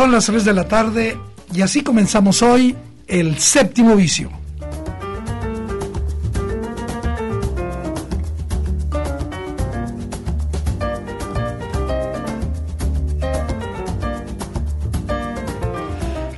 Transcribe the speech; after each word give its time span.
Son 0.00 0.12
las 0.12 0.24
3 0.24 0.46
de 0.46 0.54
la 0.54 0.66
tarde 0.66 1.18
y 1.52 1.60
así 1.60 1.82
comenzamos 1.82 2.40
hoy 2.40 2.74
el 3.06 3.36
séptimo 3.36 3.94
vicio. 3.96 4.30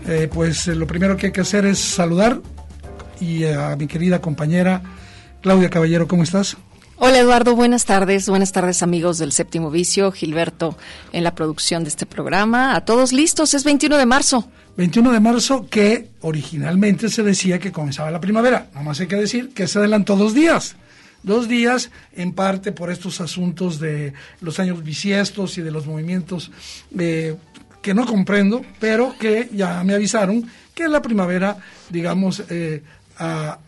Eh, 0.08 0.28
pues 0.34 0.66
eh, 0.66 0.74
lo 0.74 0.88
primero 0.88 1.16
que 1.16 1.26
hay 1.26 1.32
que 1.32 1.42
hacer 1.42 1.64
es 1.64 1.78
saludar 1.78 2.40
y 3.20 3.44
a 3.44 3.76
mi 3.76 3.86
querida 3.86 4.20
compañera 4.20 4.82
Claudia 5.40 5.70
Caballero, 5.70 6.08
¿cómo 6.08 6.24
estás? 6.24 6.56
Hola 7.04 7.18
Eduardo, 7.18 7.56
buenas 7.56 7.84
tardes, 7.84 8.28
buenas 8.28 8.52
tardes 8.52 8.80
amigos 8.80 9.18
del 9.18 9.32
Séptimo 9.32 9.72
Vicio, 9.72 10.12
Gilberto 10.12 10.78
en 11.12 11.24
la 11.24 11.34
producción 11.34 11.82
de 11.82 11.88
este 11.88 12.06
programa. 12.06 12.76
A 12.76 12.84
todos 12.84 13.12
listos, 13.12 13.54
es 13.54 13.64
21 13.64 13.98
de 13.98 14.06
marzo. 14.06 14.48
21 14.76 15.10
de 15.10 15.18
marzo 15.18 15.66
que 15.68 16.10
originalmente 16.20 17.08
se 17.08 17.24
decía 17.24 17.58
que 17.58 17.72
comenzaba 17.72 18.12
la 18.12 18.20
primavera, 18.20 18.68
nada 18.72 18.84
más 18.84 19.00
hay 19.00 19.08
que 19.08 19.16
decir 19.16 19.48
que 19.48 19.66
se 19.66 19.80
adelantó 19.80 20.14
dos 20.14 20.32
días. 20.32 20.76
Dos 21.24 21.48
días, 21.48 21.90
en 22.12 22.34
parte 22.34 22.70
por 22.70 22.88
estos 22.88 23.20
asuntos 23.20 23.80
de 23.80 24.12
los 24.40 24.60
años 24.60 24.84
bisiestos 24.84 25.58
y 25.58 25.62
de 25.62 25.72
los 25.72 25.86
movimientos 25.86 26.52
eh, 26.96 27.34
que 27.82 27.94
no 27.94 28.06
comprendo, 28.06 28.64
pero 28.78 29.16
que 29.18 29.48
ya 29.52 29.82
me 29.82 29.94
avisaron 29.94 30.48
que 30.72 30.86
la 30.86 31.02
primavera, 31.02 31.56
digamos, 31.90 32.44
eh, 32.48 32.82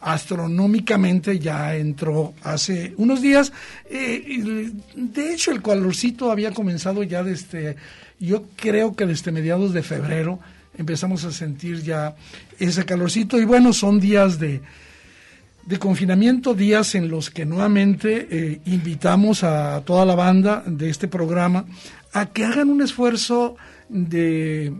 astronómicamente 0.00 1.38
ya 1.38 1.76
entró 1.76 2.34
hace 2.42 2.94
unos 2.96 3.22
días. 3.22 3.52
Eh, 3.88 4.70
de 4.94 5.32
hecho, 5.32 5.50
el 5.52 5.62
calorcito 5.62 6.30
había 6.30 6.52
comenzado 6.52 7.02
ya 7.02 7.22
desde, 7.22 7.76
yo 8.18 8.44
creo 8.56 8.94
que 8.94 9.06
desde 9.06 9.32
mediados 9.32 9.72
de 9.72 9.82
febrero 9.82 10.40
empezamos 10.76 11.24
a 11.24 11.32
sentir 11.32 11.82
ya 11.82 12.16
ese 12.58 12.84
calorcito 12.84 13.38
y 13.38 13.44
bueno, 13.44 13.72
son 13.72 14.00
días 14.00 14.38
de, 14.38 14.60
de 15.66 15.78
confinamiento, 15.78 16.54
días 16.54 16.94
en 16.94 17.08
los 17.08 17.30
que 17.30 17.46
nuevamente 17.46 18.26
eh, 18.30 18.60
invitamos 18.66 19.44
a 19.44 19.82
toda 19.84 20.04
la 20.04 20.14
banda 20.14 20.62
de 20.66 20.90
este 20.90 21.08
programa 21.08 21.64
a 22.12 22.26
que 22.26 22.44
hagan 22.44 22.70
un 22.70 22.82
esfuerzo 22.82 23.56
de, 23.88 24.72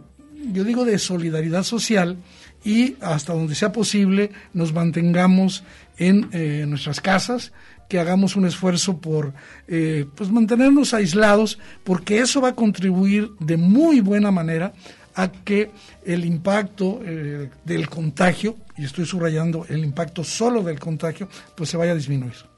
yo 0.53 0.65
digo, 0.65 0.85
de 0.85 0.99
solidaridad 0.99 1.63
social 1.63 2.17
y 2.65 2.97
hasta 3.01 3.35
donde 3.35 3.55
sea 3.55 3.73
posible 3.73 4.31
nos 4.53 4.73
mantengamos 4.73 5.63
en 5.99 6.29
eh, 6.33 6.65
nuestras 6.67 7.01
casas, 7.01 7.53
que 7.89 8.01
hagamos 8.01 8.35
un 8.35 8.47
esfuerzo 8.47 8.99
por 8.99 9.35
eh, 9.69 10.07
pues 10.15 10.31
mantenernos 10.31 10.95
aislados, 10.95 11.59
porque 11.85 12.19
eso 12.19 12.41
va 12.41 12.49
a 12.49 12.55
contribuir 12.55 13.31
de 13.39 13.57
muy 13.57 14.01
buena 14.01 14.31
manera 14.31 14.73
a 15.15 15.31
que 15.31 15.71
el 16.05 16.25
impacto 16.25 17.01
eh, 17.05 17.51
del 17.65 17.89
contagio, 17.89 18.57
y 18.77 18.85
estoy 18.85 19.07
subrayando 19.07 19.67
el 19.69 19.85
impacto 19.85 20.25
solo 20.25 20.63
del 20.63 20.81
contagio, 20.81 21.29
pues 21.55 21.71
se 21.71 21.77
vaya 21.77 21.93
a 21.93 21.97
disminuir. 21.97 22.54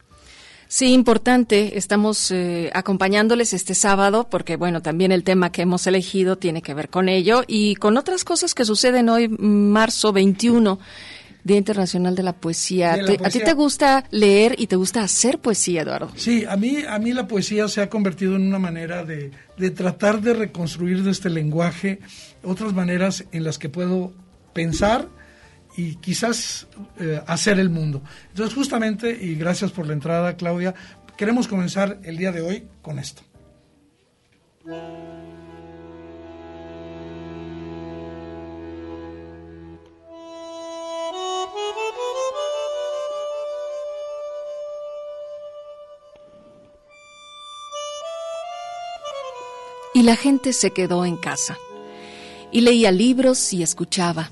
Sí, 0.69 0.93
importante. 0.93 1.79
Estamos 1.79 2.31
eh, 2.31 2.71
acompañándoles 2.75 3.53
este 3.53 3.75
sábado 3.75 4.29
porque, 4.29 4.57
bueno, 4.57 4.83
también 4.83 5.13
el 5.13 5.23
tema 5.23 5.53
que 5.53 5.63
hemos 5.63 5.87
elegido 5.87 6.37
tiene 6.37 6.63
que 6.63 6.75
ver 6.75 6.89
con 6.89 7.09
ello 7.09 7.45
y 7.47 7.77
con 7.77 7.97
otras 7.97 8.25
cosas 8.25 8.55
que 8.55 8.65
suceden 8.65 9.09
hoy, 9.09 9.29
marzo 9.29 10.13
21. 10.13 10.79
Día 11.45 11.59
Internacional 11.59 12.17
de 12.17 12.25
la 12.25 12.33
Poesía. 12.33 12.95
¿A 12.95 13.31
ti 13.31 13.39
te 13.39 13.53
gusta 13.53 14.03
leer 14.11 14.57
y 14.59 14.67
te 14.67 14.75
gusta 14.75 15.05
hacer 15.05 15.39
poesía, 15.39 15.83
Eduardo? 15.83 16.11
Sí, 16.17 16.45
a 16.45 16.57
mí, 16.57 16.79
a 16.89 16.99
mí 16.99 17.13
la 17.13 17.29
poesía 17.29 17.69
se 17.69 17.81
ha 17.81 17.89
convertido 17.89 18.35
en 18.35 18.49
una 18.49 18.59
manera 18.59 19.05
de, 19.05 19.31
de 19.57 19.71
tratar 19.71 20.21
de 20.21 20.35
reconstruir 20.35 21.05
de 21.05 21.13
este 21.13 21.31
lenguaje 21.31 22.01
otras 22.43 22.73
maneras 22.73 23.27
en 23.31 23.45
las 23.45 23.61
que 23.61 23.69
puedo 23.69 24.13
pensar, 24.55 25.07
y 25.77 25.97
quizás 25.97 26.67
eh, 26.99 27.21
hacer 27.27 27.59
el 27.59 27.71
mundo. 27.71 28.03
Entonces, 28.31 28.55
justamente, 28.55 29.11
y 29.11 29.35
gracias 29.35 29.71
por 29.71 29.87
la 29.87 29.93
entrada, 29.93 30.37
Claudia, 30.37 30.75
queremos 31.17 31.47
comenzar 31.47 31.99
el 32.03 32.17
día 32.17 32.33
de 32.33 32.41
hoy 32.41 32.65
con 32.83 32.99
esto. 32.99 33.23
Y 49.95 50.03
la 50.03 50.17
gente 50.17 50.53
se 50.53 50.73
quedó 50.73 51.07
en 51.07 51.17
casa 51.17 51.57
y 52.53 52.61
leía 52.61 52.91
libros 52.91 53.53
y 53.55 53.63
escuchaba 53.63 54.31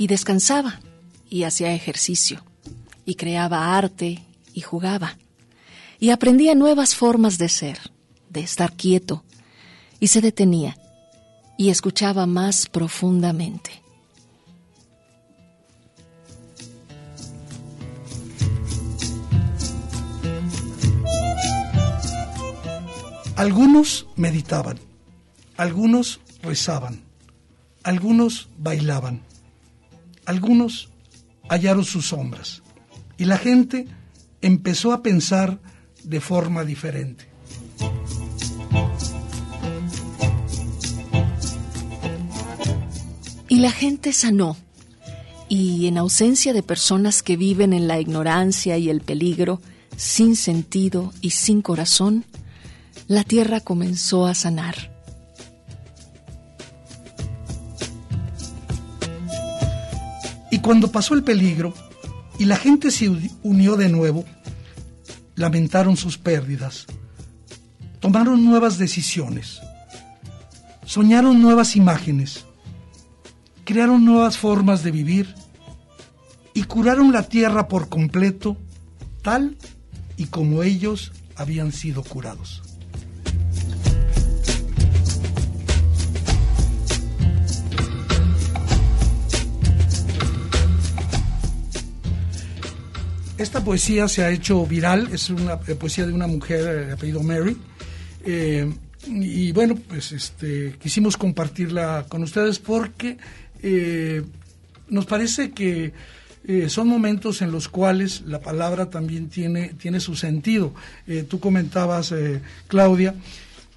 y 0.00 0.06
descansaba 0.06 0.80
y 1.28 1.42
hacía 1.42 1.74
ejercicio 1.74 2.42
y 3.04 3.16
creaba 3.16 3.76
arte 3.76 4.24
y 4.54 4.62
jugaba 4.62 5.18
y 5.98 6.08
aprendía 6.08 6.54
nuevas 6.54 6.94
formas 6.94 7.36
de 7.36 7.50
ser, 7.50 7.78
de 8.30 8.40
estar 8.40 8.72
quieto 8.72 9.24
y 10.00 10.06
se 10.06 10.22
detenía 10.22 10.78
y 11.58 11.68
escuchaba 11.68 12.24
más 12.24 12.66
profundamente. 12.66 13.82
Algunos 23.36 24.06
meditaban, 24.16 24.80
algunos 25.58 26.20
rezaban, 26.42 27.02
algunos 27.82 28.48
bailaban 28.56 29.28
algunos 30.30 30.88
hallaron 31.48 31.84
sus 31.84 32.06
sombras 32.06 32.62
y 33.18 33.24
la 33.24 33.36
gente 33.36 33.86
empezó 34.40 34.92
a 34.92 35.02
pensar 35.02 35.60
de 36.04 36.20
forma 36.20 36.64
diferente. 36.64 37.28
Y 43.48 43.56
la 43.56 43.72
gente 43.72 44.12
sanó. 44.12 44.56
Y 45.48 45.88
en 45.88 45.98
ausencia 45.98 46.52
de 46.52 46.62
personas 46.62 47.24
que 47.24 47.36
viven 47.36 47.72
en 47.72 47.88
la 47.88 47.98
ignorancia 47.98 48.78
y 48.78 48.88
el 48.88 49.00
peligro, 49.00 49.60
sin 49.96 50.36
sentido 50.36 51.12
y 51.20 51.30
sin 51.30 51.60
corazón, 51.60 52.24
la 53.08 53.24
tierra 53.24 53.58
comenzó 53.58 54.28
a 54.28 54.34
sanar. 54.36 54.89
Cuando 60.60 60.90
pasó 60.90 61.14
el 61.14 61.22
peligro 61.22 61.74
y 62.38 62.44
la 62.44 62.56
gente 62.56 62.90
se 62.90 63.08
unió 63.42 63.76
de 63.76 63.88
nuevo, 63.88 64.24
lamentaron 65.34 65.96
sus 65.96 66.18
pérdidas, 66.18 66.86
tomaron 68.00 68.44
nuevas 68.44 68.78
decisiones, 68.78 69.60
soñaron 70.84 71.40
nuevas 71.40 71.76
imágenes, 71.76 72.44
crearon 73.64 74.04
nuevas 74.04 74.38
formas 74.38 74.82
de 74.82 74.90
vivir 74.90 75.34
y 76.54 76.64
curaron 76.64 77.12
la 77.12 77.22
tierra 77.22 77.68
por 77.68 77.88
completo, 77.88 78.56
tal 79.22 79.56
y 80.16 80.26
como 80.26 80.62
ellos 80.62 81.12
habían 81.36 81.72
sido 81.72 82.02
curados. 82.02 82.69
Esta 93.42 93.64
poesía 93.64 94.06
se 94.08 94.22
ha 94.22 94.30
hecho 94.30 94.66
viral, 94.66 95.08
es 95.12 95.30
una 95.30 95.58
eh, 95.66 95.74
poesía 95.74 96.06
de 96.06 96.12
una 96.12 96.26
mujer 96.26 96.86
de 96.86 96.92
apellido 96.92 97.22
Mary. 97.22 97.56
y 99.06 99.52
bueno, 99.52 99.76
pues 99.76 100.12
este, 100.12 100.76
quisimos 100.78 101.16
compartirla 101.16 102.06
con 102.08 102.22
ustedes 102.22 102.58
porque 102.58 103.16
nos 104.88 105.06
parece 105.06 105.52
que 105.52 105.92
son 106.68 106.88
momentos 106.88 107.42
en 107.42 107.50
los 107.52 107.68
cuales 107.68 108.22
la 108.26 108.40
palabra 108.40 108.90
también 108.90 109.28
tiene, 109.28 109.70
tiene 109.74 110.00
su 110.00 110.16
sentido. 110.16 110.74
tú 111.28 111.40
comentabas, 111.40 112.14
Claudia, 112.68 113.14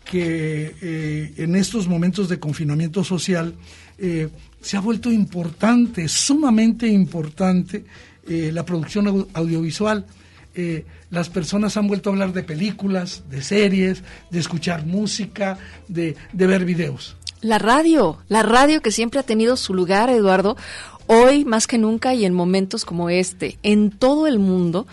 que 0.03 1.33
en 1.37 1.55
estos 1.55 1.87
momentos 1.87 2.27
de 2.27 2.39
confinamiento 2.39 3.03
social 3.03 3.55
se 4.63 4.77
ha 4.77 4.79
vuelto 4.79 5.11
importante, 5.11 6.07
sumamente 6.07 6.87
importante, 6.87 7.83
eh, 8.27 8.51
la 8.53 8.65
producción 8.65 9.27
audiovisual. 9.33 10.05
Eh, 10.55 10.85
las 11.09 11.29
personas 11.29 11.77
han 11.77 11.87
vuelto 11.87 12.09
a 12.09 12.13
hablar 12.13 12.31
de 12.31 12.43
películas, 12.43 13.23
de 13.29 13.41
series, 13.41 14.03
de 14.29 14.39
escuchar 14.39 14.85
música, 14.85 15.57
de, 15.87 16.15
de 16.31 16.47
ver 16.47 16.63
videos. 16.63 17.17
La 17.41 17.57
radio, 17.57 18.19
la 18.29 18.43
radio 18.43 18.81
que 18.81 18.91
siempre 18.91 19.19
ha 19.19 19.23
tenido 19.23 19.57
su 19.57 19.73
lugar, 19.73 20.09
Eduardo, 20.09 20.55
hoy 21.07 21.43
más 21.43 21.67
que 21.67 21.77
nunca 21.77 22.13
y 22.13 22.25
en 22.25 22.33
momentos 22.33 22.85
como 22.85 23.09
este, 23.09 23.57
en 23.63 23.91
todo 23.91 24.27
el 24.27 24.39
mundo 24.39 24.87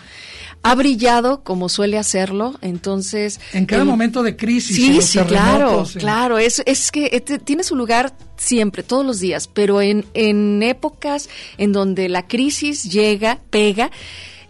ha 0.63 0.75
brillado 0.75 1.43
como 1.43 1.69
suele 1.69 1.97
hacerlo, 1.97 2.55
entonces... 2.61 3.39
En 3.53 3.65
cada 3.65 3.83
momento 3.83 4.21
de 4.23 4.35
crisis. 4.35 4.75
Sí, 4.75 5.01
sí, 5.01 5.19
claro, 5.19 5.85
claro, 5.95 6.37
es, 6.37 6.61
es 6.65 6.91
que 6.91 7.07
eh, 7.07 7.21
tiene 7.21 7.63
su 7.63 7.75
lugar 7.75 8.13
siempre, 8.37 8.83
todos 8.83 9.05
los 9.05 9.19
días, 9.19 9.47
pero 9.47 9.81
en, 9.81 10.05
en 10.13 10.61
épocas 10.61 11.29
en 11.57 11.71
donde 11.71 12.09
la 12.09 12.27
crisis 12.27 12.83
llega, 12.83 13.39
pega, 13.49 13.91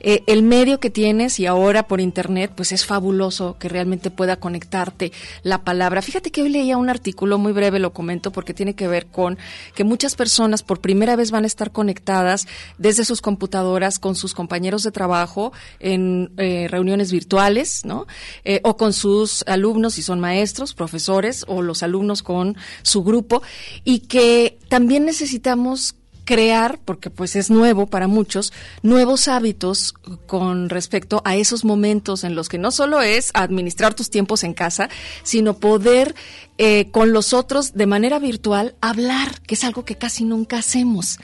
eh, 0.04 0.24
el 0.28 0.44
medio 0.44 0.80
que 0.80 0.90
tienes 0.90 1.40
y 1.40 1.46
ahora 1.46 1.88
por 1.88 2.02
internet, 2.02 2.52
pues 2.56 2.72
es 2.72 2.86
fabuloso 2.86 3.58
que 3.60 3.70
realmente 3.70 4.10
pueda 4.10 4.38
conectarte 4.38 5.12
la 5.44 5.64
palabra. 5.64 6.02
Fíjate 6.02 6.32
que 6.32 6.42
hoy 6.42 6.50
leía 6.50 6.78
un 6.78 6.90
artículo 6.90 7.38
muy 7.38 7.54
breve, 7.54 7.80
lo 7.80 7.94
comento 7.94 8.32
porque 8.32 8.54
tiene 8.54 8.74
que 8.74 8.88
ver 8.88 9.08
con 9.08 9.38
que 9.76 9.84
muchas 9.84 10.16
personas 10.16 10.64
por 10.64 10.82
primera 10.82 11.16
vez 11.16 11.32
van 11.32 11.44
a 11.44 11.48
estar 11.48 11.72
conectadas 11.72 12.48
desde 12.78 13.06
sus 13.06 13.22
computadoras 13.22 14.00
con 14.00 14.16
sus 14.16 14.34
compañeros 14.34 14.84
de 14.84 14.92
trabajo 14.92 15.54
en 15.80 16.32
eh, 16.38 16.68
reuniones 16.70 17.12
virtuales, 17.12 17.86
¿no? 17.86 18.08
Eh, 18.44 18.60
o 18.64 18.78
con 18.78 18.94
sus 18.94 19.44
alumnos 19.48 19.94
si 19.94 20.02
son 20.02 20.20
maestros, 20.20 20.74
profesores 20.74 21.46
o 21.48 21.62
los 21.62 21.84
alumnos 21.84 22.24
con 22.24 22.58
su 22.82 23.04
grupo 23.04 23.42
y 23.84 24.00
que 24.00 24.58
también 24.68 25.06
necesitamos 25.06 25.96
crear, 26.32 26.80
porque 26.86 27.10
pues 27.10 27.36
es 27.36 27.50
nuevo 27.50 27.88
para 27.88 28.08
muchos, 28.08 28.54
nuevos 28.84 29.28
hábitos 29.28 29.94
con 30.28 30.70
respecto 30.70 31.22
a 31.26 31.36
esos 31.36 31.66
momentos 31.66 32.24
en 32.24 32.36
los 32.36 32.48
que 32.48 32.58
no 32.58 32.72
solo 32.72 33.02
es 33.02 33.32
administrar 33.34 33.96
tus 33.96 34.10
tiempos 34.10 34.46
en 34.46 34.54
casa, 34.54 34.88
sino 35.24 35.58
poder 35.58 36.16
eh, 36.58 36.88
con 36.92 37.12
los 37.12 37.34
otros 37.34 37.74
de 37.74 37.86
manera 37.86 38.18
virtual 38.18 38.76
hablar, 38.80 39.42
que 39.42 39.56
es 39.56 39.66
algo 39.66 39.84
que 39.84 39.98
casi 39.98 40.24
nunca 40.24 40.60
hacemos, 40.60 41.20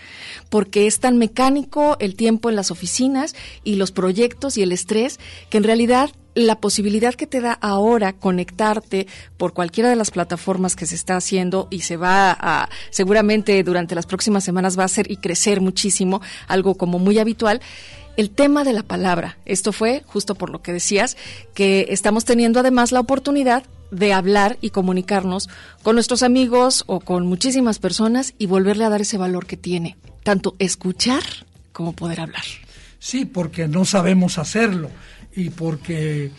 porque 0.50 0.88
es 0.88 1.00
tan 1.00 1.18
mecánico 1.18 1.96
el 2.02 2.18
tiempo 2.18 2.50
en 2.50 2.58
las 2.58 2.70
oficinas 2.70 3.34
y 3.64 3.76
los 3.76 3.94
proyectos 3.94 4.58
y 4.58 4.62
el 4.62 4.74
estrés 4.74 5.22
que 5.50 5.58
en 5.58 5.64
realidad 5.64 6.10
la 6.38 6.60
posibilidad 6.60 7.16
que 7.16 7.26
te 7.26 7.42
da 7.42 7.54
ahora 7.54 8.14
conectarte 8.14 9.08
por 9.38 9.54
cualquiera 9.54 9.90
de 9.90 9.96
las 9.96 10.12
plataformas 10.12 10.76
que 10.76 10.86
se 10.86 10.94
está 10.94 11.18
haciendo 11.18 11.68
y 11.72 11.82
se 11.82 11.98
va 11.98 12.32
a, 12.32 12.70
seguramente 12.92 13.64
durante 13.64 13.96
las 13.96 14.06
próximas 14.06 14.44
semanas 14.44 14.78
va 14.78 14.84
a 14.84 14.88
ser 14.88 15.10
y 15.10 15.18
crecer 15.18 15.62
muchísimo, 15.62 16.22
algo 16.48 16.76
como 16.76 17.00
muy 17.00 17.18
habitual. 17.18 17.60
El 18.18 18.30
tema 18.30 18.64
de 18.64 18.74
la 18.74 18.84
palabra, 18.84 19.38
esto 19.46 19.72
fue 19.72 20.04
justo 20.06 20.36
por 20.36 20.52
lo 20.52 20.62
que 20.62 20.74
decías, 20.74 21.18
que 21.56 21.88
estamos 21.90 22.24
teniendo 22.24 22.60
además 22.60 22.92
la 22.92 23.00
oportunidad 23.00 23.64
de 23.90 24.14
hablar 24.14 24.58
y 24.62 24.70
comunicarnos 24.70 25.50
con 25.82 25.96
nuestros 25.96 26.22
amigos 26.22 26.84
o 26.86 27.00
con 27.00 27.26
muchísimas 27.26 27.80
personas 27.80 28.36
y 28.38 28.46
volverle 28.46 28.86
a 28.86 28.90
dar 28.90 29.02
ese 29.02 29.18
valor 29.18 29.48
que 29.48 29.58
tiene, 29.58 29.98
tanto 30.24 30.56
escuchar 30.60 31.24
como 31.72 31.94
poder 31.94 32.22
hablar. 32.22 32.44
Sí, 33.00 33.26
porque 33.26 33.68
no 33.68 33.86
sabemos 33.86 34.38
hacerlo 34.38 34.90
y 35.38 35.52
porque 35.52 36.26
eh, 36.26 36.32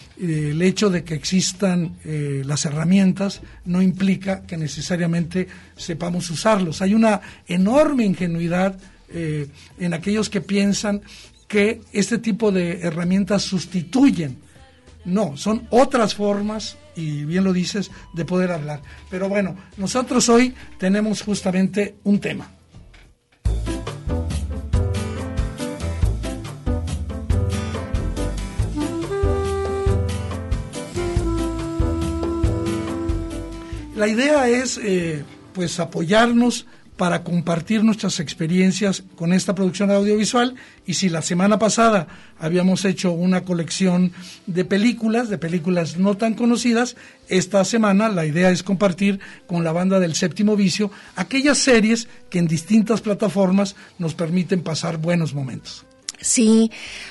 el 0.51 0.61
hecho 0.61 0.91
de 0.91 1.05
que 1.05 1.15
existan 1.15 1.99
eh, 2.05 2.43
las 2.45 2.65
herramientas 2.65 3.41
no 3.65 3.81
implica 3.81 4.43
que 4.43 4.57
necesariamente 4.57 5.47
sepamos 5.77 6.29
usarlos. 6.31 6.83
Hay 6.83 6.95
una 6.95 7.21
enorme 7.47 8.05
ingenuidad 8.05 8.77
eh, 9.11 9.47
en 9.79 9.95
aquellos 9.95 10.29
que 10.29 10.41
piensan 10.41 11.01
que 11.47 11.81
este 11.93 12.19
tipo 12.19 12.51
de 12.51 12.81
herramientas 12.81 13.43
sustituyen. 13.43 14.37
No, 15.05 15.37
son 15.37 15.69
otras 15.71 16.17
formas, 16.17 16.77
y 16.97 17.25
bien 17.25 17.45
lo 17.45 17.53
dices, 17.53 17.93
de 18.15 18.25
poder 18.25 18.51
hablar. 18.51 18.83
Pero 19.09 19.29
bueno, 19.29 19.57
nosotros 19.77 20.29
hoy 20.29 20.53
tenemos 20.77 21.23
justamente 21.23 21.95
un 22.03 22.19
tema. 22.19 22.51
La 33.99 34.07
idea 34.07 34.49
es 34.49 34.79
eh, 34.81 35.25
pues 35.53 35.81
apoyarnos 35.81 36.67
para 36.97 37.25
compartir 37.25 37.83
nuestras 37.83 38.21
experiencias 38.21 39.03
con 39.17 39.33
esta 39.33 39.57
producción 39.57 39.91
audiovisual 39.91 40.55
y 40.87 40.95
si 40.95 41.09
la 41.09 41.21
semana 41.21 41.59
pasada 41.59 42.07
habíamos 42.39 42.85
hecho 42.85 43.11
una 43.11 43.41
colección 43.43 44.13
de 44.47 44.65
películas, 44.65 45.29
de 45.29 45.39
películas 45.39 45.97
no 45.97 46.17
tan 46.17 46.35
conocidas, 46.35 46.95
esta 47.29 47.65
semana 47.65 48.09
la 48.09 48.25
idea 48.25 48.53
es 48.53 48.63
compartir 48.63 49.19
con 49.49 49.65
la 49.65 49.73
banda 49.73 49.99
del 49.99 50.15
séptimo 50.15 50.55
vicio 50.55 50.93
aquellas 51.17 51.59
series 51.59 52.07
que 52.31 52.39
en 52.39 52.47
distintas 52.47 53.01
plataformas 53.01 53.75
nos 53.99 54.15
permiten 54.15 54.63
pasar 54.63 54.99
buenos 54.99 55.35
momentos. 55.35 55.85
Sí, 56.21 56.71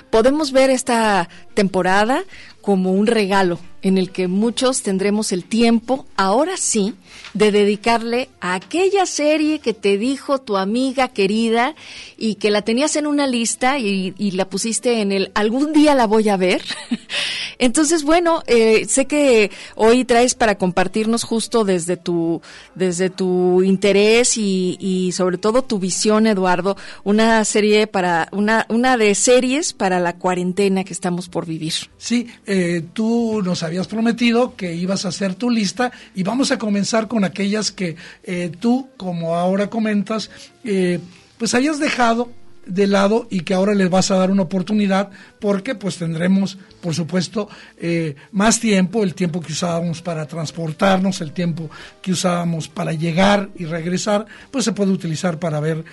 podemos 0.09 0.53
ver 0.53 0.69
esta 0.69 1.27
temporada 1.53 2.23
como 2.61 2.91
un 2.93 3.07
regalo 3.07 3.59
en 3.81 3.97
el 3.97 4.11
que 4.11 4.27
muchos 4.27 4.81
tendremos 4.81 5.31
el 5.31 5.43
tiempo, 5.43 6.05
ahora 6.15 6.57
sí, 6.57 6.95
de 7.33 7.51
dedicarle 7.51 8.29
a 8.39 8.55
aquella 8.55 9.05
serie 9.05 9.59
que 9.59 9.73
te 9.73 9.97
dijo 9.97 10.39
tu 10.39 10.57
amiga 10.57 11.09
querida 11.09 11.75
y 12.17 12.35
que 12.35 12.49
la 12.49 12.63
tenías 12.63 12.95
en 12.95 13.07
una 13.07 13.27
lista 13.27 13.77
y, 13.79 14.13
la 14.31 14.49
pusiste 14.49 15.01
en 15.01 15.11
el 15.11 15.31
algún 15.35 15.73
día 15.73 15.95
la 15.95 16.05
voy 16.05 16.29
a 16.29 16.37
ver. 16.37 16.61
Entonces, 17.59 18.03
bueno, 18.03 18.43
eh, 18.45 18.85
sé 18.87 19.05
que 19.05 19.51
hoy 19.75 20.05
traes 20.05 20.35
para 20.35 20.57
compartirnos 20.57 21.23
justo 21.23 21.63
desde 21.63 21.97
tu, 21.97 22.41
desde 22.75 23.09
tu 23.09 23.63
interés 23.63 24.37
y, 24.37 24.77
y 24.79 25.11
sobre 25.13 25.37
todo 25.37 25.63
tu 25.63 25.79
visión, 25.79 26.27
Eduardo, 26.27 26.77
una 27.03 27.43
serie 27.45 27.87
para, 27.87 28.29
una, 28.31 28.65
una 28.69 28.97
de 28.97 29.15
series 29.15 29.73
para 29.73 29.99
la 29.99 30.17
cuarentena 30.17 30.83
que 30.83 30.93
estamos 30.93 31.29
por 31.29 31.45
vivir. 31.45 31.73
Sí, 31.97 32.27
eh, 32.45 32.83
tú 32.93 33.41
nos 33.43 33.63
habías 33.67 33.87
prometido 33.87 34.55
que 34.55 34.73
ibas 34.73 35.05
a 35.05 35.09
hacer 35.09 35.35
tu 35.35 35.49
lista 35.49 35.91
y 36.15 36.23
vamos 36.23 36.51
a 36.51 36.57
comenzar 36.57 37.07
con 37.07 37.23
aquellas 37.23 37.71
que 37.71 37.95
eh, 38.23 38.51
tú, 38.59 38.89
como 38.97 39.35
ahora 39.35 39.69
comentas, 39.69 40.31
eh, 40.63 40.99
pues 41.37 41.53
habías 41.53 41.79
dejado 41.79 42.31
de 42.65 42.87
lado 42.87 43.27
y 43.29 43.41
que 43.41 43.53
ahora 43.53 43.73
les 43.73 43.89
vas 43.89 44.11
a 44.11 44.17
dar 44.17 44.29
una 44.29 44.41
oportunidad 44.41 45.09
porque 45.39 45.73
pues 45.73 45.95
tendremos 45.95 46.57
por 46.81 46.93
supuesto 46.93 47.47
eh, 47.77 48.15
más 48.33 48.59
tiempo 48.59 49.03
el 49.03 49.13
tiempo 49.13 49.39
que 49.39 49.53
usábamos 49.53 50.01
para 50.01 50.25
transportarnos 50.25 51.21
el 51.21 51.31
tiempo 51.31 51.69
que 52.01 52.11
usábamos 52.11 52.67
para 52.67 52.91
llegar 52.91 53.49
y 53.55 53.63
regresar 53.63 54.25
pues 54.51 54.65
se 54.65 54.73
puede 54.73 54.91
utilizar 54.91 55.39
para 55.39 55.61
ver 55.61 55.85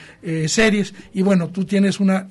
series. 0.48 0.94
Y 1.12 1.22
bueno 1.22 1.48
tú 1.48 1.64
tienes 1.64 2.00
una 2.00 2.26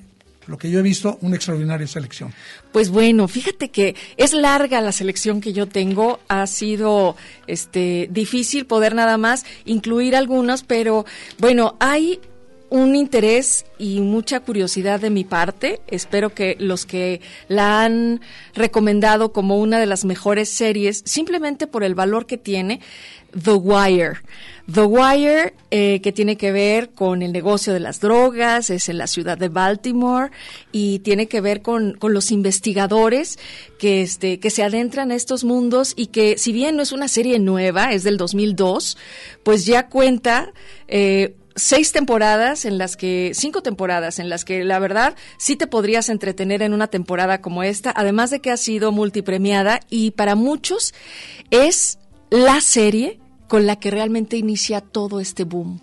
lo 0.46 0.58
que 0.58 0.70
yo 0.70 0.80
he 0.80 0.82
visto, 0.82 1.18
una 1.20 1.36
extraordinaria 1.36 1.86
selección. 1.86 2.32
Pues 2.72 2.90
bueno, 2.90 3.28
fíjate 3.28 3.70
que 3.70 3.94
es 4.16 4.32
larga 4.32 4.80
la 4.80 4.92
selección 4.92 5.40
que 5.40 5.52
yo 5.52 5.66
tengo, 5.66 6.20
ha 6.28 6.46
sido 6.46 7.16
este 7.46 8.08
difícil 8.10 8.66
poder 8.66 8.94
nada 8.94 9.16
más 9.18 9.44
incluir 9.64 10.16
algunos, 10.16 10.62
pero 10.62 11.04
bueno, 11.38 11.76
hay 11.80 12.20
un 12.74 12.96
interés 12.96 13.66
y 13.78 14.00
mucha 14.00 14.40
curiosidad 14.40 14.98
de 14.98 15.10
mi 15.10 15.22
parte. 15.22 15.80
Espero 15.86 16.34
que 16.34 16.56
los 16.58 16.86
que 16.86 17.20
la 17.46 17.84
han 17.84 18.20
recomendado 18.54 19.32
como 19.32 19.58
una 19.58 19.78
de 19.78 19.86
las 19.86 20.04
mejores 20.04 20.48
series, 20.48 21.02
simplemente 21.04 21.68
por 21.68 21.84
el 21.84 21.94
valor 21.94 22.26
que 22.26 22.36
tiene, 22.36 22.80
The 23.40 23.54
Wire. 23.54 24.18
The 24.72 24.84
Wire, 24.84 25.54
eh, 25.70 26.00
que 26.00 26.12
tiene 26.12 26.36
que 26.36 26.50
ver 26.50 26.90
con 26.90 27.22
el 27.22 27.32
negocio 27.32 27.74
de 27.74 27.80
las 27.80 28.00
drogas, 28.00 28.70
es 28.70 28.88
en 28.88 28.96
la 28.96 29.06
ciudad 29.06 29.36
de 29.36 29.48
Baltimore 29.48 30.30
y 30.72 31.00
tiene 31.00 31.26
que 31.28 31.42
ver 31.42 31.60
con, 31.60 31.94
con 31.94 32.14
los 32.14 32.30
investigadores 32.30 33.38
que, 33.78 34.00
este, 34.00 34.40
que 34.40 34.48
se 34.48 34.62
adentran 34.62 35.10
a 35.10 35.16
estos 35.16 35.44
mundos 35.44 35.92
y 35.96 36.06
que, 36.06 36.38
si 36.38 36.52
bien 36.52 36.76
no 36.76 36.82
es 36.82 36.92
una 36.92 37.08
serie 37.08 37.38
nueva, 37.38 37.92
es 37.92 38.04
del 38.04 38.16
2002, 38.16 38.96
pues 39.42 39.66
ya 39.66 39.88
cuenta 39.88 40.52
eh, 40.88 41.36
seis 41.56 41.92
temporadas 41.92 42.64
en 42.64 42.78
las 42.78 42.96
que, 42.96 43.32
cinco 43.34 43.62
temporadas 43.62 44.18
en 44.18 44.30
las 44.30 44.46
que 44.46 44.64
la 44.64 44.78
verdad 44.78 45.14
sí 45.36 45.56
te 45.56 45.66
podrías 45.66 46.08
entretener 46.08 46.62
en 46.62 46.72
una 46.72 46.86
temporada 46.86 47.40
como 47.40 47.62
esta, 47.62 47.92
además 47.94 48.30
de 48.30 48.40
que 48.40 48.50
ha 48.50 48.56
sido 48.56 48.92
multipremiada 48.92 49.80
y 49.90 50.12
para 50.12 50.34
muchos 50.36 50.94
es 51.50 51.98
la 52.30 52.60
serie 52.60 53.20
con 53.48 53.66
la 53.66 53.76
que 53.76 53.90
realmente 53.90 54.36
inicia 54.36 54.80
todo 54.80 55.20
este 55.20 55.44
boom. 55.44 55.80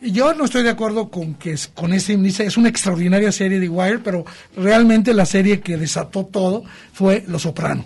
Yo 0.00 0.34
no 0.34 0.44
estoy 0.44 0.62
de 0.62 0.70
acuerdo 0.70 1.08
con 1.08 1.34
que 1.34 1.56
con 1.74 1.92
ese 1.92 2.12
inicio, 2.12 2.44
es 2.44 2.56
una 2.56 2.68
extraordinaria 2.68 3.32
serie 3.32 3.58
de 3.58 3.68
Wire, 3.68 4.00
pero 4.00 4.26
realmente 4.56 5.14
la 5.14 5.24
serie 5.24 5.60
que 5.60 5.78
desató 5.78 6.26
todo 6.26 6.64
fue 6.92 7.24
Los 7.26 7.42
Soprano. 7.42 7.84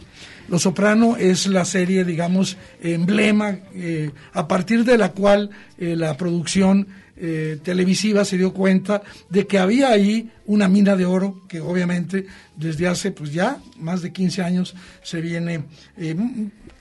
Los 0.49 0.63
Soprano 0.63 1.17
es 1.17 1.47
la 1.47 1.65
serie, 1.65 2.05
digamos, 2.05 2.57
emblema, 2.83 3.59
eh, 3.73 4.11
a 4.33 4.49
partir 4.49 4.85
de 4.85 4.99
la 4.99 5.13
cual 5.13 5.51
eh, 5.79 5.95
la 5.95 6.17
producción 6.17 6.89
eh, 7.17 7.59
televisiva 7.63 8.25
se 8.25 8.37
dio 8.37 8.53
cuenta 8.53 9.03
de 9.29 9.47
que 9.47 9.59
había 9.59 9.91
ahí 9.91 10.31
una 10.47 10.69
mina 10.69 10.97
de 10.97 11.07
oro 11.07 11.43
que 11.49 11.61
obviamente 11.61 12.27
desde 12.57 12.89
hace 12.89 13.13
pues 13.13 13.33
ya 13.33 13.59
más 13.79 14.03
de 14.03 14.11
15 14.11 14.43
años 14.43 14.75
se 15.03 15.21
viene 15.21 15.65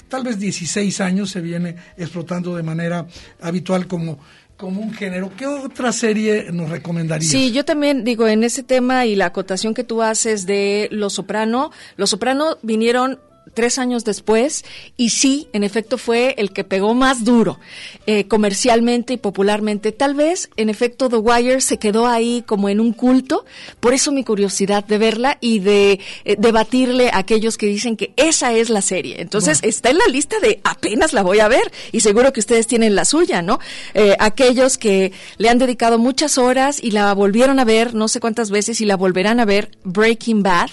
tal 0.10 0.24
vez 0.24 0.40
16 0.40 1.00
años 1.02 1.30
se 1.30 1.42
viene 1.42 1.76
explotando 1.98 2.56
de 2.56 2.64
manera 2.64 3.08
habitual 3.40 3.88
como 3.88 4.20
como 4.60 4.82
un 4.82 4.94
género. 4.94 5.32
¿Qué 5.38 5.48
otra 5.48 5.94
serie 5.94 6.52
nos 6.52 6.70
recomendarías? 6.70 7.32
Sí, 7.32 7.54
yo 7.54 7.64
también 7.64 8.04
digo, 8.04 8.28
en 8.28 8.44
ese 8.44 8.62
tema 8.62 9.06
y 9.06 9.16
la 9.16 9.28
acotación 9.28 9.74
que 9.74 9.86
tú 9.86 10.02
haces 10.02 10.46
de 10.46 10.90
Los 10.92 11.14
Soprano, 11.14 11.72
Los 11.96 12.10
Soprano 12.10 12.58
vinieron 12.62 13.20
tres 13.54 13.78
años 13.78 14.06
después, 14.06 14.66
y 14.98 15.10
sí, 15.10 15.48
en 15.54 15.64
efecto 15.64 15.98
fue 15.98 16.36
el 16.38 16.52
que 16.52 16.64
pegó 16.64 16.94
más 16.94 17.24
duro 17.24 17.60
eh, 18.06 18.26
comercialmente 18.26 19.14
y 19.14 19.18
popularmente. 19.18 19.92
Tal 19.92 20.16
vez, 20.16 20.50
en 20.58 20.70
efecto, 20.70 21.10
The 21.10 21.18
Wire 21.18 21.62
se 21.62 21.78
quedó 21.78 22.08
ahí 22.08 22.44
como 22.46 22.70
en 22.70 22.80
un 22.80 22.94
culto, 22.94 23.46
por 23.80 23.94
eso 23.94 24.12
mi 24.12 24.24
curiosidad 24.24 24.84
de 24.84 24.98
verla 24.98 25.38
y 25.42 25.60
de 25.60 26.00
eh, 26.26 26.36
debatirle 26.38 27.10
a 27.10 27.20
aquellos 27.20 27.58
que 27.58 27.66
dicen 27.66 27.98
que 27.98 28.14
esa 28.16 28.54
es 28.54 28.70
la 28.70 28.82
serie. 28.82 29.22
Entonces, 29.22 29.60
está 29.64 29.90
en 29.90 29.98
la 29.98 30.08
lista 30.08 30.40
de 30.40 30.60
apenas 30.64 31.14
la 31.14 31.24
voy 31.24 31.40
a 31.40 31.48
ver, 31.48 31.72
y 31.92 32.00
seguro 32.02 32.34
que 32.34 32.40
ustedes 32.40 32.68
tienen 32.68 32.96
la 32.96 33.06
suya, 33.06 33.42
¿no? 33.42 33.60
Eh, 33.94 34.16
aquellos 34.20 34.78
que 34.78 35.12
le 35.38 35.50
han 35.50 35.58
dedicado 35.58 35.98
muchas 35.98 36.38
horas 36.38 36.80
y 36.82 36.92
la 36.92 37.14
volvieron 37.14 37.60
a 37.60 37.66
ver 37.66 37.94
no 37.94 38.08
sé 38.08 38.20
cuántas 38.20 38.52
veces 38.52 38.82
y 38.82 38.86
la 38.86 38.96
volverán 38.96 39.40
a 39.40 39.46
ver, 39.46 39.72
Breaking 39.84 40.44
Bad. 40.44 40.70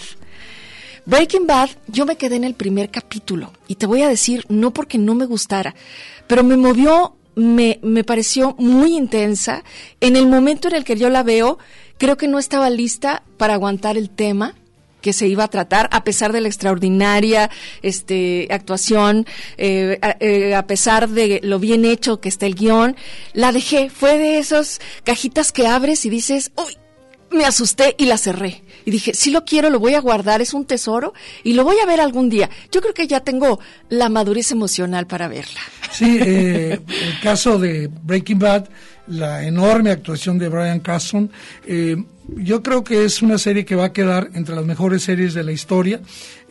Breaking 1.07 1.47
Bad, 1.47 1.71
yo 1.87 2.05
me 2.05 2.17
quedé 2.17 2.35
en 2.35 2.43
el 2.43 2.55
primer 2.55 2.91
capítulo 2.91 3.53
y 3.69 3.77
te 3.77 3.87
voy 3.87 4.03
a 4.03 4.09
decir, 4.09 4.45
no 4.49 4.73
porque 4.73 4.99
no 4.99 5.15
me 5.15 5.25
gustara, 5.25 5.77
pero 6.27 6.43
me 6.43 6.57
movió, 6.57 7.15
me, 7.37 7.79
me 7.83 8.03
pareció 8.03 8.57
muy 8.59 8.97
intensa. 8.97 9.63
En 10.01 10.17
el 10.17 10.27
momento 10.27 10.67
en 10.67 10.75
el 10.75 10.85
que 10.85 10.97
yo 10.97 11.09
la 11.09 11.23
veo, 11.23 11.59
creo 11.97 12.17
que 12.17 12.27
no 12.27 12.41
estaba 12.41 12.71
lista 12.71 13.23
para 13.37 13.55
aguantar 13.55 13.97
el 13.97 14.11
tema 14.11 14.57
que 15.01 15.13
se 15.13 15.29
iba 15.29 15.45
a 15.45 15.49
tratar, 15.49 15.89
a 15.93 16.03
pesar 16.03 16.33
de 16.33 16.41
la 16.41 16.49
extraordinaria 16.49 17.49
este, 17.83 18.49
actuación, 18.51 19.25
eh, 19.57 20.01
eh, 20.19 20.57
a, 20.57 20.67
pesar 20.67 21.09
de 21.09 21.39
lo 21.45 21.61
bien 21.61 21.85
hecho 21.85 22.21
que 22.21 22.29
está 22.29 22.47
el 22.47 22.57
guion, 22.57 22.97
la 23.33 23.53
dejé. 23.53 23.89
Fue 23.91 24.19
de 24.19 24.39
esas 24.39 24.81
cajitas 25.05 25.53
que 25.53 25.69
abres 25.69 26.05
y 26.05 26.11
dices, 26.11 26.51
uy, 26.57 26.77
me 27.31 27.45
asusté 27.45 27.95
y 27.99 28.07
la 28.07 28.19
cerré. 28.19 28.65
Y 28.87 28.93
dije, 28.93 29.15
sí 29.15 29.33
lo 29.33 29.45
quiero, 29.45 29.69
lo 29.69 29.81
voy 29.81 29.95
a 29.95 30.01
guardar, 30.01 30.41
es 30.41 30.55
un 30.55 30.65
tesoro 30.65 31.13
y 31.43 31.55
lo 31.55 31.65
voy 31.65 31.77
a 31.81 31.87
ver 31.87 32.01
algún 32.01 32.31
día. 32.31 32.49
Yo 32.71 32.81
creo 32.81 32.95
que 32.95 33.09
ya 33.09 33.19
tengo 33.19 33.59
la 33.89 34.09
madurez 34.09 34.53
emocional 34.53 35.09
para 35.09 35.27
verla. 35.27 35.61
Sí, 35.91 36.19
eh, 36.21 36.79
el 36.89 37.21
caso 37.21 37.59
de 37.59 37.89
Breaking 37.89 38.39
Bad, 38.39 38.69
la 39.09 39.43
enorme 39.43 39.91
actuación 39.91 40.39
de 40.39 40.49
Brian 40.49 40.79
Cranston, 40.79 41.33
eh, 41.67 41.97
yo 42.37 42.63
creo 42.63 42.85
que 42.85 43.05
es 43.05 43.23
una 43.23 43.39
serie 43.39 43.65
que 43.65 43.75
va 43.75 43.87
a 43.87 43.93
quedar 43.93 44.31
entre 44.35 44.55
las 44.55 44.65
mejores 44.65 45.03
series 45.03 45.35
de 45.35 45.43
la 45.43 45.51
historia, 45.51 46.01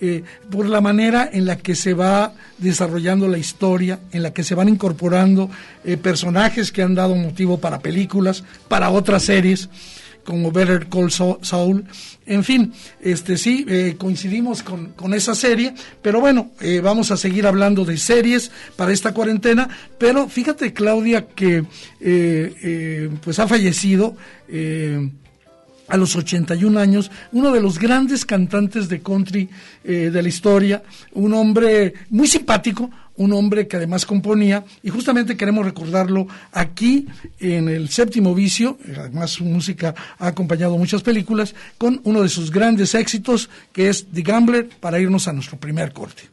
eh, 0.01 0.23
por 0.51 0.67
la 0.67 0.81
manera 0.81 1.29
en 1.31 1.45
la 1.45 1.57
que 1.57 1.73
se 1.73 1.93
va 1.93 2.33
desarrollando 2.57 3.29
la 3.29 3.37
historia, 3.37 4.01
en 4.11 4.23
la 4.23 4.33
que 4.33 4.43
se 4.43 4.55
van 4.55 4.67
incorporando 4.67 5.49
personajes 6.01 6.73
que 6.73 6.81
han 6.81 6.95
dado 6.95 7.15
motivo 7.15 7.61
para 7.61 7.79
películas, 7.79 8.43
para 8.67 8.89
otras 8.89 9.23
series 9.23 9.69
como 10.25 10.51
Better 10.51 10.87
Call 10.87 11.11
Saul. 11.11 11.85
En 12.25 12.43
fin, 12.43 12.73
este 12.99 13.37
sí, 13.37 13.65
eh, 13.69 13.95
coincidimos 13.97 14.63
con, 14.63 14.87
con, 14.93 15.13
esa 15.13 15.35
serie, 15.35 15.73
pero 16.01 16.19
bueno, 16.19 16.51
eh, 16.59 16.81
vamos 16.81 17.11
a 17.11 17.17
seguir 17.17 17.47
hablando 17.47 17.85
de 17.85 17.97
series 17.97 18.51
para 18.75 18.91
esta 18.91 19.13
cuarentena, 19.13 19.69
pero 19.97 20.27
fíjate 20.27 20.73
Claudia 20.73 21.27
que 21.27 21.63
eh, 22.01 23.09
pues 23.23 23.39
ha 23.39 23.47
fallecido 23.47 24.17
a 25.87 25.97
los 25.97 26.15
81 26.15 26.79
años, 26.79 27.11
uno 27.31 27.51
de 27.51 27.61
los 27.61 27.77
grandes 27.77 28.25
cantantes 28.25 28.89
de 28.89 29.01
country 29.01 29.49
de 29.83 30.21
la 30.21 30.27
historia, 30.27 30.81
un 31.13 31.33
hombre 31.33 31.93
muy 32.09 32.27
simpático, 32.27 32.89
un 33.17 33.33
hombre 33.33 33.67
que 33.67 33.77
además 33.77 34.05
componía, 34.05 34.65
y 34.83 34.89
justamente 34.89 35.37
queremos 35.37 35.65
recordarlo 35.65 36.27
aquí 36.51 37.07
en 37.39 37.69
el 37.69 37.89
séptimo 37.89 38.35
vicio, 38.35 38.77
además 38.97 39.31
su 39.31 39.45
música 39.45 39.95
ha 40.17 40.27
acompañado 40.27 40.77
muchas 40.77 41.01
películas, 41.01 41.55
con 41.77 42.01
uno 42.03 42.21
de 42.21 42.29
sus 42.29 42.51
grandes 42.51 42.95
éxitos, 42.95 43.49
que 43.71 43.89
es 43.89 44.07
The 44.13 44.21
Gambler, 44.21 44.69
para 44.79 44.99
irnos 44.99 45.27
a 45.27 45.33
nuestro 45.33 45.57
primer 45.57 45.93
corte. 45.93 46.23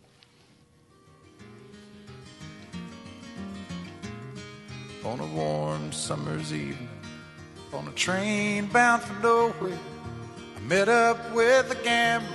On 5.05 5.21
a 5.21 5.27
warm 5.35 5.93
summer's 5.93 6.53
evening, 6.53 6.89
on 7.73 7.89
a 7.89 7.93
train 7.93 8.69
bound 8.73 9.03
for 9.03 9.15
nowhere, 9.21 9.79
I 10.57 10.61
met 10.69 10.89
up 10.89 11.19
with 11.35 11.71
a 11.71 11.85
gambler. 11.85 12.29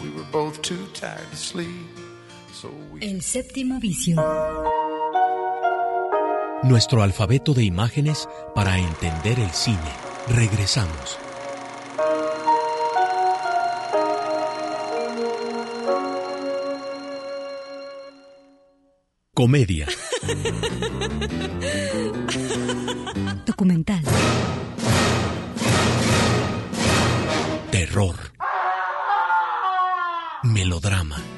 We 0.00 0.10
were 0.10 0.26
both 0.30 0.62
too 0.62 0.86
tired 0.94 1.28
to 1.30 1.36
sleep. 1.36 1.97
El 3.00 3.22
séptimo 3.22 3.78
vicio. 3.78 4.16
Nuestro 6.64 7.02
alfabeto 7.02 7.54
de 7.54 7.62
imágenes 7.62 8.28
para 8.54 8.78
entender 8.78 9.38
el 9.38 9.50
cine. 9.50 9.78
Regresamos. 10.28 11.18
Comedia. 19.34 19.86
Documental. 23.46 24.02
Terror. 27.70 28.16
Melodrama 30.42 31.37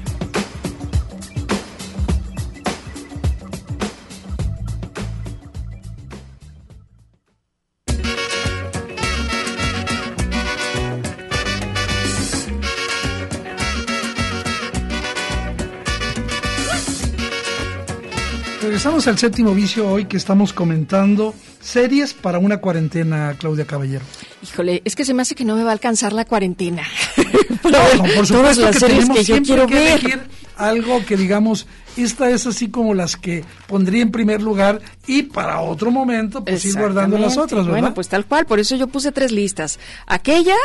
Regresamos 18.81 19.07
al 19.07 19.19
séptimo 19.19 19.53
vicio 19.53 19.87
hoy 19.87 20.05
que 20.05 20.17
estamos 20.17 20.53
comentando 20.53 21.35
series 21.59 22.15
para 22.15 22.39
una 22.39 22.57
cuarentena, 22.57 23.35
Claudia 23.37 23.65
Caballero. 23.65 24.03
Híjole, 24.41 24.81
es 24.83 24.95
que 24.95 25.05
se 25.05 25.13
me 25.13 25.21
hace 25.21 25.35
que 25.35 25.45
no 25.45 25.55
me 25.55 25.61
va 25.61 25.69
a 25.69 25.73
alcanzar 25.73 26.13
la 26.13 26.25
cuarentena. 26.25 26.81
no, 27.63 28.03
por 28.15 28.25
supuesto 28.25 28.71
que 28.71 28.79
tenemos 28.79 29.17
que 29.19 29.23
siempre 29.23 29.67
que 29.67 29.93
elegir 29.93 30.21
algo 30.61 31.03
que 31.05 31.17
digamos, 31.17 31.65
esta 31.97 32.29
es 32.29 32.45
así 32.45 32.69
como 32.69 32.93
las 32.93 33.15
que 33.15 33.43
pondría 33.67 34.01
en 34.01 34.11
primer 34.11 34.41
lugar 34.41 34.79
y 35.07 35.23
para 35.23 35.59
otro 35.59 35.91
momento 35.91 36.45
pues 36.45 36.63
ir 36.65 36.77
guardando 36.77 37.17
las 37.17 37.37
otras, 37.37 37.65
¿verdad? 37.65 37.79
Bueno, 37.81 37.93
pues 37.93 38.07
tal 38.07 38.25
cual, 38.25 38.45
por 38.45 38.59
eso 38.59 38.75
yo 38.75 38.87
puse 38.87 39.11
tres 39.11 39.31
listas. 39.31 39.79
Aquella 40.05 40.55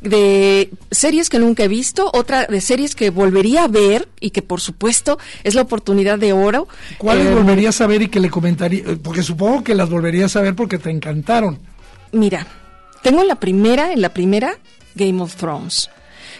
de 0.00 0.70
series 0.90 1.28
que 1.28 1.38
nunca 1.38 1.64
he 1.64 1.68
visto, 1.68 2.10
otra 2.12 2.46
de 2.46 2.60
series 2.60 2.94
que 2.94 3.10
volvería 3.10 3.64
a 3.64 3.68
ver 3.68 4.08
y 4.20 4.30
que 4.30 4.42
por 4.42 4.60
supuesto 4.60 5.18
es 5.44 5.54
la 5.54 5.62
oportunidad 5.62 6.18
de 6.18 6.32
oro. 6.32 6.66
¿Cuáles 6.98 7.26
eh, 7.26 7.34
volverías 7.34 7.80
a 7.80 7.86
ver 7.86 8.02
y 8.02 8.08
que 8.08 8.20
le 8.20 8.30
comentaría? 8.30 8.84
Porque 9.02 9.22
supongo 9.22 9.62
que 9.62 9.74
las 9.74 9.90
volverías 9.90 10.34
a 10.36 10.40
ver 10.40 10.56
porque 10.56 10.78
te 10.78 10.90
encantaron. 10.90 11.58
Mira, 12.10 12.46
tengo 13.02 13.20
en 13.20 13.28
la 13.28 13.36
primera, 13.36 13.92
en 13.92 14.00
la 14.00 14.14
primera, 14.14 14.56
Game 14.94 15.22
of 15.22 15.36
Thrones. 15.36 15.90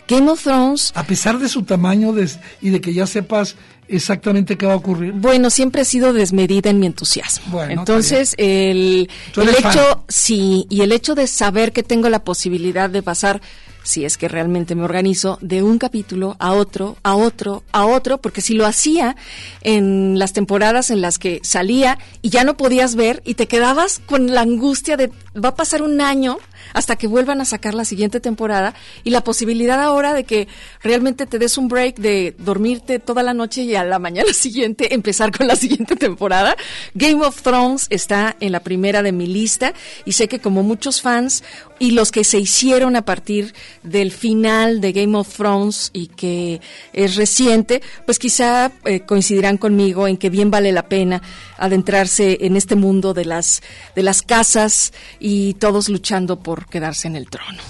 Game 0.09 0.31
of 0.31 0.43
Thrones. 0.43 0.93
A 0.95 1.05
pesar 1.05 1.39
de 1.39 1.49
su 1.49 1.63
tamaño 1.63 2.15
y 2.61 2.71
de 2.71 2.81
que 2.81 2.93
ya 2.93 3.07
sepas 3.07 3.57
exactamente 3.89 4.57
qué 4.57 4.67
va 4.67 4.73
a 4.73 4.77
ocurrir? 4.77 5.13
Bueno, 5.13 5.51
siempre 5.51 5.83
he 5.83 5.85
sido 5.85 6.13
desmedida 6.13 6.71
en 6.71 6.81
mi 6.81 6.87
entusiasmo. 6.87 7.53
Bueno, 7.53 7.81
Entonces, 7.81 8.35
el, 8.39 9.09
el 9.37 9.49
hecho, 9.49 9.63
fan. 9.63 9.99
sí, 10.09 10.67
y 10.71 10.81
el 10.83 10.93
hecho 10.93 11.15
de 11.15 11.27
saber 11.27 11.73
que 11.73 11.83
tengo 11.83 12.09
la 12.09 12.25
posibilidad 12.25 12.89
de 12.91 13.03
pasar, 13.03 13.41
si 13.83 14.05
es 14.05 14.17
que 14.17 14.29
realmente 14.29 14.75
me 14.75 14.85
organizo, 14.85 15.39
de 15.41 15.63
un 15.63 15.79
capítulo 15.79 16.37
a 16.39 16.53
otro, 16.53 16.97
a 17.03 17.15
otro, 17.15 17.65
a 17.73 17.85
otro, 17.85 18.19
porque 18.19 18.41
si 18.41 18.55
lo 18.55 18.67
hacía 18.67 19.17
en 19.63 20.19
las 20.19 20.33
temporadas 20.33 20.91
en 20.91 21.01
las 21.01 21.19
que 21.19 21.41
salía 21.43 21.99
y 22.23 22.31
ya 22.31 22.45
no 22.45 22.57
podías 22.57 22.95
ver 22.95 23.23
y 23.25 23.35
te 23.35 23.49
quedabas 23.49 24.01
con 24.07 24.33
la 24.33 24.43
angustia 24.43 24.97
de 24.97 25.11
va 25.35 25.51
a 25.51 25.55
pasar 25.55 25.83
un 25.83 26.01
año 26.01 26.39
hasta 26.73 26.97
que 26.97 27.07
vuelvan 27.07 27.41
a 27.41 27.45
sacar 27.45 27.75
la 27.75 27.85
siguiente 27.85 28.21
temporada 28.21 28.75
y 29.05 29.11
la 29.11 29.25
posibilidad 29.25 29.81
ahora 29.81 30.15
de 30.15 30.25
que 30.25 30.49
realmente 30.83 31.27
te 31.27 31.39
des 31.39 31.59
un 31.59 31.69
break 31.69 31.97
de 31.97 32.35
dormirte 32.39 32.99
toda 32.99 33.23
la 33.23 33.35
noche 33.35 33.63
y 33.63 33.75
a 33.75 33.85
la 33.85 33.99
mañana 33.99 34.33
siguiente 34.33 34.95
empezar 34.95 35.37
con 35.37 35.47
la 35.47 35.57
siguiente 35.57 35.97
temporada. 35.97 36.57
Game 36.95 37.25
of 37.25 37.43
Thrones 37.43 37.87
está 37.91 38.37
en 38.41 38.53
la 38.53 38.61
primera 38.61 39.03
de 39.03 39.13
mi 39.13 39.27
lista 39.27 39.73
y 40.05 40.13
sé 40.13 40.29
que 40.29 40.41
como 40.41 40.63
muchos 40.63 41.01
fans 41.01 41.43
y 41.79 41.91
los 41.93 42.13
que 42.13 42.23
se 42.23 42.39
hicieron 42.39 42.95
a 42.95 43.05
partir 43.05 43.55
del 43.83 44.13
final 44.13 44.81
de 44.81 44.93
Game 44.93 45.17
of 45.19 45.35
Thrones 45.37 45.91
y 45.93 46.07
que 46.07 46.61
es 46.93 47.17
reciente, 47.17 47.83
pues 48.07 48.21
quizá 48.21 48.71
eh, 48.85 49.01
coincidirán 49.01 49.59
conmigo 49.59 50.07
en 50.07 50.17
que 50.17 50.31
bien 50.31 50.51
vale 50.51 50.71
la 50.71 50.89
pena 50.89 51.21
adentrarse 51.63 52.39
en 52.41 52.57
este 52.57 52.75
mundo 52.75 53.15
de 53.15 53.25
las 53.25 53.63
de 53.95 54.03
las 54.03 54.23
casas 54.23 54.93
y 55.21 55.55
todos 55.55 55.89
luchando 55.89 56.41
por 56.41 56.67
quedarse 56.67 57.07
en 57.09 57.17
el 57.17 57.31
trono. 57.31 57.63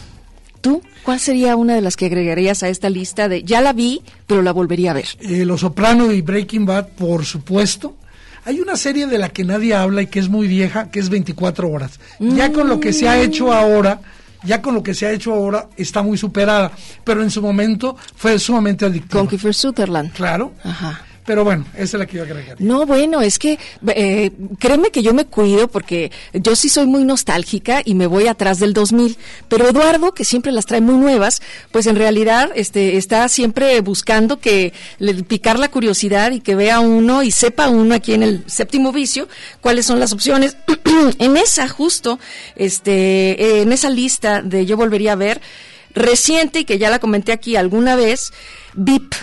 ¿Tú 0.62 0.80
cuál 1.02 1.20
sería 1.20 1.56
una 1.56 1.74
de 1.74 1.82
las 1.82 1.96
que 1.96 2.06
agregarías 2.06 2.62
a 2.62 2.68
esta 2.68 2.88
lista 2.88 3.28
de 3.28 3.42
ya 3.42 3.60
la 3.60 3.72
vi, 3.72 4.00
pero 4.26 4.42
la 4.42 4.52
volvería 4.52 4.92
a 4.92 4.94
ver? 4.94 5.08
Eh, 5.20 5.44
Los 5.44 5.60
Soprano 5.60 6.10
y 6.12 6.22
Breaking 6.22 6.64
Bad, 6.64 6.88
por 6.88 7.24
supuesto. 7.24 7.96
Hay 8.44 8.60
una 8.60 8.76
serie 8.76 9.06
de 9.06 9.18
la 9.18 9.28
que 9.28 9.44
nadie 9.44 9.74
habla 9.74 10.02
y 10.02 10.06
que 10.06 10.18
es 10.18 10.28
muy 10.28 10.48
vieja, 10.48 10.90
que 10.90 10.98
es 11.00 11.08
24 11.08 11.68
horas. 11.68 12.00
Ya 12.18 12.52
con 12.52 12.68
lo 12.68 12.80
que 12.80 12.92
se 12.92 13.08
ha 13.08 13.20
hecho 13.20 13.52
ahora, 13.52 14.00
ya 14.44 14.62
con 14.62 14.74
lo 14.74 14.82
que 14.82 14.94
se 14.94 15.06
ha 15.06 15.12
hecho 15.12 15.32
ahora, 15.32 15.68
está 15.76 16.02
muy 16.02 16.16
superada. 16.18 16.72
Pero 17.04 17.22
en 17.22 17.30
su 17.30 17.42
momento 17.42 17.96
fue 18.16 18.38
sumamente 18.38 18.84
adictiva. 18.84 19.20
Con 19.20 19.28
Kiefer 19.28 19.54
Sutherland. 19.54 20.12
Claro. 20.12 20.52
Ajá. 20.64 21.02
Pero 21.24 21.44
bueno, 21.44 21.64
esa 21.74 21.82
es 21.84 21.94
la 21.94 22.06
que 22.06 22.16
yo 22.16 22.24
agregaría. 22.24 22.56
No, 22.58 22.84
bueno, 22.84 23.20
es 23.20 23.38
que 23.38 23.58
eh, 23.94 24.32
créeme 24.58 24.90
que 24.90 25.02
yo 25.02 25.14
me 25.14 25.24
cuido 25.24 25.68
porque 25.68 26.10
yo 26.32 26.56
sí 26.56 26.68
soy 26.68 26.86
muy 26.86 27.04
nostálgica 27.04 27.80
y 27.84 27.94
me 27.94 28.08
voy 28.08 28.26
atrás 28.26 28.58
del 28.58 28.72
2000. 28.72 29.16
Pero 29.48 29.68
Eduardo, 29.68 30.12
que 30.12 30.24
siempre 30.24 30.50
las 30.50 30.66
trae 30.66 30.80
muy 30.80 30.96
nuevas, 30.96 31.40
pues 31.70 31.86
en 31.86 31.94
realidad 31.94 32.50
este, 32.56 32.96
está 32.96 33.28
siempre 33.28 33.80
buscando 33.82 34.40
que 34.40 34.72
le 34.98 35.14
picar 35.22 35.60
la 35.60 35.70
curiosidad 35.70 36.32
y 36.32 36.40
que 36.40 36.56
vea 36.56 36.80
uno 36.80 37.22
y 37.22 37.30
sepa 37.30 37.68
uno 37.68 37.94
aquí 37.94 38.14
en 38.14 38.24
el 38.24 38.42
séptimo 38.48 38.90
vicio 38.92 39.28
cuáles 39.60 39.86
son 39.86 40.00
las 40.00 40.12
opciones. 40.12 40.56
en 41.18 41.36
esa 41.36 41.68
justo, 41.68 42.18
este, 42.56 43.62
en 43.62 43.72
esa 43.72 43.90
lista 43.90 44.42
de 44.42 44.66
yo 44.66 44.76
volvería 44.76 45.12
a 45.12 45.16
ver 45.16 45.40
reciente 45.94 46.60
y 46.60 46.64
que 46.64 46.78
ya 46.78 46.90
la 46.90 46.98
comenté 46.98 47.32
aquí 47.32 47.54
alguna 47.54 47.94
vez, 47.94 48.32
VIP. 48.74 49.14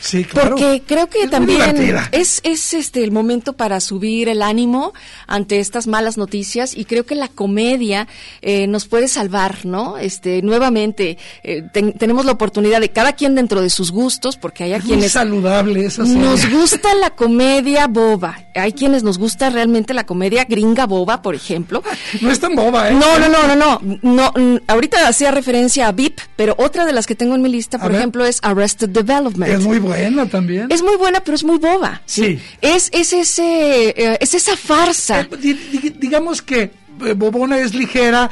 Sí, 0.00 0.24
claro. 0.24 0.50
Porque 0.56 0.82
creo 0.86 1.08
que 1.08 1.22
Es 1.22 1.30
también 1.30 1.96
es, 2.12 2.40
es 2.44 2.74
este 2.74 3.02
el 3.02 3.10
momento 3.10 3.52
para 3.54 3.80
subir 3.80 4.28
el 4.28 4.42
ánimo 4.42 4.92
ante 5.26 5.58
estas 5.60 5.86
malas 5.86 6.16
noticias 6.16 6.76
y 6.76 6.84
creo 6.84 7.04
que 7.04 7.14
la 7.14 7.28
comedia 7.28 8.06
eh, 8.42 8.66
nos 8.66 8.86
puede 8.86 9.08
salvar, 9.08 9.64
¿no? 9.66 9.98
Este, 9.98 10.40
nuevamente 10.42 11.18
eh, 11.42 11.62
ten- 11.72 11.92
tenemos 11.94 12.24
la 12.26 12.32
oportunidad 12.32 12.80
de 12.80 12.90
cada 12.90 13.12
quien 13.14 13.34
dentro 13.34 13.60
de 13.60 13.70
sus 13.70 13.90
gustos, 13.90 14.36
porque 14.36 14.64
hay 14.64 14.72
a 14.72 14.76
Es 14.76 14.84
muy 14.84 14.92
quienes 14.94 15.12
saludable 15.12 15.84
esa 15.86 16.04
serie. 16.06 16.22
nos 16.22 16.48
gusta 16.50 16.94
la 16.94 17.10
comedia 17.10 17.86
boba, 17.86 18.38
hay 18.58 18.72
quienes 18.72 19.02
nos 19.02 19.18
gusta 19.18 19.50
realmente 19.50 19.94
la 19.94 20.04
comedia 20.06 20.44
gringa 20.44 20.86
boba, 20.86 21.22
por 21.22 21.34
ejemplo. 21.34 21.82
No 22.20 22.30
es 22.30 22.40
tan 22.40 22.54
boba, 22.56 22.88
¿eh? 22.90 22.94
No, 22.94 23.18
no, 23.18 23.28
no, 23.28 23.46
no, 23.46 23.56
no, 23.56 23.98
no. 24.02 24.32
mm, 24.34 24.60
Ahorita 24.66 25.06
hacía 25.08 25.30
referencia 25.30 25.88
a 25.88 25.92
VIP, 25.92 26.18
pero 26.36 26.54
otra 26.58 26.84
de 26.86 26.92
las 26.92 27.06
que 27.06 27.14
tengo 27.14 27.34
en 27.34 27.42
mi 27.42 27.48
lista, 27.48 27.78
por 27.78 27.94
ejemplo, 27.94 28.24
es 28.24 28.38
Arrested 28.42 28.88
Development. 28.90 29.52
Es 29.52 29.60
muy 29.64 29.78
buena 29.78 30.26
también. 30.26 30.66
Es 30.70 30.82
muy 30.82 30.96
buena, 30.96 31.20
pero 31.20 31.34
es 31.34 31.44
muy 31.44 31.58
boba. 31.58 32.02
Sí. 32.06 32.38
Es, 32.60 32.88
es 32.92 33.12
ese, 33.12 33.88
eh, 33.90 34.18
es 34.20 34.34
esa 34.34 34.56
farsa. 34.56 35.20
Eh, 35.20 35.28
di- 35.40 35.54
di- 35.54 35.90
digamos 35.90 36.42
que 36.42 36.70
eh, 37.04 37.12
Bobona 37.14 37.58
es 37.58 37.74
ligera, 37.74 38.28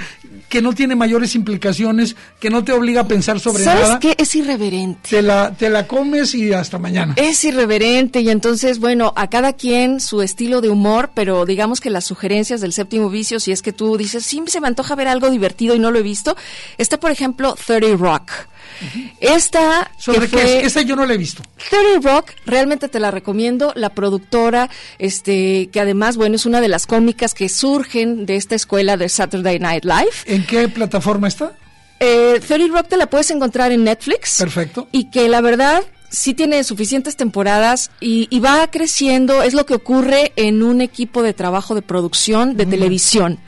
que 0.49 0.63
no 0.63 0.73
tiene 0.73 0.95
mayores 0.95 1.35
implicaciones, 1.35 2.17
que 2.41 2.51
no 2.51 2.65
te 2.65 2.73
obliga 2.73 3.03
a 3.03 3.09
pensar 3.09 3.41
sobre 3.41 3.65
¿Sabes 3.65 3.83
nada. 3.83 4.01
qué? 4.01 4.15
Es 4.19 4.35
irreverente. 4.35 5.11
Te 5.11 5.23
la, 5.23 5.53
te 5.53 5.71
la 5.71 5.87
comes 5.87 6.35
y 6.35 6.53
hasta 6.53 6.79
mañana. 6.79 7.15
Es 7.17 7.45
irreverente 7.45 8.21
y 8.21 8.31
entonces, 8.31 8.79
bueno, 8.79 9.13
a 9.17 9.29
cada 9.29 9.55
quien 9.55 10.01
su 10.01 10.23
estilo 10.23 10.61
de 10.61 10.69
humor, 10.69 11.11
pero 11.15 11.45
digamos 11.47 11.81
que 11.81 11.91
las 11.91 12.05
sugerencias 12.05 12.61
del 12.61 12.73
séptimo 12.73 13.11
vicio, 13.11 13.41
si 13.41 13.53
es 13.53 13.63
que 13.63 13.73
tú 13.73 13.97
dices, 13.97 14.25
sí, 14.25 14.43
se 14.47 14.61
me 14.61 14.69
antoja 14.69 14.95
ver 14.95 15.09
algo 15.09 15.31
divertido 15.31 15.75
y 15.75 15.79
no 15.79 15.91
lo 15.91 15.99
he 15.99 16.03
visto, 16.03 16.37
está, 16.79 16.99
por 17.01 17.11
ejemplo, 17.11 17.57
30 17.67 17.97
Rock. 17.97 18.31
Esta 19.21 19.91
¿Sobre 19.99 20.21
que 20.21 20.29
qué 20.29 20.43
fue- 20.43 20.59
es? 20.59 20.65
Esa 20.67 20.83
yo 20.83 20.97
no 20.97 21.07
la 21.07 21.15
he 21.15 21.19
visto. 21.19 21.43
30 21.71 22.09
Rock, 22.09 22.31
realmente 22.45 22.89
te 22.89 23.01
la 23.01 23.11
recomiendo. 23.11 23.73
La 23.75 23.91
productora, 23.91 24.69
este, 24.99 25.69
que 25.73 25.81
además, 25.81 26.17
bueno, 26.17 26.37
es 26.37 26.47
una 26.47 26.61
de 26.61 26.69
las 26.69 26.87
cómicas 26.87 27.35
que 27.35 27.49
surgen 27.49 28.27
de 28.27 28.37
esta 28.37 28.55
escuela 28.55 28.97
de 28.97 29.09
Saturday 29.09 29.59
Night 29.59 29.85
Live. 29.85 30.11
¿En 30.27 30.45
qué 30.47 30.69
plataforma 30.69 31.29
está? 31.29 31.53
Eh, 31.99 32.41
30 32.47 32.77
Rock 32.77 32.89
te 32.89 32.97
la 32.99 33.07
puedes 33.09 33.31
encontrar 33.31 33.73
en 33.73 33.85
Netflix. 33.85 34.37
Perfecto. 34.39 34.87
Y 34.93 35.11
que 35.11 35.29
la 35.29 35.41
verdad 35.41 35.83
sí 36.11 36.35
tiene 36.35 36.63
suficientes 36.65 37.17
temporadas 37.17 37.91
y, 38.01 38.27
y 38.31 38.41
va 38.41 38.69
creciendo. 38.71 39.43
Es 39.43 39.55
lo 39.55 39.67
que 39.67 39.75
ocurre 39.75 40.33
en 40.37 40.63
un 40.63 40.81
equipo 40.81 41.23
de 41.23 41.33
trabajo 41.35 41.75
de 41.75 41.83
producción 41.83 42.57
de 42.57 42.67
televisión. 42.67 43.39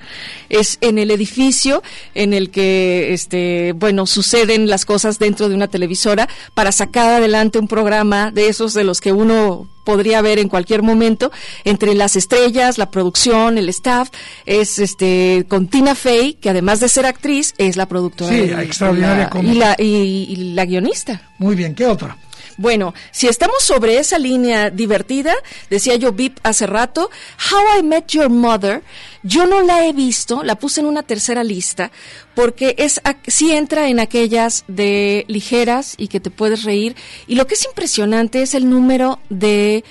Es 0.49 0.79
en 0.81 0.99
el 0.99 1.11
edificio 1.11 1.83
en 2.15 2.33
el 2.33 2.51
que, 2.51 3.13
este, 3.13 3.73
bueno, 3.73 4.07
suceden 4.07 4.69
las 4.69 4.85
cosas 4.85 5.19
dentro 5.19 5.49
de 5.49 5.55
una 5.55 5.69
televisora 5.69 6.29
para 6.55 6.73
sacar 6.73 7.15
adelante 7.15 7.59
un 7.59 7.69
programa 7.69 8.31
de 8.31 8.49
esos 8.49 8.75
de 8.75 8.85
los 8.85 9.01
que 9.01 9.13
uno 9.13 9.69
podría 9.85 10.21
ver 10.21 10.39
en 10.39 10.49
cualquier 10.49 10.83
momento 10.83 11.33
entre 11.65 11.95
las 11.95 12.15
estrellas, 12.15 12.77
la 12.77 12.91
producción, 12.91 13.57
el 13.57 13.71
staff, 13.71 14.11
es 14.45 14.79
este 14.79 15.47
con 15.49 15.67
Tina 15.69 15.95
Fey, 15.95 16.35
que 16.35 16.51
además 16.51 16.81
de 16.81 16.89
ser 16.91 17.07
actriz 17.07 17.55
es 17.57 17.77
la 17.79 17.87
productora 17.87 18.31
Sí, 18.31 18.41
de- 18.49 18.63
extraordinaria 18.63 19.31
la- 19.33 19.41
y 19.43 19.55
la 19.55 19.77
y- 19.79 20.27
y 20.29 20.37
la 20.53 20.67
guionista. 20.67 21.23
Muy 21.39 21.55
bien, 21.57 21.75
¿qué 21.75 21.87
otra? 21.87 22.19
Bueno, 22.59 22.93
si 23.13 23.29
estamos 23.29 23.63
sobre 23.63 23.99
esa 23.99 24.19
línea 24.19 24.69
divertida, 24.69 25.33
decía 25.71 25.95
yo 25.95 26.13
VIP 26.13 26.41
hace 26.43 26.67
rato, 26.67 27.09
How 27.53 27.79
I 27.79 27.83
Met 27.85 28.09
Your 28.09 28.31
Mother, 28.31 28.83
yo 29.23 29.47
no 29.47 29.63
la 29.63 29.87
he 29.87 29.93
visto, 29.93 30.43
la 30.43 30.57
puse 30.57 30.81
en 30.81 30.87
una 30.87 31.05
tercera 31.05 31.45
lista, 31.45 31.93
porque 32.35 32.75
es 32.77 33.01
sí 33.29 33.53
entra 33.53 33.89
en 33.89 34.01
aquellas 34.01 34.65
de 34.67 35.25
ligeras 35.29 35.95
y 35.99 36.09
que 36.09 36.19
te 36.19 36.31
puedes 36.31 36.65
reír. 36.65 36.97
Y 37.29 37.37
lo 37.37 37.47
que 37.47 37.55
es 37.55 37.65
impresionante 37.65 38.43
es 38.43 38.55
el 38.55 38.69
número 38.69 39.21
de 39.31 39.85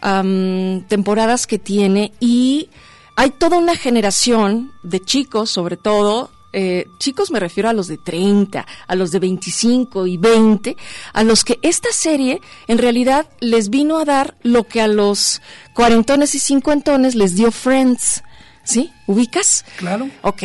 am, 0.00 0.84
temporadas 0.86 1.48
que 1.48 1.58
tiene 1.58 2.12
y 2.20 2.70
hay 3.16 3.30
toda 3.30 3.58
una 3.58 3.76
generación 3.76 4.72
de 4.84 5.00
chicos, 5.00 5.50
sobre 5.50 5.76
todo, 5.76 6.30
eh, 6.52 6.86
chicos 6.98 7.30
me 7.30 7.40
refiero 7.40 7.68
a 7.68 7.72
los 7.72 7.86
de 7.86 7.98
30, 7.98 8.66
a 8.86 8.94
los 8.94 9.10
de 9.10 9.18
25 9.18 10.06
y 10.06 10.16
20, 10.16 10.76
a 11.12 11.24
los 11.24 11.44
que 11.44 11.58
esta 11.62 11.90
serie 11.92 12.40
en 12.66 12.78
realidad 12.78 13.26
les 13.40 13.70
vino 13.70 13.98
a 13.98 14.04
dar 14.04 14.36
lo 14.42 14.64
que 14.64 14.80
a 14.80 14.88
los 14.88 15.40
cuarentones 15.74 16.34
y 16.34 16.38
cincuentones 16.38 17.14
les 17.14 17.34
dio 17.34 17.50
Friends. 17.50 18.22
¿Sí? 18.64 18.92
¿Ubicas? 19.06 19.64
Claro. 19.76 20.08
Ok. 20.22 20.44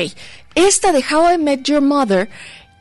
Esta 0.56 0.92
de 0.92 1.04
How 1.04 1.36
I 1.36 1.38
Met 1.38 1.62
Your 1.66 1.82
Mother, 1.82 2.30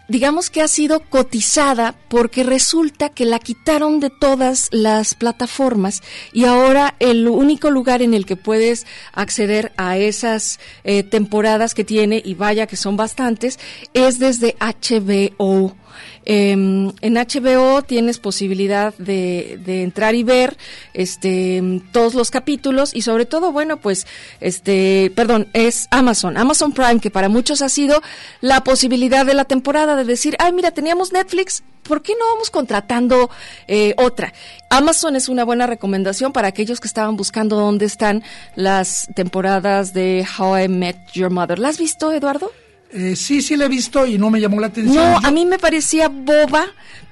digamos 0.09 0.51
que 0.51 0.63
ha 0.63 0.69
sido 0.69 1.01
cotizada 1.01 1.95
porque 2.09 2.45
resulta 2.45 3.09
que 3.09 3.25
la 3.25 3.39
quitaron 3.39 4.01
de 4.01 4.11
todas 4.11 4.69
las 4.73 5.15
plataformas 5.15 6.03
y 6.33 6.45
ahora 6.45 6.95
el 6.99 7.29
único 7.29 7.71
lugar 7.71 8.03
en 8.03 8.15
el 8.15 8.27
que 8.27 8.37
puedes 8.37 8.87
acceder 9.13 9.73
a 9.77 9.97
esas 9.99 10.61
eh, 10.85 11.03
temporadas 11.03 11.75
que 11.75 11.85
tiene, 11.85 12.23
y 12.25 12.35
vaya 12.35 12.67
que 12.67 12.77
son 12.77 12.97
bastantes, 12.97 13.59
es 13.95 14.19
desde 14.19 14.57
HBO. 14.61 15.77
Em, 16.25 16.93
en 17.01 17.15
HBO 17.15 17.83
tienes 17.83 18.19
posibilidad 18.19 18.95
de, 18.99 19.59
de 19.65 19.83
entrar 19.83 20.15
y 20.15 20.25
ver 20.25 20.57
este 20.95 21.83
todos 21.93 22.15
los 22.15 22.31
capítulos 22.31 22.95
y 22.95 23.03
sobre 23.03 23.27
todo 23.27 23.53
bueno 23.53 23.77
pues 23.77 24.07
este 24.41 25.13
perdón 25.15 25.49
es 25.53 25.87
Amazon 25.91 26.37
Amazon 26.37 26.73
Prime 26.73 27.01
que 27.01 27.11
para 27.11 27.29
muchos 27.29 27.63
ha 27.63 27.69
sido 27.69 28.03
la 28.41 28.65
posibilidad 28.65 29.25
de 29.25 29.35
la 29.35 29.45
temporada 29.45 29.95
de 29.97 30.05
decir 30.05 30.37
ay 30.39 30.53
mira 30.53 30.73
teníamos 30.73 31.13
Netflix 31.13 31.63
¿por 31.87 32.03
qué 32.03 32.15
no 32.19 32.27
vamos 32.33 32.51
contratando 32.51 33.31
eh, 33.69 33.95
otra? 33.97 34.33
Amazon 34.71 35.17
es 35.17 35.29
una 35.29 35.45
buena 35.45 35.67
recomendación 35.67 36.33
para 36.33 36.49
aquellos 36.49 36.81
que 36.81 36.89
estaban 36.89 37.17
buscando 37.17 37.57
dónde 37.57 37.87
están 37.87 38.23
las 38.55 39.09
temporadas 39.15 39.93
de 39.93 40.27
How 40.39 40.59
I 40.59 40.69
Met 40.69 40.97
Your 41.13 41.31
Mother. 41.31 41.59
¿La 41.59 41.69
has 41.69 41.79
visto, 41.79 42.13
Eduardo? 42.13 42.51
Eh, 42.97 43.15
sí, 43.15 43.43
sí 43.43 43.57
la 43.57 43.67
he 43.67 43.69
visto 43.69 44.07
y 44.07 44.17
no 44.19 44.31
me 44.31 44.41
llamó 44.41 44.61
la 44.61 44.69
atención. 44.69 44.97
No, 44.97 45.21
Yo- 45.21 45.27
a 45.27 45.31
mí 45.31 45.45
me 45.45 45.59
parecía 45.59 46.09
boba, 46.09 46.65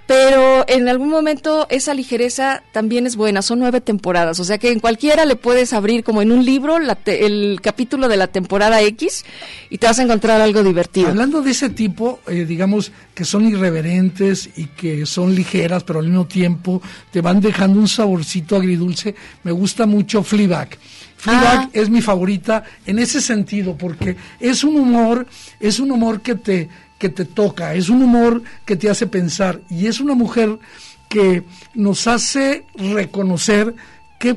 pero 0.07 0.65
en 0.69 0.89
algún 0.89 1.09
momento 1.09 1.67
esa 1.71 1.95
ligereza 1.95 2.63
también 2.73 3.07
es 3.07 3.17
buena. 3.17 3.41
Son 3.43 3.59
nueve 3.59 3.81
temporadas, 3.81 4.39
o 4.41 4.45
sea 4.45 4.59
que 4.59 4.71
en 4.71 4.81
cualquiera 4.81 5.25
le 5.25 5.37
puedes 5.37 5.73
abrir 5.73 6.05
como 6.05 6.21
en 6.23 6.31
un 6.33 6.45
libro 6.45 6.77
el 7.07 7.61
capítulo 7.63 8.09
de 8.09 8.17
la 8.17 8.27
temporada 8.27 8.81
X 8.83 9.25
y 9.71 9.79
te 9.79 9.87
vas 9.87 9.99
a 9.99 10.03
encontrar 10.03 10.41
algo 10.41 10.63
divertido. 10.63 11.09
Hablando 11.09 11.41
de 11.43 11.51
ese 11.53 11.71
tipo, 11.71 12.21
eh, 12.29 12.45
digamos 12.47 12.93
que 13.15 13.25
son 13.25 13.47
irreverentes 13.47 14.51
y 14.57 14.67
que 14.67 15.07
son 15.07 15.35
ligeras, 15.35 15.85
pero 15.85 16.01
al 16.01 16.07
mismo 16.07 16.27
tiempo 16.27 16.83
te 17.11 17.21
van 17.21 17.41
dejando 17.41 17.79
un 17.79 17.89
saborcito 17.89 18.57
agridulce. 18.57 19.15
Me 19.43 19.53
gusta 19.53 19.87
mucho 19.87 20.23
Fleabag. 20.23 20.79
Fleabag 21.25 21.59
ah. 21.59 21.71
es 21.73 21.89
mi 21.89 22.03
favorita 22.03 22.65
en 22.85 22.99
ese 22.99 23.19
sentido 23.19 23.79
porque 23.79 24.15
es 24.39 24.63
un 24.63 24.77
humor, 24.77 25.27
es 25.59 25.81
un 25.81 25.91
humor 25.91 26.21
que 26.21 26.35
te 26.35 26.69
que 26.99 27.09
te 27.09 27.25
toca, 27.25 27.73
es 27.75 27.89
un 27.89 28.03
humor 28.03 28.43
que 28.67 28.77
te 28.77 28.91
hace 28.91 29.07
pensar 29.07 29.63
y 29.71 29.87
es 29.87 30.01
una 30.01 30.15
mujer 30.15 30.59
que 31.09 31.43
nos 31.75 32.07
hace 32.07 32.67
reconocer 32.75 33.75
que 34.19 34.37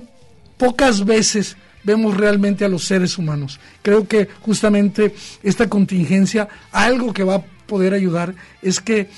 pocas 0.58 1.04
veces 1.04 1.58
vemos 1.84 2.16
realmente 2.16 2.64
a 2.64 2.70
los 2.70 2.86
seres 2.86 3.18
humanos. 3.18 3.60
Creo 3.82 4.08
que 4.08 4.30
justamente 4.42 5.14
esta 5.44 5.68
contingencia, 5.68 6.48
algo 6.72 7.12
que 7.12 7.26
va 7.26 7.36
a 7.36 7.46
poder 7.68 7.94
ayudar 7.94 8.34
es 8.62 8.80
que 8.80 9.10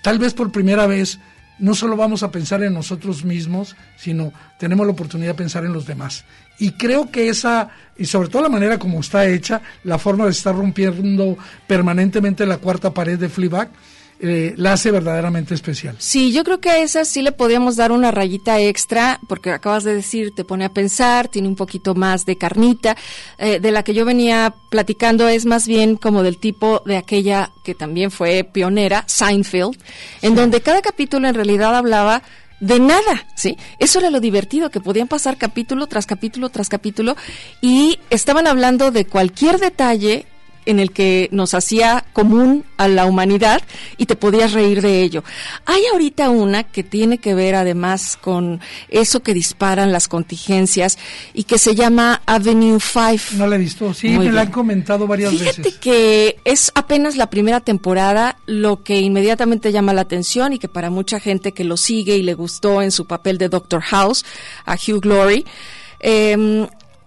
tal 0.00 0.20
vez 0.20 0.32
por 0.32 0.52
primera 0.52 0.86
vez 0.86 1.18
no 1.58 1.74
solo 1.74 1.96
vamos 1.96 2.22
a 2.22 2.30
pensar 2.30 2.62
en 2.62 2.74
nosotros 2.74 3.24
mismos, 3.24 3.76
sino 3.96 4.32
tenemos 4.58 4.86
la 4.86 4.92
oportunidad 4.92 5.30
de 5.32 5.38
pensar 5.38 5.64
en 5.64 5.72
los 5.72 5.86
demás. 5.86 6.24
Y 6.58 6.72
creo 6.72 7.10
que 7.10 7.28
esa, 7.28 7.70
y 7.96 8.06
sobre 8.06 8.28
todo 8.28 8.42
la 8.42 8.48
manera 8.48 8.78
como 8.78 9.00
está 9.00 9.26
hecha, 9.26 9.62
la 9.84 9.98
forma 9.98 10.24
de 10.24 10.30
estar 10.30 10.54
rompiendo 10.54 11.36
permanentemente 11.66 12.46
la 12.46 12.58
cuarta 12.58 12.92
pared 12.92 13.18
de 13.18 13.28
Fleabag, 13.28 13.70
eh, 14.20 14.54
la 14.56 14.74
hace 14.74 14.90
verdaderamente 14.90 15.54
especial. 15.54 15.96
Sí, 15.98 16.32
yo 16.32 16.44
creo 16.44 16.60
que 16.60 16.70
a 16.70 16.78
esa 16.78 17.04
sí 17.04 17.22
le 17.22 17.32
podríamos 17.32 17.76
dar 17.76 17.92
una 17.92 18.10
rayita 18.10 18.60
extra, 18.60 19.20
porque 19.28 19.50
acabas 19.50 19.84
de 19.84 19.94
decir, 19.94 20.32
te 20.34 20.44
pone 20.44 20.64
a 20.64 20.72
pensar, 20.72 21.28
tiene 21.28 21.48
un 21.48 21.56
poquito 21.56 21.94
más 21.94 22.24
de 22.24 22.36
carnita. 22.36 22.96
Eh, 23.38 23.60
de 23.60 23.70
la 23.70 23.82
que 23.82 23.94
yo 23.94 24.04
venía 24.04 24.54
platicando 24.70 25.28
es 25.28 25.46
más 25.46 25.66
bien 25.66 25.96
como 25.96 26.22
del 26.22 26.38
tipo 26.38 26.82
de 26.86 26.96
aquella 26.96 27.50
que 27.64 27.74
también 27.74 28.10
fue 28.10 28.44
pionera, 28.44 29.04
Seinfeld, 29.06 29.76
en 30.22 30.34
donde 30.34 30.60
cada 30.60 30.80
capítulo 30.80 31.28
en 31.28 31.34
realidad 31.34 31.74
hablaba 31.74 32.22
de 32.60 32.78
nada, 32.80 33.26
¿sí? 33.34 33.56
Eso 33.78 33.98
era 33.98 34.10
lo 34.10 34.20
divertido, 34.20 34.70
que 34.70 34.80
podían 34.80 35.08
pasar 35.08 35.36
capítulo 35.36 35.86
tras 35.86 36.06
capítulo 36.06 36.48
tras 36.48 36.68
capítulo 36.68 37.16
y 37.60 37.98
estaban 38.10 38.46
hablando 38.46 38.90
de 38.90 39.06
cualquier 39.06 39.58
detalle 39.58 40.26
en 40.66 40.78
el 40.78 40.92
que 40.92 41.28
nos 41.32 41.54
hacía 41.54 42.04
común 42.12 42.64
a 42.76 42.88
la 42.88 43.06
humanidad 43.06 43.62
y 43.96 44.06
te 44.06 44.16
podías 44.16 44.52
reír 44.52 44.82
de 44.82 45.02
ello. 45.02 45.24
Hay 45.66 45.82
ahorita 45.92 46.30
una 46.30 46.64
que 46.64 46.82
tiene 46.82 47.18
que 47.18 47.34
ver 47.34 47.54
además 47.54 48.18
con 48.20 48.60
eso 48.88 49.20
que 49.20 49.34
disparan 49.34 49.92
las 49.92 50.08
contingencias 50.08 50.98
y 51.32 51.44
que 51.44 51.58
se 51.58 51.74
llama 51.74 52.22
Avenue 52.26 52.78
5. 52.80 53.36
No 53.36 53.46
la 53.46 53.56
he 53.56 53.58
visto, 53.58 53.92
sí, 53.94 54.10
me 54.10 54.30
la 54.30 54.42
han 54.42 54.50
comentado 54.50 55.06
varias 55.06 55.32
veces. 55.32 55.56
Fíjate 55.56 55.78
que 55.78 56.36
es 56.44 56.72
apenas 56.74 57.16
la 57.16 57.30
primera 57.30 57.60
temporada, 57.60 58.36
lo 58.46 58.82
que 58.82 59.00
inmediatamente 59.00 59.72
llama 59.72 59.92
la 59.92 60.02
atención 60.02 60.52
y 60.52 60.58
que 60.58 60.68
para 60.68 60.90
mucha 60.90 61.20
gente 61.20 61.52
que 61.52 61.64
lo 61.64 61.76
sigue 61.76 62.16
y 62.16 62.22
le 62.22 62.34
gustó 62.34 62.82
en 62.82 62.90
su 62.90 63.06
papel 63.06 63.38
de 63.38 63.48
Doctor 63.48 63.82
House, 63.82 64.24
a 64.64 64.74
Hugh 64.74 65.00
Glory, 65.00 65.44
eh, 66.00 66.66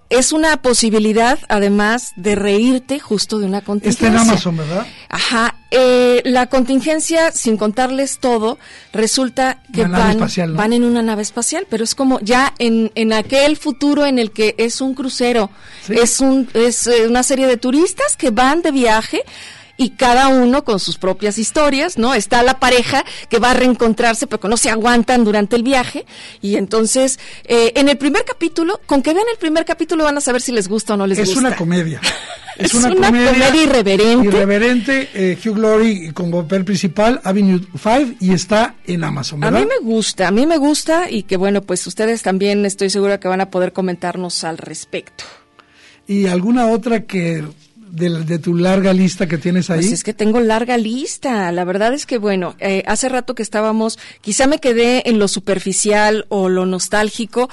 es 0.09 0.31
una 0.31 0.61
posibilidad, 0.61 1.37
además, 1.49 2.13
de 2.15 2.35
reírte 2.35 2.99
justo 2.99 3.39
de 3.39 3.45
una 3.45 3.61
contingencia. 3.61 4.07
Está 4.07 4.21
en 4.21 4.29
Amazon, 4.29 4.57
¿verdad? 4.57 4.87
Ajá. 5.09 5.55
Eh, 5.69 6.21
la 6.23 6.47
contingencia, 6.47 7.31
sin 7.33 7.57
contarles 7.57 8.19
todo, 8.19 8.57
resulta 8.93 9.61
que 9.73 9.83
van, 9.83 10.17
van 10.55 10.71
en 10.71 10.85
una 10.85 11.01
nave 11.01 11.23
espacial, 11.23 11.67
pero 11.69 11.83
es 11.83 11.93
como 11.93 12.21
ya 12.21 12.53
en, 12.57 12.91
en 12.95 13.11
aquel 13.11 13.57
futuro 13.57 14.05
en 14.05 14.17
el 14.17 14.31
que 14.31 14.55
es 14.57 14.79
un 14.79 14.93
crucero, 14.93 15.49
es, 15.89 16.21
un, 16.21 16.47
es 16.53 16.87
eh, 16.87 17.07
una 17.07 17.21
serie 17.23 17.47
de 17.47 17.57
turistas 17.57 18.15
que 18.15 18.29
van 18.29 18.61
de 18.61 18.71
viaje 18.71 19.23
y 19.77 19.91
cada 19.91 20.27
uno 20.27 20.63
con 20.63 20.79
sus 20.79 20.97
propias 20.97 21.37
historias, 21.37 21.97
¿no? 21.97 22.13
Está 22.13 22.43
la 22.43 22.59
pareja 22.59 23.05
que 23.29 23.39
va 23.39 23.51
a 23.51 23.53
reencontrarse 23.53 24.27
pero 24.27 24.39
que 24.39 24.47
no 24.47 24.57
se 24.57 24.69
aguantan 24.69 25.23
durante 25.23 25.55
el 25.55 25.63
viaje 25.63 26.05
y 26.41 26.55
entonces 26.55 27.19
eh, 27.45 27.73
en 27.75 27.87
el 27.87 27.97
primer 27.97 28.25
capítulo, 28.25 28.81
con 28.85 29.01
que 29.01 29.13
vean 29.13 29.27
el 29.31 29.37
primer 29.37 29.65
capítulo 29.65 30.03
van 30.03 30.17
a 30.17 30.21
saber 30.21 30.41
si 30.41 30.51
les 30.51 30.67
gusta 30.67 30.95
o 30.95 30.97
no 30.97 31.07
les 31.07 31.19
gusta. 31.19 31.31
Es 31.31 31.37
una 31.37 31.55
comedia. 31.55 32.01
Es, 32.57 32.73
una, 32.73 32.89
comedia, 32.89 33.55
irreverente. 33.55 34.27
Irreverente, 34.27 35.09
eh, 35.13 35.37
Hugh 35.37 35.53
Glory 35.53 36.11
con 36.11 36.31
papel 36.31 36.65
principal, 36.65 37.21
Avenue 37.23 37.59
5 37.59 38.15
y 38.19 38.33
está 38.33 38.73
en 38.87 39.03
Amazon. 39.03 39.43
A 39.43 39.51
mí 39.51 39.63
me 39.63 39.77
gusta, 39.83 40.27
a 40.27 40.31
mí 40.31 40.47
me 40.47 40.57
gusta 40.57 41.07
y 41.07 41.21
que 41.21 41.37
bueno, 41.37 41.61
pues 41.61 41.85
ustedes 41.85 42.23
también 42.23 42.65
estoy 42.65 42.89
segura 42.89 43.19
que 43.19 43.27
van 43.27 43.41
a 43.41 43.51
poder 43.51 43.73
comentarnos 43.73 44.43
al 44.43 44.57
respecto. 44.57 45.23
¿Y 46.07 46.25
alguna 46.25 46.67
otra 46.67 47.03
que 47.03 47.43
de, 47.89 48.39
tu 48.39 48.55
larga 48.55 48.93
lista 48.93 49.27
que 49.27 49.37
tienes 49.37 49.69
ahí? 49.69 49.79
Pues 49.79 49.91
es 49.91 50.03
que 50.03 50.13
tengo 50.13 50.39
larga 50.39 50.77
lista. 50.77 51.51
La 51.51 51.63
verdad 51.63 51.93
es 51.93 52.05
que, 52.05 52.17
bueno, 52.17 52.55
eh, 52.59 52.83
hace 52.87 53.09
rato 53.09 53.35
que 53.35 53.43
estábamos, 53.43 53.97
quizá 54.21 54.47
me 54.47 54.59
quedé 54.59 55.09
en 55.09 55.19
lo 55.19 55.27
superficial 55.27 56.25
o 56.29 56.49
lo 56.49 56.65
nostálgico. 56.65 57.49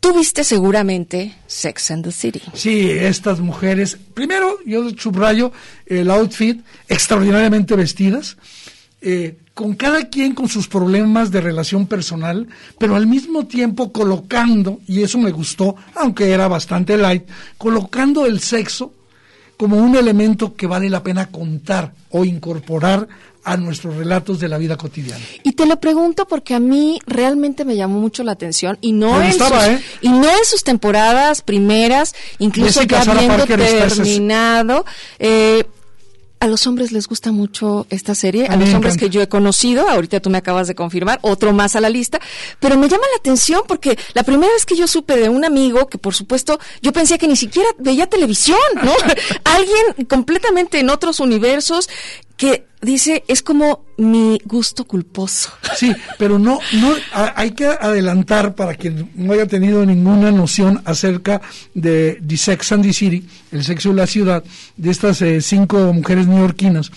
Tú 0.00 0.14
viste 0.14 0.44
seguramente 0.44 1.34
Sex 1.46 1.90
and 1.90 2.04
the 2.04 2.12
City. 2.12 2.42
Sí, 2.52 2.90
estas 2.90 3.40
mujeres. 3.40 3.98
Primero, 4.14 4.58
yo 4.64 4.90
subrayo 4.90 5.52
el 5.86 6.10
outfit, 6.10 6.60
extraordinariamente 6.88 7.74
vestidas. 7.74 8.36
Eh, 9.00 9.36
con 9.56 9.74
cada 9.74 10.10
quien 10.10 10.34
con 10.34 10.50
sus 10.50 10.68
problemas 10.68 11.30
de 11.30 11.40
relación 11.40 11.86
personal, 11.86 12.46
pero 12.76 12.94
al 12.94 13.06
mismo 13.06 13.46
tiempo 13.46 13.90
colocando, 13.90 14.80
y 14.86 15.02
eso 15.02 15.16
me 15.16 15.30
gustó, 15.30 15.76
aunque 15.94 16.30
era 16.30 16.46
bastante 16.46 16.98
light, 16.98 17.22
colocando 17.56 18.26
el 18.26 18.40
sexo 18.40 18.92
como 19.56 19.78
un 19.78 19.96
elemento 19.96 20.54
que 20.54 20.66
vale 20.66 20.90
la 20.90 21.02
pena 21.02 21.30
contar 21.30 21.94
o 22.10 22.26
incorporar 22.26 23.08
a 23.44 23.56
nuestros 23.56 23.96
relatos 23.96 24.40
de 24.40 24.48
la 24.48 24.58
vida 24.58 24.76
cotidiana. 24.76 25.24
Y 25.42 25.52
te 25.52 25.64
lo 25.64 25.80
pregunto 25.80 26.28
porque 26.28 26.54
a 26.54 26.60
mí 26.60 26.98
realmente 27.06 27.64
me 27.64 27.76
llamó 27.76 27.98
mucho 27.98 28.24
la 28.24 28.32
atención 28.32 28.76
y 28.82 28.92
no 28.92 29.22
en 29.22 29.32
sus, 29.32 29.50
¿eh? 29.52 29.80
y 30.02 30.10
no 30.10 30.28
en 30.28 30.44
sus 30.44 30.64
temporadas 30.64 31.40
primeras, 31.40 32.14
incluso 32.40 32.82
ya 32.82 33.00
habiendo 33.00 33.46
terminado, 33.46 34.84
eh, 35.18 35.64
a 36.38 36.46
los 36.46 36.66
hombres 36.66 36.92
les 36.92 37.08
gusta 37.08 37.32
mucho 37.32 37.86
esta 37.90 38.14
serie, 38.14 38.46
a, 38.46 38.56
los 38.56 38.72
hombres 38.74 38.96
que 38.96 39.08
yo 39.08 39.22
he 39.22 39.28
conocido, 39.28 39.88
ahorita 39.88 40.20
tú 40.20 40.30
me 40.30 40.38
acabas 40.38 40.68
de 40.68 40.74
confirmar, 40.74 41.18
otro 41.22 41.52
más 41.52 41.76
a 41.76 41.80
la 41.80 41.88
lista, 41.88 42.20
pero 42.60 42.76
me 42.76 42.88
llama 42.88 43.04
la 43.12 43.18
atención 43.18 43.62
porque 43.66 43.98
la 44.14 44.22
primera 44.22 44.52
vez 44.52 44.66
que 44.66 44.76
yo 44.76 44.86
supe 44.86 45.16
de 45.16 45.28
un 45.28 45.44
amigo, 45.44 45.88
que 45.88 45.98
por 45.98 46.14
supuesto 46.14 46.58
yo 46.82 46.92
pensé 46.92 47.18
que 47.18 47.28
ni 47.28 47.36
siquiera 47.36 47.68
veía 47.78 48.06
televisión, 48.06 48.58
¿no? 48.82 48.92
Alguien 49.44 50.06
completamente 50.08 50.78
en 50.78 50.90
otros 50.90 51.20
universos 51.20 51.88
que 52.36 52.66
dice 52.82 53.24
es 53.26 53.42
como 53.42 53.84
mi 53.96 54.38
gusto 54.44 54.84
culposo. 54.84 55.50
Sí, 55.76 55.92
pero 56.18 56.38
no, 56.38 56.58
no, 56.72 56.94
hay 57.12 57.50
que 57.50 57.66
adelantar 57.66 58.54
para 58.54 58.76
quien 58.76 59.10
no 59.14 59.34
haya 59.34 59.46
tenido 59.46 59.84
ninguna 59.84 60.30
noción 60.32 60.80
acerca 60.86 61.42
de 61.74 62.18
The 62.26 62.36
Sex 62.38 62.72
and 62.72 62.82
the 62.82 62.94
City, 62.94 63.26
el 63.52 63.62
sexo 63.62 63.90
de 63.90 63.96
la 63.96 64.06
ciudad, 64.06 64.42
de 64.78 64.90
estas 64.90 65.20
eh, 65.20 65.42
cinco 65.42 65.92
mujeres 65.92 66.26
neoyorquinas, 66.26 66.90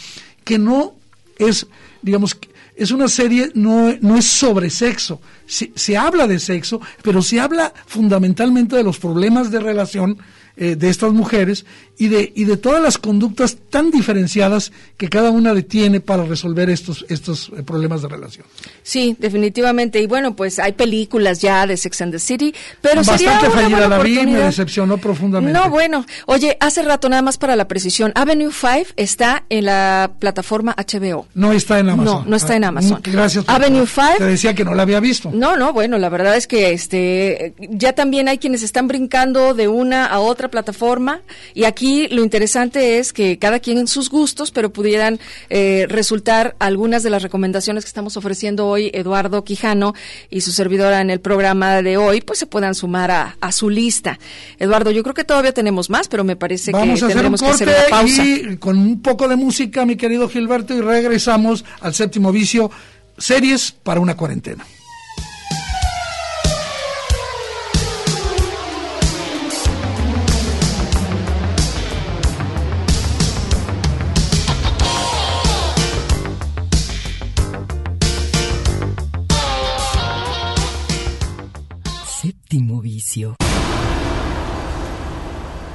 que 0.45 0.57
no 0.57 0.93
es, 1.37 1.67
digamos, 2.01 2.37
es 2.77 2.91
una 2.91 3.09
serie, 3.09 3.51
no, 3.53 3.93
no 3.99 4.17
es 4.17 4.25
sobre 4.25 4.69
sexo, 4.69 5.19
se, 5.45 5.73
se 5.75 5.97
habla 5.97 6.25
de 6.25 6.39
sexo, 6.39 6.79
pero 7.01 7.21
se 7.21 7.41
habla 7.41 7.73
fundamentalmente 7.85 8.77
de 8.77 8.83
los 8.83 8.97
problemas 8.97 9.51
de 9.51 9.59
relación 9.59 10.19
eh, 10.61 10.75
de 10.75 10.89
estas 10.89 11.13
mujeres 11.13 11.65
y 11.99 12.07
de, 12.07 12.31
y 12.33 12.45
de 12.45 12.55
todas 12.55 12.81
las 12.81 12.97
conductas 12.97 13.57
tan 13.69 13.91
diferenciadas 13.91 14.71
que 14.95 15.09
cada 15.09 15.31
una 15.31 15.53
tiene 15.61 15.99
para 15.99 16.23
resolver 16.23 16.69
estos, 16.69 17.05
estos 17.09 17.51
eh, 17.57 17.61
problemas 17.61 18.01
de 18.01 18.07
relación. 18.07 18.45
Sí, 18.83 19.17
definitivamente. 19.19 20.01
Y 20.01 20.07
bueno, 20.07 20.33
pues 20.33 20.59
hay 20.59 20.71
películas 20.71 21.41
ya 21.41 21.67
de 21.67 21.75
Sex 21.75 22.01
and 22.01 22.13
the 22.13 22.19
City, 22.19 22.55
pero 22.81 23.01
Bastante 23.03 23.25
sería 23.25 23.51
fallida 23.51 23.89
la 23.89 23.99
vi, 23.99 24.25
me 24.25 24.39
decepcionó 24.39 24.97
profundamente. 24.97 25.59
No, 25.59 25.69
bueno. 25.69 26.05
Oye, 26.25 26.55
hace 26.61 26.83
rato 26.83 27.09
nada 27.09 27.21
más 27.21 27.37
para 27.37 27.57
la 27.57 27.67
precisión, 27.67 28.13
Avenue 28.15 28.51
5 28.53 28.93
está 28.95 29.43
en 29.49 29.65
la 29.65 30.11
plataforma 30.19 30.73
HBO. 30.77 31.27
No 31.33 31.51
está 31.51 31.79
en 31.79 31.89
Amazon. 31.89 32.23
No, 32.23 32.29
no 32.29 32.35
está 32.37 32.55
en 32.55 32.63
ah, 32.63 32.69
Amazon. 32.69 33.01
Gracias. 33.03 33.43
Avenue 33.45 33.85
5. 33.85 34.07
Te 34.19 34.23
decía 34.23 34.53
que 34.53 34.63
no 34.63 34.73
la 34.73 34.83
había 34.83 35.01
visto. 35.01 35.31
No, 35.33 35.57
no, 35.57 35.73
bueno, 35.73 35.97
la 35.97 36.07
verdad 36.07 36.37
es 36.37 36.47
que 36.47 36.71
este 36.71 37.55
ya 37.59 37.91
también 37.91 38.29
hay 38.29 38.37
quienes 38.37 38.63
están 38.63 38.87
brincando 38.87 39.53
de 39.53 39.67
una 39.67 40.05
a 40.05 40.19
otra 40.19 40.47
plataforma 40.47 41.19
y 41.53 41.65
aquí 41.65 41.88
aquí 41.89 42.07
lo 42.09 42.23
interesante 42.23 42.99
es 42.99 43.13
que 43.13 43.39
cada 43.39 43.59
quien 43.59 43.77
en 43.77 43.87
sus 43.87 44.09
gustos, 44.09 44.51
pero 44.51 44.71
pudieran 44.71 45.19
eh, 45.49 45.85
resultar 45.89 46.55
algunas 46.59 47.01
de 47.03 47.09
las 47.09 47.23
recomendaciones 47.23 47.83
que 47.83 47.87
estamos 47.87 48.15
ofreciendo 48.15 48.67
hoy 48.67 48.91
Eduardo 48.93 49.43
Quijano 49.43 49.93
y 50.29 50.41
su 50.41 50.51
servidora 50.51 51.01
en 51.01 51.09
el 51.09 51.19
programa 51.19 51.81
de 51.81 51.97
hoy, 51.97 52.21
pues 52.21 52.39
se 52.39 52.45
puedan 52.45 52.75
sumar 52.75 53.11
a, 53.11 53.51
su 53.51 53.69
lista. 53.69 54.19
Eduardo, 54.59 54.91
yo 54.91 55.01
creo 55.01 55.15
que 55.15 55.23
todavía 55.23 55.51
tenemos 55.51 55.89
más, 55.89 56.07
pero 56.07 56.23
me 56.23 56.35
parece 56.35 56.71
que 56.71 56.77
tendremos 56.77 57.41
que 57.41 57.47
hacer 57.47 57.67
una 57.67 57.89
pausa. 57.89 58.23
Y 58.23 58.57
con 58.57 58.77
un 58.77 59.01
poco 59.01 59.27
de 59.27 59.35
música, 59.35 59.85
mi 59.85 59.95
querido 59.95 60.29
Gilberto, 60.29 60.75
y 60.75 60.81
regresamos 60.81 61.65
al 61.81 61.95
séptimo 61.95 62.31
vicio, 62.31 62.69
series 63.17 63.71
para 63.71 63.99
una 63.99 64.15
cuarentena. 64.15 64.65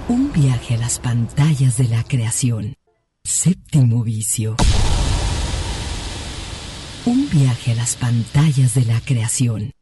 Un 0.08 0.32
viaje 0.32 0.74
a 0.74 0.78
las 0.78 0.98
pantallas 0.98 1.78
de 1.78 1.88
la 1.88 2.04
creación. 2.04 2.74
Séptimo 3.24 4.02
vicio. 4.02 4.56
Un 7.06 7.28
viaje 7.30 7.72
a 7.72 7.74
las 7.76 7.96
pantallas 7.96 8.74
de 8.74 8.84
la 8.84 9.00
creación. 9.00 9.73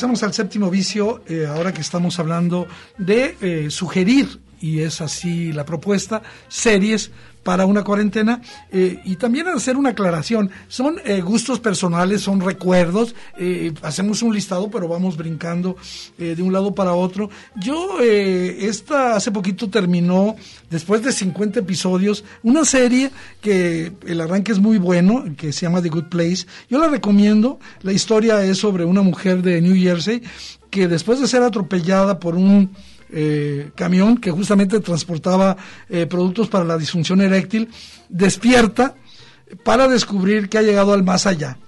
Regresamos 0.00 0.22
al 0.22 0.32
séptimo 0.32 0.70
vicio, 0.70 1.22
eh, 1.28 1.44
ahora 1.46 1.74
que 1.74 1.82
estamos 1.82 2.18
hablando 2.18 2.66
de 2.96 3.36
eh, 3.42 3.66
sugerir, 3.68 4.40
y 4.58 4.80
es 4.80 5.02
así 5.02 5.52
la 5.52 5.66
propuesta, 5.66 6.22
series 6.48 7.10
para 7.42 7.66
una 7.66 7.84
cuarentena 7.84 8.40
eh, 8.70 9.00
y 9.04 9.16
también 9.16 9.48
hacer 9.48 9.76
una 9.76 9.90
aclaración. 9.90 10.50
Son 10.68 10.96
eh, 11.04 11.20
gustos 11.20 11.60
personales, 11.60 12.20
son 12.22 12.40
recuerdos, 12.40 13.14
eh, 13.38 13.72
hacemos 13.82 14.22
un 14.22 14.34
listado, 14.34 14.70
pero 14.70 14.88
vamos 14.88 15.16
brincando 15.16 15.76
de 16.18 16.42
un 16.42 16.52
lado 16.52 16.74
para 16.74 16.92
otro. 16.92 17.30
Yo, 17.56 18.00
esta 18.00 19.16
hace 19.16 19.30
poquito 19.30 19.70
terminó, 19.70 20.36
después 20.68 21.02
de 21.02 21.12
50 21.12 21.60
episodios, 21.60 22.24
una 22.42 22.64
serie 22.64 23.10
que 23.40 23.92
el 24.06 24.20
arranque 24.20 24.52
es 24.52 24.58
muy 24.58 24.78
bueno, 24.78 25.24
que 25.36 25.52
se 25.52 25.62
llama 25.62 25.82
The 25.82 25.88
Good 25.88 26.08
Place. 26.08 26.46
Yo 26.68 26.78
la 26.78 26.88
recomiendo. 26.88 27.58
La 27.82 27.92
historia 27.92 28.44
es 28.44 28.58
sobre 28.58 28.84
una 28.84 29.02
mujer 29.02 29.42
de 29.42 29.60
New 29.60 29.74
Jersey 29.74 30.22
que 30.70 30.88
después 30.88 31.20
de 31.20 31.26
ser 31.26 31.42
atropellada 31.42 32.20
por 32.20 32.36
un 32.36 32.70
eh, 33.12 33.70
camión 33.74 34.18
que 34.18 34.30
justamente 34.30 34.80
transportaba 34.80 35.56
eh, 35.88 36.06
productos 36.06 36.48
para 36.48 36.64
la 36.64 36.78
disfunción 36.78 37.20
eréctil, 37.20 37.68
despierta 38.08 38.94
para 39.64 39.88
descubrir 39.88 40.48
que 40.48 40.58
ha 40.58 40.62
llegado 40.62 40.92
al 40.92 41.02
más 41.02 41.26
allá. 41.26 41.58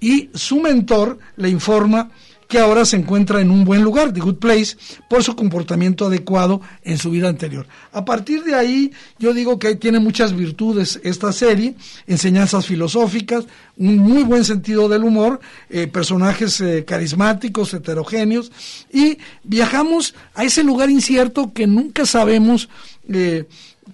Y 0.00 0.30
su 0.34 0.60
mentor 0.60 1.18
le 1.36 1.48
informa 1.48 2.10
que 2.48 2.58
ahora 2.58 2.86
se 2.86 2.96
encuentra 2.96 3.42
en 3.42 3.50
un 3.50 3.64
buen 3.64 3.82
lugar, 3.82 4.12
The 4.12 4.20
Good 4.20 4.36
Place, 4.36 4.76
por 5.08 5.22
su 5.22 5.36
comportamiento 5.36 6.06
adecuado 6.06 6.62
en 6.82 6.96
su 6.96 7.10
vida 7.10 7.28
anterior. 7.28 7.66
A 7.92 8.06
partir 8.06 8.42
de 8.42 8.54
ahí, 8.54 8.90
yo 9.18 9.34
digo 9.34 9.58
que 9.58 9.76
tiene 9.76 10.00
muchas 10.00 10.34
virtudes 10.34 10.98
esta 11.04 11.30
serie, 11.32 11.74
enseñanzas 12.06 12.64
filosóficas, 12.64 13.44
un 13.76 13.98
muy 13.98 14.22
buen 14.22 14.44
sentido 14.44 14.88
del 14.88 15.04
humor, 15.04 15.40
eh, 15.68 15.86
personajes 15.88 16.60
eh, 16.62 16.84
carismáticos, 16.86 17.74
heterogéneos, 17.74 18.50
y 18.90 19.18
viajamos 19.44 20.14
a 20.34 20.44
ese 20.44 20.64
lugar 20.64 20.88
incierto 20.88 21.52
que 21.52 21.66
nunca 21.66 22.06
sabemos 22.06 22.70
eh, 23.10 23.44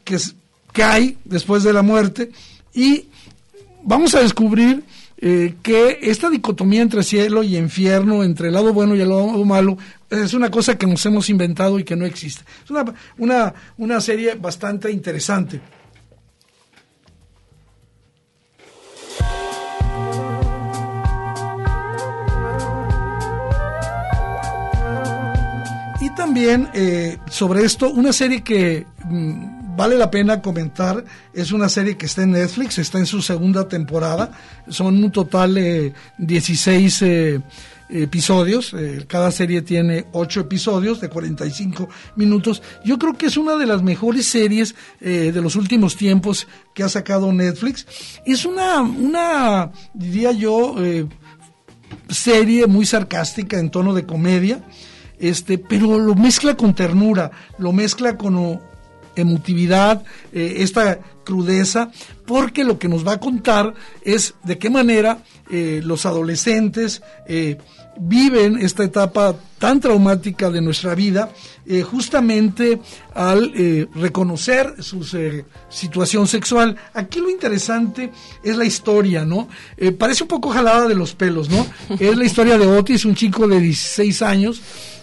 que, 0.04 0.16
que 0.72 0.82
hay 0.84 1.18
después 1.24 1.64
de 1.64 1.72
la 1.72 1.82
muerte, 1.82 2.30
y 2.72 3.06
vamos 3.82 4.14
a 4.14 4.20
descubrir 4.20 4.84
eh, 5.18 5.54
que 5.62 5.98
esta 6.02 6.28
dicotomía 6.28 6.82
entre 6.82 7.02
cielo 7.02 7.42
y 7.42 7.56
infierno, 7.56 8.24
entre 8.24 8.48
el 8.48 8.54
lado 8.54 8.72
bueno 8.72 8.94
y 8.94 9.00
el 9.00 9.08
lado 9.08 9.44
malo, 9.44 9.78
es 10.10 10.34
una 10.34 10.50
cosa 10.50 10.76
que 10.76 10.86
nos 10.86 11.04
hemos 11.06 11.30
inventado 11.30 11.78
y 11.78 11.84
que 11.84 11.96
no 11.96 12.04
existe. 12.04 12.42
Es 12.64 12.70
una, 12.70 12.84
una, 13.18 13.54
una 13.78 14.00
serie 14.00 14.34
bastante 14.34 14.90
interesante. 14.90 15.60
Y 26.00 26.10
también 26.10 26.68
eh, 26.74 27.18
sobre 27.30 27.64
esto, 27.64 27.90
una 27.90 28.12
serie 28.12 28.42
que 28.42 28.84
mm, 29.04 29.53
vale 29.76 29.96
la 29.96 30.10
pena 30.10 30.40
comentar, 30.40 31.04
es 31.32 31.52
una 31.52 31.68
serie 31.68 31.96
que 31.96 32.06
está 32.06 32.22
en 32.22 32.32
Netflix, 32.32 32.78
está 32.78 32.98
en 32.98 33.06
su 33.06 33.22
segunda 33.22 33.68
temporada, 33.68 34.32
son 34.68 35.02
un 35.02 35.10
total 35.10 35.54
de 35.54 35.92
16 36.18 37.02
eh, 37.02 37.40
episodios, 37.90 38.74
eh, 38.74 39.04
cada 39.06 39.30
serie 39.30 39.62
tiene 39.62 40.06
8 40.12 40.40
episodios 40.40 41.00
de 41.00 41.08
45 41.08 41.88
minutos. 42.16 42.62
Yo 42.84 42.98
creo 42.98 43.14
que 43.14 43.26
es 43.26 43.36
una 43.36 43.56
de 43.56 43.66
las 43.66 43.82
mejores 43.82 44.26
series 44.26 44.74
eh, 45.00 45.30
de 45.32 45.40
los 45.40 45.56
últimos 45.56 45.96
tiempos 45.96 46.46
que 46.74 46.82
ha 46.82 46.88
sacado 46.88 47.32
Netflix. 47.32 47.86
Es 48.24 48.44
una, 48.44 48.80
una 48.80 49.70
diría 49.92 50.32
yo, 50.32 50.76
serie 52.08 52.66
muy 52.66 52.86
sarcástica 52.86 53.58
en 53.58 53.70
tono 53.70 53.94
de 53.94 54.06
comedia. 54.06 54.62
Este, 55.18 55.58
pero 55.58 55.98
lo 55.98 56.14
mezcla 56.16 56.56
con 56.56 56.74
ternura, 56.74 57.30
lo 57.58 57.72
mezcla 57.72 58.16
con 58.18 58.36
emotividad, 59.16 60.02
eh, 60.32 60.56
esta 60.58 60.98
crudeza, 61.24 61.90
porque 62.26 62.64
lo 62.64 62.78
que 62.78 62.88
nos 62.88 63.06
va 63.06 63.14
a 63.14 63.20
contar 63.20 63.74
es 64.02 64.34
de 64.44 64.58
qué 64.58 64.70
manera 64.70 65.18
eh, 65.50 65.80
los 65.84 66.06
adolescentes 66.06 67.02
eh, 67.26 67.56
viven 67.96 68.58
esta 68.58 68.84
etapa 68.84 69.34
tan 69.58 69.80
traumática 69.80 70.50
de 70.50 70.60
nuestra 70.60 70.94
vida, 70.94 71.30
justamente 71.90 72.80
al 73.14 73.52
reconocer 73.94 74.82
su 74.82 75.06
situación 75.70 76.26
sexual. 76.26 76.76
Aquí 76.92 77.20
lo 77.20 77.30
interesante 77.30 78.10
es 78.42 78.56
la 78.56 78.64
historia, 78.64 79.24
¿no? 79.24 79.48
parece 79.96 80.24
un 80.24 80.28
poco 80.28 80.50
jalada 80.50 80.88
de 80.88 80.96
los 80.96 81.14
pelos, 81.14 81.48
¿no? 81.48 81.64
es 82.00 82.16
la 82.16 82.24
historia 82.24 82.58
de 82.58 82.66
Otis, 82.66 83.04
un 83.04 83.14
chico 83.14 83.46
de 83.46 83.60
16 83.60 84.22
años, 84.22 84.60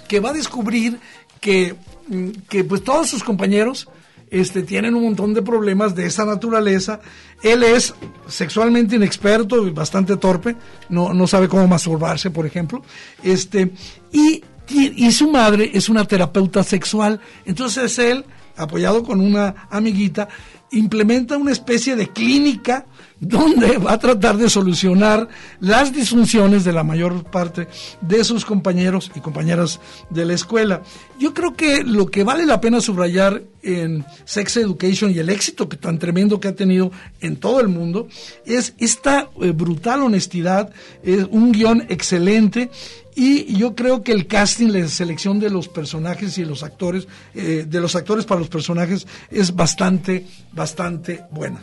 que 0.07 0.19
va 0.19 0.31
a 0.31 0.33
descubrir 0.33 0.99
que, 1.39 1.75
mm, 2.09 2.29
que 2.47 2.65
pues 2.65 2.83
todos 2.83 3.09
sus 3.09 3.23
compañeros 3.23 3.87
este, 4.31 4.63
tienen 4.63 4.95
un 4.95 5.03
montón 5.03 5.33
de 5.33 5.41
problemas 5.41 5.93
de 5.93 6.07
esa 6.07 6.25
naturaleza. 6.25 7.01
Él 7.43 7.63
es 7.63 7.93
sexualmente 8.27 8.95
inexperto 8.95 9.67
y 9.67 9.71
bastante 9.71 10.15
torpe, 10.17 10.55
no, 10.89 11.13
no 11.13 11.27
sabe 11.27 11.49
cómo 11.49 11.67
masturbarse, 11.67 12.31
por 12.31 12.45
ejemplo. 12.45 12.81
Este, 13.21 13.71
y, 14.11 14.41
y 14.69 15.11
su 15.11 15.29
madre 15.29 15.69
es 15.73 15.89
una 15.89 16.05
terapeuta 16.05 16.63
sexual. 16.63 17.19
Entonces 17.45 17.99
él, 17.99 18.25
apoyado 18.55 19.03
con 19.03 19.21
una 19.21 19.67
amiguita, 19.69 20.27
implementa 20.71 21.37
una 21.37 21.51
especie 21.51 21.95
de 21.95 22.07
clínica 22.07 22.85
donde 23.19 23.77
va 23.77 23.93
a 23.93 23.99
tratar 23.99 24.35
de 24.35 24.49
solucionar 24.49 25.29
las 25.59 25.93
disfunciones 25.93 26.63
de 26.65 26.73
la 26.73 26.83
mayor 26.83 27.23
parte 27.23 27.67
de 28.01 28.23
sus 28.23 28.43
compañeros 28.43 29.11
y 29.15 29.19
compañeras 29.19 29.79
de 30.09 30.25
la 30.25 30.33
escuela. 30.33 30.81
Yo 31.19 31.33
creo 31.33 31.53
que 31.55 31.83
lo 31.83 32.07
que 32.07 32.23
vale 32.23 32.45
la 32.45 32.59
pena 32.59 32.81
subrayar 32.81 33.43
en 33.61 34.03
Sex 34.25 34.57
Education 34.57 35.11
y 35.11 35.19
el 35.19 35.29
éxito 35.29 35.69
que 35.69 35.77
tan 35.77 35.99
tremendo 35.99 36.39
que 36.39 36.47
ha 36.47 36.55
tenido 36.55 36.91
en 37.19 37.35
todo 37.35 37.61
el 37.61 37.67
mundo 37.67 38.07
es 38.45 38.73
esta 38.79 39.29
eh, 39.39 39.51
brutal 39.51 40.01
honestidad, 40.01 40.71
es 41.03 41.27
un 41.29 41.51
guion 41.51 41.85
excelente 41.89 42.71
y 43.15 43.55
yo 43.55 43.75
creo 43.75 44.03
que 44.03 44.11
el 44.11 44.27
casting, 44.27 44.69
la 44.69 44.87
selección 44.87 45.39
de 45.39 45.49
los 45.49 45.67
personajes 45.67 46.37
y 46.37 46.45
los 46.45 46.63
actores, 46.63 47.07
eh, 47.33 47.65
de 47.67 47.81
los 47.81 47.95
actores 47.95 48.25
para 48.25 48.39
los 48.39 48.49
personajes 48.49 49.07
es 49.29 49.55
bastante, 49.55 50.25
bastante 50.53 51.25
buena. 51.31 51.61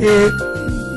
Eh, 0.00 0.30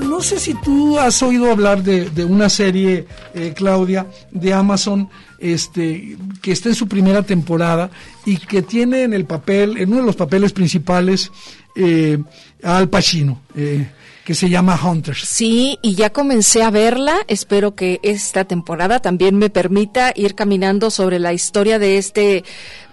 no 0.08 0.22
sé 0.22 0.40
si 0.40 0.54
tú 0.54 1.00
has 1.00 1.24
oído 1.24 1.52
hablar 1.52 1.82
de, 1.82 2.26
una 2.26 2.50
serie, 2.50 3.08
eh, 3.34 3.54
Claudia, 3.56 4.06
de 4.30 4.54
Amazon, 4.54 5.10
este, 5.42 6.18
que 6.42 6.52
está 6.52 6.70
en 6.70 6.76
su 6.76 6.88
primera 6.88 7.24
temporada 7.24 7.90
y 8.26 8.38
que 8.38 8.62
tiene 8.62 9.04
en 9.04 9.14
el 9.14 9.26
papel, 9.26 9.78
en 9.78 9.90
uno 9.90 10.02
de 10.02 10.08
los 10.08 10.16
papeles 10.16 10.54
principales, 10.54 11.32
eh, 11.76 12.18
Al 12.64 12.90
Pacino. 12.90 13.42
Eh, 13.56 13.88
que 14.24 14.36
se 14.36 14.50
llama 14.50 14.80
Hunters. 14.82 15.28
Sí, 15.28 15.80
y 15.82 15.96
ya 15.96 16.12
comencé 16.12 16.62
a 16.62 16.70
verla. 16.70 17.18
Espero 17.28 17.74
que 17.74 18.00
esta 18.04 18.46
temporada 18.46 19.00
también 19.00 19.36
me 19.38 19.50
permita 19.50 20.14
ir 20.16 20.36
caminando 20.36 20.92
sobre 20.92 21.18
la 21.18 21.34
historia 21.34 21.80
de 21.80 21.98
este 21.98 22.44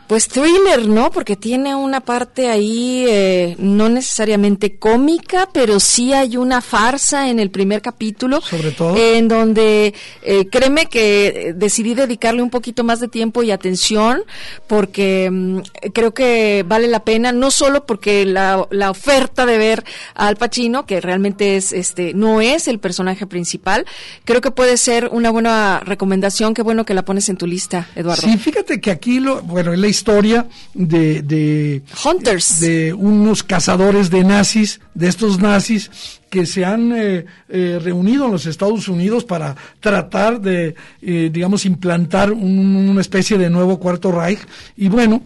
pues 0.08 0.26
thriller, 0.28 0.88
¿no? 0.88 1.10
Porque 1.10 1.36
tiene 1.36 1.74
una 1.74 2.00
parte 2.00 2.48
ahí 2.48 3.04
eh, 3.06 3.56
no 3.58 3.90
necesariamente 3.90 4.76
cómica, 4.76 5.50
pero 5.52 5.78
sí 5.80 6.14
hay 6.14 6.38
una 6.38 6.62
farsa 6.62 7.28
en 7.28 7.38
el 7.38 7.50
primer 7.50 7.82
capítulo. 7.82 8.40
Sobre 8.40 8.70
todo. 8.70 8.96
En 8.96 9.28
donde 9.28 9.92
eh, 10.22 10.48
créeme 10.50 10.86
que 10.86 11.52
decidí 11.54 11.94
dedicarle 11.94 12.40
un 12.40 12.48
poquito 12.48 12.84
más 12.84 13.00
de 13.00 13.08
tiempo 13.08 13.42
y 13.42 13.50
atención 13.50 14.22
porque 14.66 15.28
mm, 15.30 15.58
creo 15.92 16.14
que 16.14 16.64
vale 16.66 16.88
la 16.88 17.04
pena, 17.04 17.30
no 17.32 17.50
solo 17.50 17.84
porque 17.84 18.24
la, 18.24 18.66
la 18.70 18.90
oferta 18.90 19.44
de 19.44 19.58
ver 19.58 19.84
a 20.14 20.28
Al 20.28 20.36
Pacino, 20.36 20.86
que 20.86 21.02
realmente 21.02 21.56
es 21.56 21.72
este 21.72 22.14
no 22.14 22.40
es 22.40 22.66
el 22.66 22.78
personaje 22.78 23.26
principal, 23.26 23.84
creo 24.24 24.40
que 24.40 24.50
puede 24.50 24.78
ser 24.78 25.10
una 25.12 25.30
buena 25.30 25.80
recomendación. 25.80 26.54
Qué 26.54 26.62
bueno 26.62 26.86
que 26.86 26.94
la 26.94 27.04
pones 27.04 27.28
en 27.28 27.36
tu 27.36 27.46
lista, 27.46 27.88
Eduardo. 27.94 28.22
Sí, 28.22 28.38
fíjate 28.38 28.80
que 28.80 28.90
aquí 28.90 29.20
lo, 29.20 29.42
bueno, 29.42 29.74
la 29.74 29.86
historia 29.98 30.46
de, 30.74 31.22
de, 31.22 31.82
Hunters. 32.04 32.60
de 32.60 32.92
unos 32.94 33.42
cazadores 33.42 34.10
de 34.10 34.22
nazis, 34.24 34.80
de 34.94 35.08
estos 35.08 35.38
nazis 35.38 35.90
que 36.30 36.46
se 36.46 36.64
han 36.64 36.92
eh, 36.92 37.24
eh, 37.48 37.78
reunido 37.82 38.26
en 38.26 38.32
los 38.32 38.46
Estados 38.46 38.88
Unidos 38.88 39.24
para 39.24 39.56
tratar 39.80 40.40
de, 40.40 40.74
eh, 41.02 41.30
digamos, 41.32 41.64
implantar 41.64 42.32
una 42.32 43.00
especie 43.00 43.38
de 43.38 43.50
nuevo 43.50 43.78
cuarto 43.78 44.12
Reich. 44.12 44.40
Y 44.76 44.88
bueno, 44.88 45.22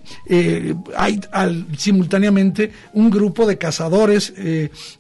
hay 0.97 1.21
simultáneamente 1.77 2.73
un 2.93 3.11
grupo 3.11 3.47
de 3.47 3.59
cazadores 3.59 4.33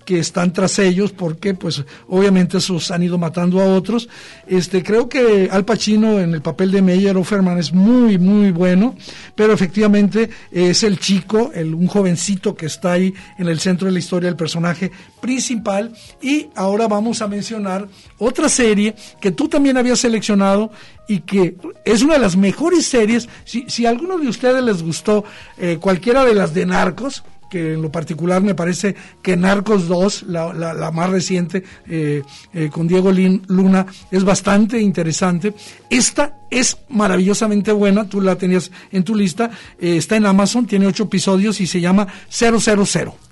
que 0.05 0.19
están 0.19 0.53
tras 0.53 0.79
ellos 0.79 1.13
porque, 1.13 1.55
pues, 1.55 1.85
obviamente 2.09 2.59
esos 2.59 2.91
han 2.91 3.03
ido 3.03 3.19
matando 3.19 3.61
a 3.61 3.67
otros. 3.67 4.09
Este, 4.47 4.83
creo 4.83 5.09
que 5.09 5.49
Al 5.51 5.65
Pacino 5.65 6.19
en 6.19 6.35
el 6.35 6.43
papel 6.43 6.71
de 6.71 6.83
Meyer 6.83 7.17
Offerman 7.17 7.59
es 7.59 7.73
muy, 7.73 8.19
muy 8.19 8.51
bueno, 8.51 8.97
pero 9.35 9.53
efectivamente 9.53 10.31
es 10.51 10.83
el 10.83 10.99
chico, 10.99 11.51
el, 11.55 11.75
un 11.75 11.87
jovencito 11.87 12.55
que 12.55 12.67
está 12.67 12.93
ahí 12.93 13.15
en 13.39 13.49
el 13.49 13.61
centro 13.61 13.87
de 13.87 13.93
la 13.93 13.99
historia, 13.99 14.29
el 14.29 14.37
personaje 14.37 14.91
principal 15.21 15.92
y 16.21 16.49
ahora 16.55 16.89
vamos 16.89 17.23
a 17.23 17.29
mencionar 17.29 17.89
otra 18.19 18.49
serie 18.49 18.95
que 19.21 19.31
tú 19.33 19.49
también 19.49 19.77
habías 19.77 20.01
seleccionado 20.01 20.71
y 21.09 21.21
que 21.21 21.57
es 21.85 22.03
una 22.03 22.15
de 22.15 22.21
las 22.21 22.37
mejores 22.37 22.87
series. 22.87 23.29
Si, 23.45 23.65
si 23.69 23.87
a 23.87 23.91
alguno 23.91 24.19
de 24.19 24.29
ustedes 24.29 24.63
les 24.63 24.83
gustó 24.83 25.25
eh, 25.59 25.79
cualquiera 25.81 26.25
de 26.25 26.35
las 26.35 26.55
de 26.55 26.67
Narcos, 26.67 27.25
que 27.53 27.75
en 27.75 27.83
lo 27.83 27.93
particular 27.93 28.41
me 28.41 28.55
parece 28.55 28.97
que 29.21 29.37
Narcos 29.37 29.87
2, 29.87 30.23
la, 30.29 30.55
la, 30.55 30.91
más 30.91 31.11
reciente, 31.11 31.63
eh, 31.87 32.23
eh, 32.55 32.71
con 32.73 32.89
Diego 32.89 33.13
Luna, 33.13 33.85
es 34.11 34.25
bastante 34.25 34.81
interesante. 34.81 35.53
Esta 35.91 36.39
es 36.51 36.79
maravillosamente 36.89 37.73
buena, 37.73 38.09
tú 38.09 38.21
la 38.21 38.37
tenías 38.37 38.71
en 38.91 39.05
tu 39.05 39.15
lista, 39.15 39.51
eh, 39.79 39.97
está 39.97 40.17
en 40.17 40.27
Amazon, 40.27 40.67
tiene 40.67 40.87
ocho 40.87 41.05
episodios 41.05 41.61
y 41.61 41.67
se 41.67 41.81
llama 41.81 42.07
000. 42.31 42.59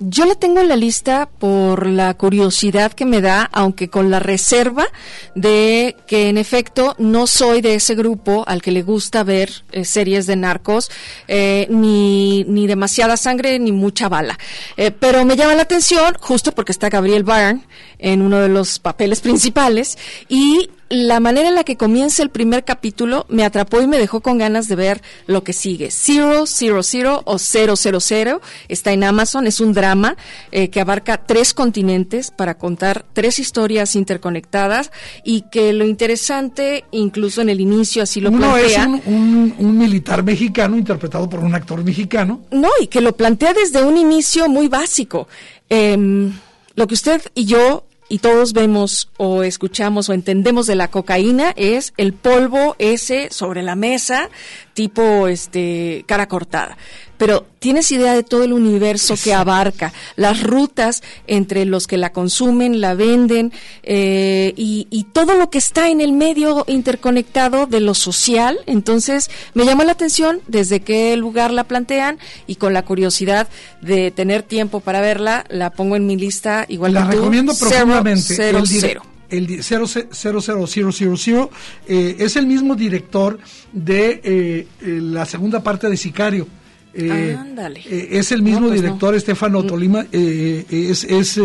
Yo 0.01 0.25
la 0.27 0.35
tengo 0.35 0.61
en 0.61 0.69
la 0.69 0.77
lista 0.77 1.29
por 1.39 1.87
la 1.87 2.13
curiosidad 2.15 2.93
que 2.93 3.07
me 3.07 3.21
da, 3.23 3.49
aunque 3.53 3.89
con 3.89 4.11
la 4.11 4.21
reserva 4.21 4.87
de 5.35 5.97
que 6.07 6.29
en 6.29 6.37
efecto 6.37 6.95
no 6.99 7.27
soy 7.27 7.63
de 7.63 7.75
ese 7.75 7.95
grupo 7.95 8.45
al 8.47 8.61
que 8.61 8.71
le 8.71 8.83
gusta 8.83 9.23
ver 9.23 9.51
series 9.83 10.27
de 10.27 10.37
narcos, 10.37 10.91
ni, 11.29 12.45
ni 12.45 12.67
demasiada 12.67 13.17
sangre 13.17 13.59
ni 13.59 13.73
mucha 13.73 14.10
bala. 14.11 14.39
Eh, 14.77 14.91
pero 14.91 15.25
me 15.25 15.37
llama 15.37 15.55
la 15.55 15.63
atención 15.63 16.15
justo 16.21 16.53
porque 16.53 16.73
está 16.73 16.91
Gabriel 16.91 17.23
Byrne 17.25 17.63
en 17.99 18.21
uno 18.21 18.41
de 18.41 18.49
los 18.49 18.79
papeles 18.79 19.21
principales 19.23 19.97
y 20.29 20.69
la 20.91 21.21
manera 21.21 21.49
en 21.49 21.55
la 21.55 21.63
que 21.63 21.77
comienza 21.77 22.21
el 22.21 22.31
primer 22.31 22.65
capítulo 22.65 23.25
me 23.29 23.45
atrapó 23.45 23.81
y 23.81 23.87
me 23.87 23.97
dejó 23.97 24.21
con 24.21 24.39
ganas 24.39 24.67
de 24.67 24.75
ver 24.75 25.03
lo 25.29 25.45
que 25.45 25.53
sigue. 25.53 25.93
Zero, 25.93 26.47
Zero, 26.47 26.83
Zero 26.83 27.23
o 27.27 27.39
Zero, 27.39 27.77
Zero, 27.77 28.01
Zero 28.01 28.41
está 28.69 28.93
en 28.93 29.05
Amazon. 29.05 29.47
Es 29.47 29.61
un 29.61 29.73
drama 29.73 30.17
eh, 30.51 30.69
que 30.69 30.81
abarca 30.81 31.25
tres 31.25 31.55
continentes 31.55 32.33
para 32.33 32.59
contar 32.59 33.07
tres 33.13 33.39
historias 33.39 33.95
interconectadas 33.95 34.91
y 35.25 35.43
que 35.43 35.73
lo 35.73 35.85
interesante, 35.85 36.85
incluso 36.91 37.41
en 37.41 37.51
el 37.51 37.61
inicio 37.61 38.03
así 38.03 38.21
lo 38.21 38.31
Uno 38.31 38.53
plantea. 38.53 38.83
es 38.83 39.07
un, 39.07 39.55
un, 39.59 39.79
militar 39.79 40.25
mexicano 40.25 40.77
interpretado 40.77 41.31
por 41.31 41.39
un 41.39 41.55
actor 41.55 41.85
mexicano. 41.85 42.41
No, 42.51 42.69
y 42.81 42.89
que 42.89 43.01
lo 43.01 43.17
plantea 43.17 43.55
desde 43.55 43.81
un 43.85 43.97
inicio 43.97 44.49
muy 44.49 44.67
básico. 44.67 45.29
Eh, 45.69 46.31
lo 46.75 46.87
que 46.89 46.95
usted 46.95 47.23
y 47.37 47.45
yo 47.45 47.85
y 48.11 48.19
todos 48.19 48.53
vemos 48.53 49.09
o 49.19 49.45
escuchamos 49.45 50.09
o 50.09 50.13
entendemos 50.13 50.67
de 50.67 50.75
la 50.75 50.89
cocaína 50.89 51.53
es 51.55 51.95
el 51.97 52.13
polvo 52.13 52.75
ese 52.81 53.31
sobre 53.31 53.63
la 53.63 53.77
mesa, 53.77 54.29
tipo 54.75 55.29
este 55.29 56.05
cara 56.09 56.27
cortada. 56.27 56.77
Pero 57.21 57.47
tienes 57.59 57.93
idea 57.93 58.15
de 58.15 58.23
todo 58.23 58.45
el 58.45 58.55
universo 58.55 59.15
que 59.23 59.35
abarca, 59.35 59.93
las 60.17 60.43
rutas 60.43 61.03
entre 61.27 61.67
los 61.67 61.87
que 61.87 61.99
la 61.99 62.13
consumen, 62.13 62.81
la 62.81 62.95
venden 62.95 63.53
eh, 63.83 64.55
y, 64.57 64.87
y, 64.89 65.05
todo 65.05 65.35
lo 65.35 65.51
que 65.51 65.59
está 65.59 65.91
en 65.91 66.01
el 66.01 66.13
medio 66.13 66.65
interconectado 66.67 67.67
de 67.67 67.81
lo 67.81 67.93
social. 67.93 68.59
Entonces 68.65 69.31
me 69.53 69.67
llama 69.67 69.85
la 69.85 69.93
atención 69.93 70.41
desde 70.47 70.81
qué 70.81 71.15
lugar 71.19 71.51
la 71.51 71.65
plantean 71.65 72.19
y 72.47 72.55
con 72.55 72.73
la 72.73 72.87
curiosidad 72.87 73.49
de 73.83 74.11
tener 74.11 74.43
tiempo 74.43 74.81
para 74.81 75.03
verla, 75.03 75.45
la 75.51 75.73
pongo 75.73 75.97
en 75.97 76.07
mi 76.07 76.17
lista 76.17 76.65
igual 76.69 76.95
la 76.95 77.07
que 77.07 77.17
recomiendo 77.17 77.55
profundamente. 77.55 78.35
Cero, 78.35 78.63
cero, 78.65 79.03
el 79.29 79.63
00000 79.63 81.49
eh, 81.87 82.17
es 82.19 82.37
el 82.37 82.47
mismo 82.47 82.75
director 82.75 83.39
de 83.75 84.21
eh, 84.25 84.67
la 84.81 85.27
segunda 85.27 85.63
parte 85.63 85.91
de 85.91 85.99
Sicario. 85.99 86.49
Eh, 86.93 88.09
es 88.11 88.33
el 88.33 88.43
mismo 88.43 88.69
pues 88.69 88.81
director, 88.81 89.15
Estefano 89.15 89.63
mm. 89.63 89.67
Tolima, 89.67 90.07
es, 90.11 91.05
es 91.05 91.41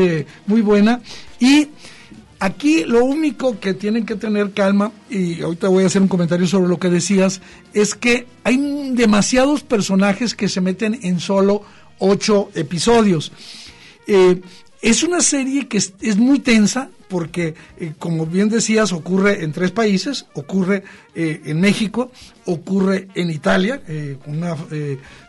muy 0.47 0.62
buena. 0.62 1.01
Y 1.39 1.67
aquí 2.39 2.84
lo 2.84 3.03
único 3.05 3.60
que 3.60 3.73
tienen 3.73 4.05
que 4.05 4.15
tener 4.15 4.53
calma, 4.53 4.91
y 5.10 5.41
ahorita 5.41 5.67
voy 5.67 5.84
a 5.84 5.88
hacer 5.88 6.01
un 6.01 6.08
comentario 6.08 6.47
sobre 6.47 6.67
lo 6.69 6.79
que 6.79 6.89
decías, 6.89 7.41
es 7.73 7.95
que 7.95 8.27
hay 8.43 8.91
demasiados 8.93 9.63
personajes 9.63 10.36
que 10.36 10.49
se 10.49 10.62
meten 10.62 10.99
en 11.03 11.19
solo 11.19 11.63
ocho 11.99 12.49
episodios. 12.55 13.31
es 14.81 15.03
una 15.03 15.21
serie 15.21 15.67
que 15.67 15.77
es 15.77 16.17
muy 16.17 16.39
tensa, 16.39 16.89
porque, 17.08 17.56
eh, 17.80 17.94
como 17.98 18.26
bien 18.26 18.50
decías, 18.50 18.91
ocurre 18.91 19.44
en 19.44 19.52
tres 19.52 19.72
países, 19.72 20.26
ocurre 20.34 20.84
eh, 21.13 21.41
en 21.46 21.60
México, 21.60 22.12
ocurre 22.46 23.08
en 23.15 23.30
Italia, 23.30 23.82
eh, 23.88 24.18
una 24.26 24.56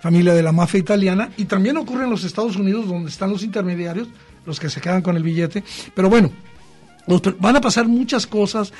familia 0.02 0.34
de 0.34 0.42
la 0.42 0.52
mafia 0.52 0.80
italiana, 0.80 1.30
y 1.36 1.44
también 1.44 1.76
ocurre 1.76 2.04
en 2.04 2.10
los 2.10 2.24
Estados 2.24 2.56
Unidos, 2.56 2.86
donde 2.86 3.10
están 3.10 3.30
los 3.30 3.42
intermediarios, 3.42 4.08
los 4.44 4.60
que 4.60 4.70
se 4.70 4.80
quedan 4.80 5.02
con 5.02 5.16
el 5.16 5.22
billete. 5.22 5.62
Pero 5.94 6.08
bueno, 6.08 6.30
van 7.38 7.56
a 7.56 7.60
pasar 7.60 7.86
muchas 7.86 8.26
cosas 8.26 8.72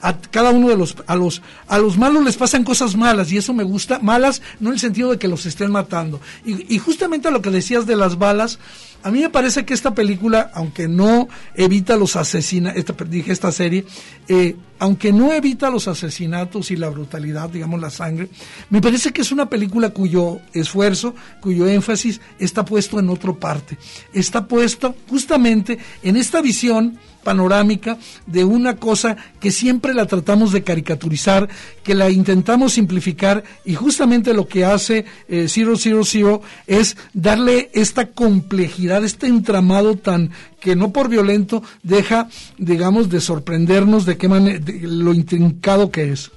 a 0.00 0.16
cada 0.30 0.50
uno 0.50 0.68
de 0.68 0.76
los 0.76 0.96
a 1.08 1.16
los 1.16 1.42
a 1.66 1.78
los 1.78 1.98
malos 1.98 2.24
les 2.24 2.36
pasan 2.36 2.62
cosas 2.62 2.94
malas 2.94 3.32
y 3.32 3.36
eso 3.36 3.52
me 3.52 3.64
gusta 3.64 3.98
malas 3.98 4.42
no 4.60 4.68
en 4.68 4.74
el 4.74 4.80
sentido 4.80 5.10
de 5.10 5.18
que 5.18 5.26
los 5.26 5.44
estén 5.44 5.72
matando 5.72 6.20
y, 6.46 6.72
y 6.72 6.78
justamente 6.78 7.26
a 7.26 7.32
lo 7.32 7.42
que 7.42 7.50
decías 7.50 7.84
de 7.84 7.96
las 7.96 8.16
balas 8.16 8.60
a 9.02 9.10
mí 9.10 9.20
me 9.20 9.30
parece 9.30 9.64
que 9.64 9.74
esta 9.74 9.94
película, 9.94 10.50
aunque 10.54 10.88
no 10.88 11.28
evita 11.54 11.96
los 11.96 12.16
asesinatos, 12.16 12.78
esta, 12.78 13.04
dije 13.04 13.32
esta 13.32 13.52
serie, 13.52 13.84
eh, 14.28 14.56
aunque 14.78 15.12
no 15.12 15.32
evita 15.32 15.70
los 15.70 15.88
asesinatos 15.88 16.70
y 16.70 16.76
la 16.76 16.88
brutalidad, 16.88 17.50
digamos 17.50 17.80
la 17.80 17.90
sangre, 17.90 18.28
me 18.70 18.80
parece 18.80 19.12
que 19.12 19.22
es 19.22 19.32
una 19.32 19.48
película 19.48 19.90
cuyo 19.90 20.40
esfuerzo, 20.52 21.14
cuyo 21.40 21.66
énfasis 21.66 22.20
está 22.38 22.64
puesto 22.64 22.98
en 22.98 23.08
otra 23.08 23.32
parte. 23.32 23.78
Está 24.12 24.46
puesto 24.46 24.94
justamente 25.08 25.78
en 26.02 26.16
esta 26.16 26.40
visión 26.40 26.98
panorámica 27.28 27.98
de 28.26 28.42
una 28.42 28.76
cosa 28.76 29.18
que 29.38 29.50
siempre 29.50 29.92
la 29.92 30.06
tratamos 30.06 30.50
de 30.50 30.62
caricaturizar, 30.62 31.46
que 31.82 31.94
la 31.94 32.08
intentamos 32.08 32.72
simplificar 32.72 33.44
y 33.66 33.74
justamente 33.74 34.32
lo 34.32 34.48
que 34.48 34.64
hace 34.64 35.04
eh, 35.28 35.46
Zero 35.46 35.76
Zero 35.76 36.06
Zero 36.06 36.40
es 36.66 36.96
darle 37.12 37.68
esta 37.74 38.06
complejidad, 38.06 38.87
este 38.96 39.26
entramado 39.26 39.96
tan 39.96 40.30
que 40.60 40.74
no 40.74 40.92
por 40.92 41.08
violento 41.08 41.62
deja, 41.82 42.28
digamos, 42.56 43.10
de 43.10 43.20
sorprendernos 43.20 44.06
de 44.06 44.16
qué 44.16 44.28
manera, 44.28 44.60
lo 44.82 45.12
intrincado 45.14 45.90
que 45.90 46.12
es. 46.12 46.30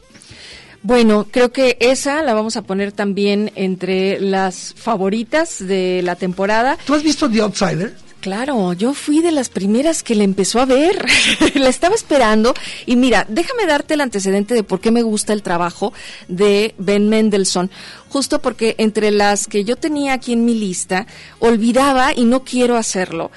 Bueno, 0.83 1.27
creo 1.29 1.51
que 1.51 1.77
esa 1.79 2.23
la 2.23 2.33
vamos 2.33 2.57
a 2.57 2.63
poner 2.63 2.91
también 2.91 3.51
entre 3.55 4.19
las 4.19 4.73
favoritas 4.75 5.65
de 5.65 6.01
la 6.03 6.15
temporada. 6.15 6.77
¿Tú 6.85 6.95
has 6.95 7.03
visto 7.03 7.29
The 7.29 7.41
Outsider? 7.41 7.95
Claro, 8.21 8.73
yo 8.73 8.93
fui 8.93 9.19
de 9.19 9.31
las 9.31 9.49
primeras 9.49 10.03
que 10.03 10.13
le 10.13 10.23
empezó 10.23 10.59
a 10.59 10.65
ver. 10.65 11.03
la 11.55 11.69
estaba 11.69 11.95
esperando. 11.95 12.53
Y 12.85 12.95
mira, 12.95 13.25
déjame 13.27 13.65
darte 13.65 13.95
el 13.95 14.01
antecedente 14.01 14.53
de 14.53 14.63
por 14.63 14.79
qué 14.79 14.91
me 14.91 15.01
gusta 15.01 15.33
el 15.33 15.41
trabajo 15.41 15.91
de 16.27 16.75
Ben 16.77 17.09
Mendelssohn. 17.09 17.71
Justo 18.09 18.39
porque 18.39 18.75
entre 18.77 19.09
las 19.09 19.47
que 19.47 19.63
yo 19.63 19.75
tenía 19.75 20.13
aquí 20.13 20.33
en 20.33 20.45
mi 20.45 20.53
lista, 20.53 21.07
olvidaba 21.39 22.13
y 22.15 22.25
no 22.25 22.43
quiero 22.43 22.77
hacerlo 22.77 23.31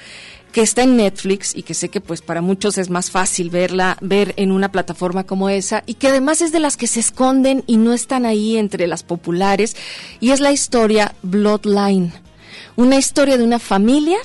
que 0.52 0.60
está 0.60 0.82
en 0.82 0.96
Netflix 0.96 1.56
y 1.56 1.64
que 1.64 1.74
sé 1.74 1.88
que 1.88 2.00
pues 2.00 2.22
para 2.22 2.40
muchos 2.40 2.78
es 2.78 2.88
más 2.88 3.10
fácil 3.10 3.50
verla, 3.50 3.96
ver 4.00 4.34
en 4.36 4.52
una 4.52 4.70
plataforma 4.70 5.24
como 5.24 5.48
esa 5.48 5.82
y 5.84 5.94
que 5.94 6.08
además 6.08 6.42
es 6.42 6.52
de 6.52 6.60
las 6.60 6.76
que 6.76 6.86
se 6.86 7.00
esconden 7.00 7.64
y 7.66 7.76
no 7.76 7.92
están 7.92 8.24
ahí 8.24 8.56
entre 8.56 8.86
las 8.86 9.02
populares 9.02 9.74
y 10.20 10.30
es 10.30 10.38
la 10.38 10.52
historia 10.52 11.16
Bloodline 11.22 12.23
una 12.76 12.96
historia 12.96 13.36
de 13.36 13.44
una 13.44 13.58
familia 13.58 14.18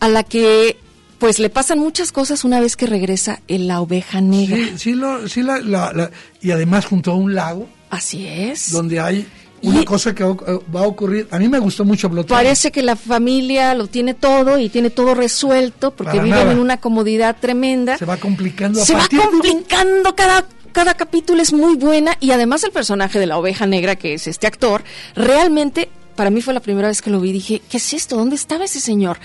a 0.00 0.08
la 0.08 0.22
que 0.22 0.76
pues 1.18 1.38
le 1.38 1.50
pasan 1.50 1.78
muchas 1.78 2.10
cosas 2.10 2.44
una 2.44 2.58
vez 2.60 2.76
que 2.76 2.86
regresa 2.86 3.42
en 3.46 3.68
la 3.68 3.80
oveja 3.80 4.20
negra. 4.20 4.58
Sí, 4.76 4.94
sí, 5.28 5.42
la, 5.42 6.10
y 6.40 6.50
además 6.50 6.86
junto 6.86 7.12
a 7.12 7.14
un 7.14 7.34
lago. 7.34 7.68
Así 7.90 8.26
es. 8.26 8.72
Donde 8.72 8.98
hay 8.98 9.26
una 9.62 9.84
cosa 9.84 10.14
que 10.14 10.24
va 10.24 10.80
a 10.80 10.86
ocurrir. 10.86 11.28
A 11.30 11.38
mí 11.38 11.48
me 11.48 11.60
gustó 11.60 11.84
mucho 11.84 12.08
Bloodline. 12.08 12.36
Parece 12.36 12.72
que 12.72 12.82
la 12.82 12.96
familia 12.96 13.74
lo 13.74 13.86
tiene 13.86 14.14
todo 14.14 14.58
y 14.58 14.68
tiene 14.68 14.90
todo 14.90 15.14
resuelto 15.14 15.92
porque 15.92 16.18
viven 16.18 16.48
en 16.48 16.58
una 16.58 16.78
comodidad 16.78 17.36
tremenda. 17.40 17.98
Se 17.98 18.04
va 18.04 18.16
complicando. 18.16 18.84
Se 18.84 18.94
va 18.94 19.06
complicando 19.08 20.16
cada 20.16 20.44
cada 20.72 20.94
capítulo 20.94 21.42
es 21.42 21.52
muy 21.52 21.76
buena 21.76 22.16
y 22.18 22.30
además 22.30 22.64
el 22.64 22.72
personaje 22.72 23.18
de 23.18 23.26
la 23.26 23.36
oveja 23.36 23.66
negra 23.66 23.94
que 23.94 24.14
es 24.14 24.26
este 24.26 24.46
actor 24.46 24.82
realmente 25.14 25.90
para 26.14 26.30
mí 26.30 26.40
fue 26.42 26.54
la 26.54 26.60
primera 26.60 26.88
vez 26.88 27.02
que 27.02 27.10
lo 27.10 27.20
vi, 27.20 27.32
dije, 27.32 27.62
¿qué 27.70 27.76
es 27.76 27.92
esto? 27.92 28.16
¿Dónde 28.16 28.36
estaba 28.36 28.64
ese 28.64 28.80
señor? 28.80 29.18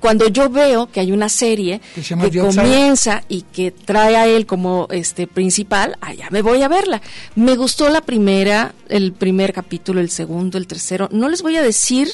Cuando 0.00 0.28
yo 0.28 0.48
veo 0.48 0.90
que 0.90 1.00
hay 1.00 1.10
una 1.10 1.28
serie 1.28 1.80
que, 1.94 2.38
comienza 2.38 3.22
y 3.28 3.42
que 3.42 3.72
trae 3.72 4.16
a 4.16 4.26
él 4.26 4.46
como 4.46 4.86
este 4.90 5.26
principal, 5.26 5.96
allá 6.00 6.28
me 6.30 6.40
voy 6.40 6.62
a 6.62 6.68
verla. 6.68 7.02
Me 7.34 7.56
gustó 7.56 7.88
la 7.88 8.00
primera, 8.00 8.74
el 8.88 9.12
primer 9.12 9.52
capítulo, 9.52 10.00
el 10.00 10.10
segundo, 10.10 10.56
el 10.56 10.68
tercero. 10.68 11.08
No 11.10 11.28
les 11.28 11.42
voy 11.42 11.56
a 11.56 11.62
decir 11.62 12.08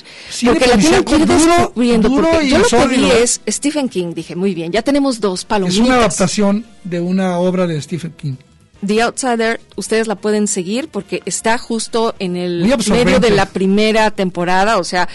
porque 0.44 0.66
la 0.66 0.78
tienen 0.78 1.04
que 1.04 1.16
ir 1.16 1.26
descubriendo. 1.26 2.08
porque 2.10 2.48
yo 2.48 2.58
lo 2.58 2.68
que 2.68 2.86
vi 2.88 3.10
es 3.10 3.42
Stephen 3.46 3.88
King. 3.90 4.14
Dije, 4.14 4.34
muy 4.34 4.54
bien, 4.54 4.72
ya 4.72 4.80
tenemos 4.80 5.20
dos 5.20 5.44
palomitas. 5.44 5.78
Es 5.78 5.86
una 5.86 5.96
adaptación 5.96 6.64
de 6.84 7.00
una 7.00 7.38
obra 7.38 7.66
de 7.66 7.80
Stephen 7.82 8.14
King. 8.16 8.34
The 8.86 9.02
Outsider, 9.02 9.60
ustedes 9.76 10.06
la 10.06 10.16
pueden 10.16 10.46
seguir 10.46 10.88
porque 10.88 11.22
está 11.24 11.58
justo 11.58 12.14
en 12.18 12.36
el 12.36 12.62
medio 12.90 13.20
de 13.20 13.30
la 13.30 13.46
primera 13.46 14.10
temporada, 14.10 14.78
o 14.78 14.84
sea, 14.84 15.08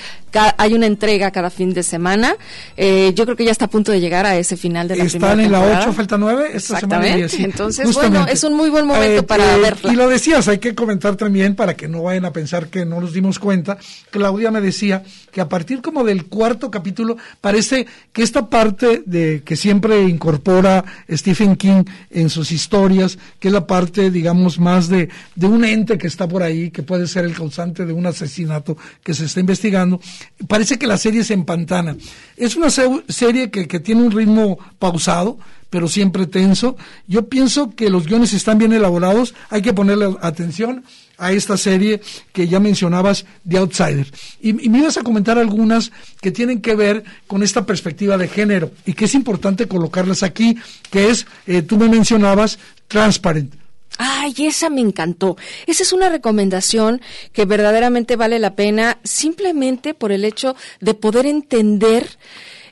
hay 0.57 0.73
una 0.73 0.85
entrega 0.85 1.31
cada 1.31 1.49
fin 1.49 1.73
de 1.73 1.83
semana. 1.83 2.35
Eh, 2.77 3.13
yo 3.15 3.25
creo 3.25 3.35
que 3.35 3.45
ya 3.45 3.51
está 3.51 3.65
a 3.65 3.69
punto 3.69 3.91
de 3.91 3.99
llegar 3.99 4.25
a 4.25 4.37
ese 4.37 4.57
final 4.57 4.87
de 4.87 4.95
la 4.95 5.05
primera 5.05 5.33
temporada. 5.35 5.43
Están 5.43 5.69
en 5.69 5.75
la 5.75 5.81
8, 5.81 5.93
falta 5.93 6.17
9, 6.17 6.45
esta 6.53 6.57
Exactamente. 6.57 7.29
Semana 7.29 7.51
Entonces, 7.51 7.93
bueno, 7.93 8.27
es 8.27 8.43
un 8.43 8.53
muy 8.55 8.69
buen 8.69 8.85
momento 8.85 9.21
eh, 9.21 9.23
para 9.23 9.55
eh, 9.55 9.59
verla. 9.59 9.91
Y 9.91 9.95
lo 9.95 10.07
decías, 10.07 10.47
hay 10.47 10.59
que 10.59 10.75
comentar 10.75 11.15
también 11.15 11.55
para 11.55 11.75
que 11.75 11.87
no 11.87 12.03
vayan 12.03 12.25
a 12.25 12.33
pensar 12.33 12.67
que 12.67 12.85
no 12.85 13.01
nos 13.01 13.13
dimos 13.13 13.39
cuenta. 13.39 13.77
Claudia 14.11 14.51
me 14.51 14.61
decía 14.61 15.03
que 15.31 15.41
a 15.41 15.49
partir 15.49 15.81
como 15.81 16.03
del 16.03 16.25
cuarto 16.25 16.71
capítulo 16.71 17.17
parece 17.41 17.87
que 18.13 18.23
esta 18.23 18.49
parte 18.49 19.03
de 19.05 19.41
que 19.43 19.55
siempre 19.55 20.03
incorpora 20.03 20.83
Stephen 21.09 21.55
King 21.55 21.83
en 22.11 22.29
sus 22.29 22.51
historias, 22.51 23.17
que 23.39 23.47
es 23.47 23.53
la 23.53 23.58
parte, 23.67 24.11
digamos, 24.11 24.59
más 24.59 24.87
de, 24.89 25.09
de 25.35 25.47
un 25.47 25.63
ente 25.65 25.97
que 25.97 26.07
está 26.07 26.27
por 26.27 26.43
ahí, 26.43 26.71
que 26.71 26.83
puede 26.83 27.07
ser 27.07 27.25
el 27.25 27.33
causante 27.33 27.85
de 27.85 27.93
un 27.93 28.05
asesinato 28.05 28.77
que 29.03 29.13
se 29.13 29.25
está 29.25 29.39
investigando, 29.39 29.99
parece 30.47 30.77
que 30.77 30.87
la 30.87 30.97
serie 30.97 31.23
se 31.23 31.33
empantana. 31.33 31.95
Es 32.37 32.55
una 32.55 32.69
serie 32.69 33.49
que, 33.49 33.67
que 33.67 33.79
tiene 33.79 34.03
un 34.03 34.11
ritmo 34.11 34.57
pausado, 34.77 35.37
pero 35.69 35.87
siempre 35.87 36.27
tenso. 36.27 36.77
Yo 37.07 37.27
pienso 37.27 37.75
que 37.75 37.89
los 37.89 38.07
guiones 38.07 38.33
están 38.33 38.57
bien 38.57 38.73
elaborados, 38.73 39.33
hay 39.49 39.61
que 39.61 39.73
ponerle 39.73 40.15
atención 40.21 40.83
a 41.17 41.33
esta 41.33 41.57
serie 41.57 42.01
que 42.31 42.47
ya 42.47 42.59
mencionabas, 42.59 43.25
The 43.47 43.57
Outsider. 43.57 44.07
Y, 44.41 44.53
me 44.53 44.79
ibas 44.79 44.97
a 44.97 45.03
comentar 45.03 45.37
algunas 45.37 45.91
que 46.21 46.31
tienen 46.31 46.61
que 46.61 46.75
ver 46.75 47.03
con 47.27 47.43
esta 47.43 47.65
perspectiva 47.65 48.17
de 48.17 48.27
género 48.27 48.71
y 48.85 48.93
que 48.93 49.05
es 49.05 49.13
importante 49.13 49.67
colocarlas 49.67 50.23
aquí, 50.23 50.57
que 50.89 51.09
es, 51.09 51.27
eh, 51.45 51.61
tú 51.61 51.77
me 51.77 51.89
mencionabas, 51.89 52.57
Transparent. 52.89 53.53
Ay, 53.97 54.33
esa 54.39 54.69
me 54.69 54.81
encantó. 54.81 55.37
Esa 55.67 55.83
es 55.83 55.93
una 55.93 56.09
recomendación 56.09 57.01
que 57.33 57.45
verdaderamente 57.45 58.15
vale 58.15 58.39
la 58.39 58.55
pena 58.55 58.97
simplemente 59.03 59.93
por 59.93 60.11
el 60.11 60.25
hecho 60.25 60.55
de 60.79 60.93
poder 60.93 61.25
entender 61.25 62.17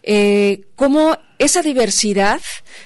eh, 0.04 0.62
cómo 0.78 1.18
esa 1.38 1.62
diversidad 1.62 2.42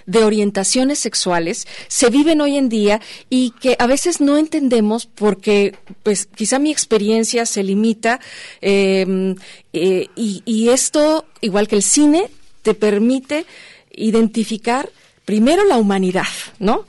de 0.07 0.23
orientaciones 0.23 0.97
sexuales 0.97 1.67
se 1.87 2.09
viven 2.09 2.41
hoy 2.41 2.57
en 2.57 2.67
día 2.67 2.99
y 3.29 3.51
que 3.51 3.75
a 3.77 3.85
veces 3.85 4.21
no 4.21 4.37
entendemos 4.37 5.05
porque 5.05 5.75
pues 6.01 6.25
quizá 6.25 6.57
mi 6.57 6.71
experiencia 6.71 7.45
se 7.45 7.63
limita 7.63 8.19
em, 8.59 9.35
eh, 9.71 10.07
y, 10.15 10.41
y 10.45 10.69
esto 10.69 11.25
igual 11.41 11.67
que 11.67 11.75
el 11.75 11.83
cine 11.83 12.27
te 12.63 12.73
permite 12.73 13.45
identificar 13.91 14.89
primero 15.25 15.63
la 15.63 15.77
humanidad, 15.77 16.27
¿no? 16.59 16.85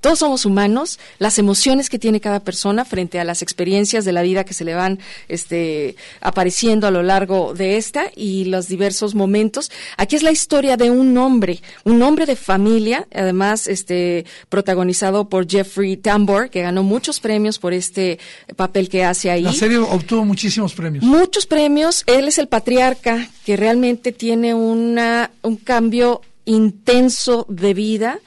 Todos 0.00 0.20
somos 0.20 0.44
humanos, 0.44 0.98
las 1.18 1.38
emociones 1.38 1.90
que 1.90 1.98
tiene 1.98 2.20
cada 2.20 2.40
persona 2.40 2.84
frente 2.84 3.18
a 3.18 3.24
las 3.24 3.42
experiencias 3.42 4.04
de 4.04 4.12
la 4.12 4.22
vida 4.22 4.44
que 4.44 4.54
se 4.54 4.64
le 4.64 4.74
van 4.74 4.98
este, 5.28 5.96
apareciendo 6.20 6.86
a 6.86 6.90
lo 6.90 7.02
largo 7.02 7.54
de 7.54 7.76
esta 7.76 8.10
y 8.14 8.44
los 8.46 8.68
diversos 8.68 9.14
momentos. 9.14 9.70
Aquí 9.96 10.16
es 10.16 10.22
la 10.22 10.32
historia 10.32 10.76
de 10.76 10.90
un 10.90 11.16
hombre, 11.18 11.60
un 11.84 12.02
hombre 12.02 12.26
de 12.26 12.36
familia, 12.36 13.06
además 13.14 13.66
este, 13.66 14.26
protagonizado 14.48 15.28
por 15.28 15.48
Jeffrey 15.48 15.96
Tambor, 15.96 16.50
que 16.50 16.62
ganó 16.62 16.82
muchos 16.82 17.20
premios 17.20 17.58
por 17.58 17.72
este 17.72 18.18
papel 18.56 18.88
que 18.88 19.04
hace 19.04 19.30
ahí. 19.30 19.42
La 19.42 19.52
serie 19.52 19.78
obtuvo 19.78 20.24
muchísimos 20.24 20.74
premios. 20.74 21.04
Muchos 21.04 21.46
premios. 21.46 22.04
Él 22.06 22.28
es 22.28 22.38
el 22.38 22.48
patriarca 22.48 23.28
que 23.44 23.56
realmente 23.56 24.12
tiene 24.12 24.54
una, 24.54 25.30
un 25.42 25.56
cambio 25.56 26.20
intenso 26.44 27.46
de 27.48 27.74
vida 27.74 28.20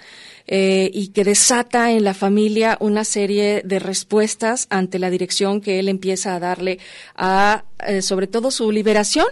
eh, 0.51 0.89
y 0.91 1.09
que 1.09 1.23
desata 1.23 1.91
en 1.91 2.03
la 2.03 2.15
familia 2.15 2.75
una 2.79 3.03
serie 3.03 3.61
de 3.63 3.77
respuestas 3.77 4.65
ante 4.71 4.97
la 4.97 5.11
dirección 5.11 5.61
que 5.61 5.77
él 5.77 5.87
empieza 5.87 6.33
a 6.33 6.39
darle 6.39 6.79
a, 7.15 7.65
eh, 7.85 8.01
sobre 8.01 8.25
todo, 8.25 8.49
su 8.49 8.71
liberación, 8.71 9.27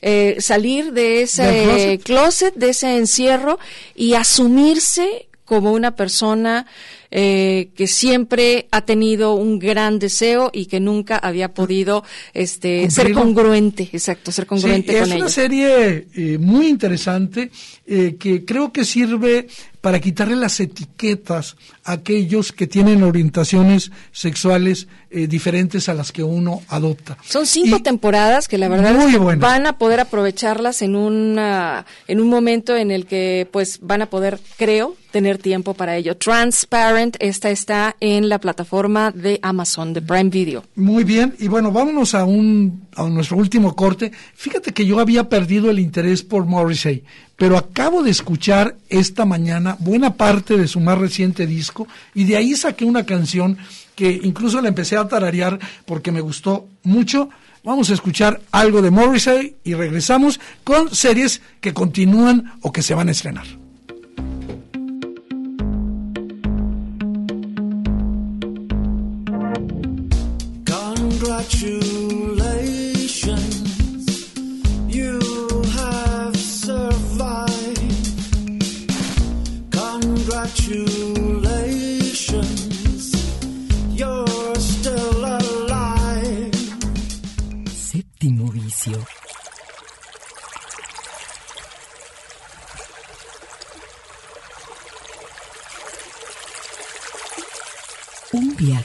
eh, 0.00 0.36
salir 0.38 0.92
de 0.92 1.22
ese 1.22 1.98
closet? 2.04 2.54
de 2.54 2.70
ese 2.70 2.96
encierro 2.96 3.58
y 3.96 4.14
asumirse 4.14 5.28
como 5.50 5.72
una 5.72 5.96
persona 5.96 6.64
eh, 7.10 7.70
que 7.74 7.88
siempre 7.88 8.68
ha 8.70 8.82
tenido 8.82 9.34
un 9.34 9.58
gran 9.58 9.98
deseo 9.98 10.48
y 10.52 10.66
que 10.66 10.78
nunca 10.78 11.16
había 11.16 11.52
podido 11.52 12.04
este, 12.34 12.88
ser 12.88 13.12
congruente, 13.12 13.90
exacto, 13.92 14.30
ser 14.30 14.46
congruente 14.46 14.96
con 14.96 15.10
Es 15.10 15.16
una 15.16 15.28
serie 15.28 16.06
eh, 16.14 16.38
muy 16.38 16.68
interesante 16.68 17.50
eh, 17.92 18.16
que 18.18 18.44
creo 18.44 18.72
que 18.72 18.86
sirve 18.86 19.48
para 19.82 20.00
quitarle 20.00 20.36
las 20.36 20.60
etiquetas 20.60 21.56
a 21.84 21.92
aquellos 21.92 22.52
que 22.52 22.66
tienen 22.66 23.02
orientaciones 23.02 23.90
sexuales 24.12 24.88
diferentes 25.10 25.88
a 25.88 25.94
las 25.94 26.12
que 26.12 26.22
uno 26.22 26.62
adopta. 26.68 27.16
Son 27.24 27.46
cinco 27.46 27.80
temporadas 27.82 28.46
que 28.46 28.58
la 28.58 28.68
verdad 28.68 28.94
van 29.38 29.66
a 29.66 29.78
poder 29.78 29.98
aprovecharlas 29.98 30.82
en 30.82 30.94
una 30.94 31.86
en 32.06 32.20
un 32.20 32.28
momento 32.28 32.76
en 32.76 32.90
el 32.90 33.06
que 33.06 33.48
pues 33.50 33.80
van 33.80 34.02
a 34.02 34.06
poder, 34.06 34.38
creo, 34.56 34.96
tener 35.10 35.38
tiempo 35.38 35.74
para 35.74 35.96
ello. 35.96 36.16
Transparent, 36.16 37.16
esta 37.18 37.50
está 37.50 37.96
en 38.00 38.28
la 38.28 38.38
plataforma 38.38 39.10
de 39.10 39.38
Amazon, 39.42 39.92
de 39.92 40.02
Prime 40.02 40.30
Video. 40.30 40.64
Muy 40.76 41.04
bien, 41.04 41.34
y 41.38 41.48
bueno, 41.48 41.72
vámonos 41.72 42.14
a, 42.14 42.24
un, 42.24 42.86
a 42.94 43.04
nuestro 43.08 43.36
último 43.36 43.74
corte. 43.74 44.12
Fíjate 44.34 44.72
que 44.72 44.86
yo 44.86 45.00
había 45.00 45.28
perdido 45.28 45.70
el 45.70 45.78
interés 45.78 46.22
por 46.22 46.46
Morrissey, 46.46 47.04
pero 47.40 47.56
acabo 47.56 48.02
de 48.02 48.10
escuchar 48.10 48.76
esta 48.90 49.24
mañana 49.24 49.74
buena 49.78 50.12
parte 50.12 50.58
de 50.58 50.68
su 50.68 50.78
más 50.78 50.98
reciente 50.98 51.46
disco 51.46 51.88
y 52.14 52.24
de 52.24 52.36
ahí 52.36 52.54
saqué 52.54 52.84
una 52.84 53.06
canción 53.06 53.56
que 53.94 54.20
incluso 54.22 54.60
la 54.60 54.68
empecé 54.68 54.98
a 54.98 55.08
tararear 55.08 55.58
porque 55.86 56.12
me 56.12 56.20
gustó 56.20 56.68
mucho. 56.82 57.30
Vamos 57.64 57.88
a 57.88 57.94
escuchar 57.94 58.42
algo 58.52 58.82
de 58.82 58.90
Morrissey 58.90 59.56
y 59.64 59.72
regresamos 59.72 60.38
con 60.64 60.94
series 60.94 61.40
que 61.62 61.72
continúan 61.72 62.52
o 62.60 62.72
que 62.72 62.82
se 62.82 62.92
van 62.92 63.08
a 63.08 63.12
estrenar. 63.12 63.46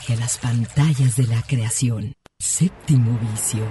Viaje 0.06 0.14
a 0.14 0.26
las 0.26 0.38
pantallas 0.38 1.16
de 1.16 1.28
la 1.28 1.42
creación. 1.42 2.14
Séptimo 2.40 3.18
vicio. 3.20 3.64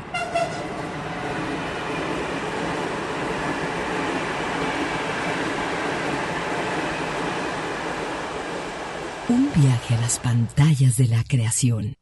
Un 9.29 9.51
viaje 9.55 9.95
a 9.95 10.01
las 10.01 10.19
pantallas 10.19 10.97
de 10.97 11.09
la 11.09 11.23
creación. 11.25 11.95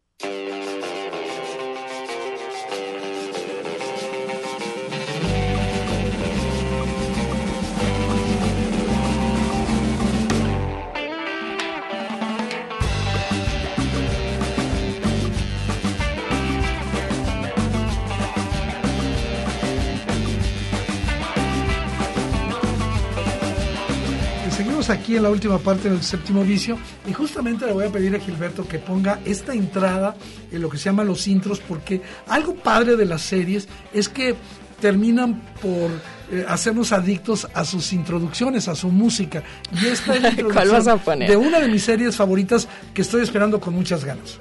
Aquí 25.13 25.19
en 25.19 25.25
la 25.25 25.31
última 25.31 25.59
parte 25.59 25.91
del 25.91 26.03
séptimo 26.03 26.43
vicio 26.43 26.79
y 27.07 27.13
justamente 27.13 27.67
le 27.67 27.73
voy 27.73 27.85
a 27.85 27.91
pedir 27.91 28.17
a 28.17 28.19
Gilberto 28.19 28.67
que 28.67 28.79
ponga 28.79 29.21
esta 29.27 29.53
entrada 29.53 30.17
en 30.51 30.63
lo 30.63 30.71
que 30.71 30.79
se 30.79 30.85
llama 30.85 31.05
los 31.05 31.29
intros 31.29 31.61
porque 31.61 32.01
algo 32.29 32.55
padre 32.55 32.97
de 32.97 33.05
las 33.05 33.21
series 33.21 33.69
es 33.93 34.09
que 34.09 34.35
terminan 34.81 35.43
por 35.61 35.91
eh, 36.31 36.47
hacernos 36.49 36.93
adictos 36.93 37.47
a 37.53 37.63
sus 37.67 37.93
introducciones, 37.93 38.69
a 38.69 38.75
su 38.75 38.89
música. 38.89 39.43
Y 39.71 39.87
esta 39.87 40.15
es 40.17 40.23
la 40.23 40.31
introducción 40.31 41.19
de 41.19 41.37
una 41.37 41.61
de 41.61 41.69
mis 41.69 41.83
series 41.83 42.17
favoritas 42.17 42.67
que 42.95 43.03
estoy 43.03 43.23
esperando 43.23 43.61
con 43.61 43.75
muchas 43.75 44.07
ganas. 44.07 44.39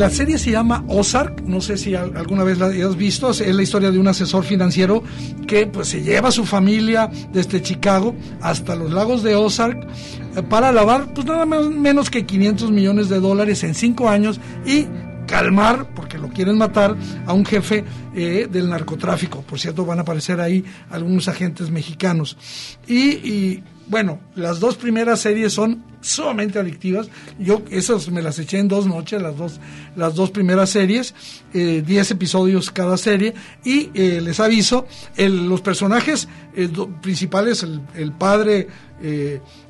La 0.00 0.08
serie 0.08 0.38
se 0.38 0.50
llama 0.50 0.82
Ozark, 0.88 1.42
no 1.42 1.60
sé 1.60 1.76
si 1.76 1.94
alguna 1.94 2.42
vez 2.42 2.56
la 2.56 2.68
hayas 2.68 2.96
visto, 2.96 3.32
es 3.32 3.54
la 3.54 3.62
historia 3.62 3.90
de 3.90 3.98
un 3.98 4.08
asesor 4.08 4.44
financiero 4.44 5.04
que 5.46 5.66
pues 5.66 5.88
se 5.88 6.02
lleva 6.02 6.30
a 6.30 6.32
su 6.32 6.46
familia 6.46 7.10
desde 7.30 7.60
Chicago 7.60 8.14
hasta 8.40 8.76
los 8.76 8.90
lagos 8.90 9.22
de 9.22 9.34
Ozark 9.34 9.86
eh, 10.36 10.42
para 10.42 10.72
lavar 10.72 11.12
pues 11.12 11.26
nada 11.26 11.44
menos 11.44 12.08
que 12.08 12.24
500 12.24 12.70
millones 12.70 13.10
de 13.10 13.20
dólares 13.20 13.62
en 13.62 13.74
cinco 13.74 14.08
años 14.08 14.40
y 14.64 14.86
calmar, 15.26 15.92
porque 15.94 16.16
lo 16.16 16.28
quieren 16.30 16.56
matar, 16.56 16.96
a 17.26 17.34
un 17.34 17.44
jefe 17.44 17.84
eh, 18.14 18.48
del 18.50 18.70
narcotráfico. 18.70 19.42
Por 19.42 19.60
cierto, 19.60 19.84
van 19.84 19.98
a 19.98 20.02
aparecer 20.02 20.40
ahí 20.40 20.64
algunos 20.90 21.28
agentes 21.28 21.70
mexicanos. 21.70 22.38
y 22.88 23.62
bueno, 23.86 24.18
las 24.34 24.60
dos 24.60 24.76
primeras 24.76 25.20
series 25.20 25.52
son 25.52 25.89
sumamente 26.00 26.58
adictivas. 26.58 27.08
Yo 27.38 27.62
esas 27.70 28.10
me 28.10 28.22
las 28.22 28.38
eché 28.38 28.58
en 28.58 28.68
dos 28.68 28.86
noches, 28.86 29.20
las 29.20 29.36
dos, 29.36 29.60
las 29.96 30.14
dos 30.14 30.30
primeras 30.30 30.70
series, 30.70 31.14
eh, 31.52 31.82
diez 31.86 32.10
episodios 32.10 32.70
cada 32.70 32.96
serie. 32.96 33.34
Y 33.64 33.90
eh, 33.94 34.20
les 34.20 34.40
aviso, 34.40 34.86
los 35.16 35.60
personajes 35.60 36.28
eh, 36.56 36.68
principales, 37.02 37.62
el, 37.94 38.12
padre 38.12 38.68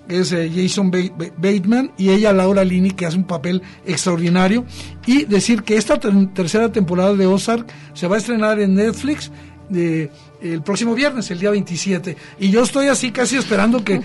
es 0.09 0.31
Jason 0.31 0.91
Bateman 0.91 1.93
y 1.97 2.11
ella 2.11 2.33
Laura 2.33 2.65
Linney, 2.65 2.91
que 2.91 3.07
hace 3.07 3.17
un 3.17 3.27
papel 3.27 3.63
extraordinario. 3.87 4.65
Y 5.07 5.25
decir 5.25 5.63
que 5.63 5.77
esta 5.77 5.99
tercera 5.99 6.73
temporada 6.73 7.15
de 7.15 7.27
Ozark 7.27 7.67
se 7.95 8.09
va 8.09 8.17
a 8.17 8.19
estrenar 8.19 8.61
en 8.61 8.75
Netflix. 8.75 9.31
De, 9.71 10.11
el 10.43 10.63
próximo 10.63 10.95
viernes, 10.95 11.31
el 11.31 11.39
día 11.39 11.51
27. 11.51 12.17
Y 12.41 12.51
yo 12.51 12.63
estoy 12.63 12.89
así 12.89 13.13
casi 13.13 13.37
esperando 13.37 13.85
que, 13.85 14.03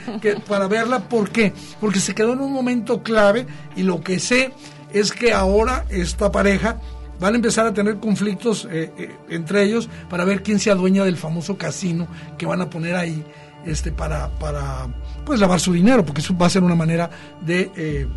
para 0.47 0.67
verla. 0.67 1.09
¿Por 1.09 1.29
qué? 1.29 1.53
Porque 1.81 1.99
se 1.99 2.13
quedó 2.13 2.33
en 2.33 2.39
un 2.39 2.53
momento 2.53 3.01
clave 3.03 3.47
y 3.75 3.83
lo 3.83 4.01
que 4.01 4.19
sé 4.19 4.51
es 4.93 5.11
que 5.11 5.33
ahora 5.33 5.85
esta 5.89 6.31
pareja 6.31 6.79
van 7.19 7.33
a 7.33 7.35
empezar 7.37 7.65
a 7.65 7.73
tener 7.73 7.97
conflictos 7.97 8.67
eh, 8.71 8.91
eh, 8.97 9.15
entre 9.29 9.63
ellos 9.63 9.89
para 10.09 10.25
ver 10.25 10.43
quién 10.43 10.59
se 10.59 10.71
adueña 10.71 11.03
del 11.03 11.17
famoso 11.17 11.57
casino 11.57 12.07
que 12.37 12.45
van 12.45 12.61
a 12.61 12.69
poner 12.69 12.95
ahí 12.95 13.23
este 13.65 13.91
para 13.91 14.29
para 14.37 14.87
pues 15.25 15.39
lavar 15.39 15.59
su 15.59 15.71
dinero 15.71 16.05
porque 16.05 16.21
eso 16.21 16.37
va 16.37 16.47
a 16.47 16.49
ser 16.49 16.63
una 16.63 16.75
manera 16.75 17.09
de 17.41 17.71
eh, 17.77 18.07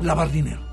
lavar 0.00 0.30
dinero 0.30 0.63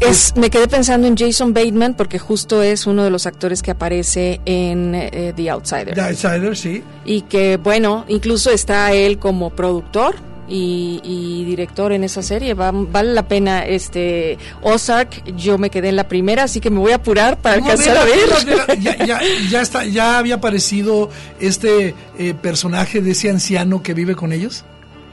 Es, 0.00 0.34
me 0.36 0.48
quedé 0.48 0.68
pensando 0.68 1.08
en 1.08 1.16
Jason 1.16 1.52
Bateman 1.52 1.94
porque 1.94 2.18
justo 2.18 2.62
es 2.62 2.86
uno 2.86 3.02
de 3.02 3.10
los 3.10 3.26
actores 3.26 3.62
que 3.62 3.72
aparece 3.72 4.40
en 4.44 4.94
eh, 4.94 5.32
The 5.34 5.50
Outsider. 5.50 5.94
The 5.94 6.00
Outsider, 6.00 6.56
sí. 6.56 6.84
Y 7.04 7.22
que, 7.22 7.56
bueno, 7.56 8.04
incluso 8.08 8.50
está 8.50 8.92
él 8.92 9.18
como 9.18 9.50
productor 9.50 10.14
y, 10.48 11.44
director 11.44 11.92
en 11.92 12.04
esa 12.04 12.22
serie. 12.22 12.54
vale 12.54 13.12
la 13.12 13.26
pena 13.28 13.64
este 13.64 14.38
Ozark. 14.62 15.34
Yo 15.36 15.58
me 15.58 15.70
quedé 15.70 15.88
en 15.88 15.96
la 15.96 16.08
primera, 16.08 16.44
así 16.44 16.60
que 16.60 16.70
me 16.70 16.78
voy 16.78 16.92
a 16.92 16.96
apurar 16.96 17.38
para 17.38 17.56
alcanzar 17.56 17.96
a 17.96 18.04
ver. 18.04 18.78
Ya, 18.80 19.20
ya, 19.50 19.60
está, 19.60 19.84
ya 19.84 20.18
había 20.18 20.36
aparecido 20.36 21.10
este 21.40 21.94
eh, 22.18 22.34
personaje 22.34 23.00
de 23.00 23.10
ese 23.10 23.30
anciano 23.30 23.82
que 23.82 23.94
vive 23.94 24.14
con 24.14 24.32
ellos. 24.32 24.64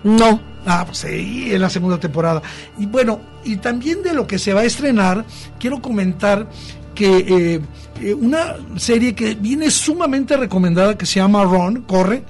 No. 0.03 0.39
Ah, 0.65 0.83
pues 0.85 0.99
sí, 0.99 1.53
en 1.53 1.61
la 1.61 1.69
segunda 1.69 1.99
temporada. 1.99 2.41
Y 2.77 2.87
bueno, 2.87 3.21
y 3.43 3.57
también 3.57 4.01
de 4.01 4.13
lo 4.13 4.25
que 4.25 4.39
se 4.39 4.53
va 4.53 4.61
a 4.61 4.65
estrenar, 4.65 5.23
quiero 5.59 5.81
comentar 5.81 6.47
que 6.95 7.17
eh, 7.17 7.61
eh, 8.01 8.13
una 8.13 8.55
serie 8.77 9.13
que 9.13 9.35
viene 9.35 9.69
sumamente 9.69 10.37
recomendada 10.37 10.97
que 10.97 11.05
se 11.05 11.19
llama 11.19 11.43
Ron, 11.43 11.81
corre, 11.81 12.23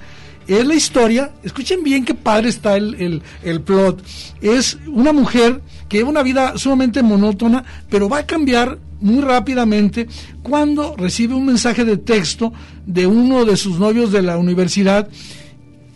es 0.46 0.66
la 0.66 0.74
historia, 0.74 1.32
escuchen 1.42 1.82
bien 1.82 2.04
qué 2.04 2.14
padre 2.14 2.50
está 2.50 2.76
el, 2.76 3.22
el, 3.42 3.60
plot, 3.62 4.04
es 4.40 4.78
una 4.86 5.12
mujer 5.12 5.60
que 5.88 5.98
lleva 5.98 6.10
una 6.10 6.22
vida 6.22 6.56
sumamente 6.56 7.02
monótona, 7.02 7.64
pero 7.90 8.08
va 8.08 8.18
a 8.18 8.26
cambiar 8.26 8.78
muy 9.00 9.20
rápidamente 9.20 10.06
cuando 10.42 10.94
recibe 10.96 11.34
un 11.34 11.46
mensaje 11.46 11.84
de 11.84 11.96
texto 11.96 12.52
de 12.86 13.06
uno 13.06 13.44
de 13.44 13.56
sus 13.56 13.78
novios 13.78 14.12
de 14.12 14.22
la 14.22 14.38
universidad 14.38 15.08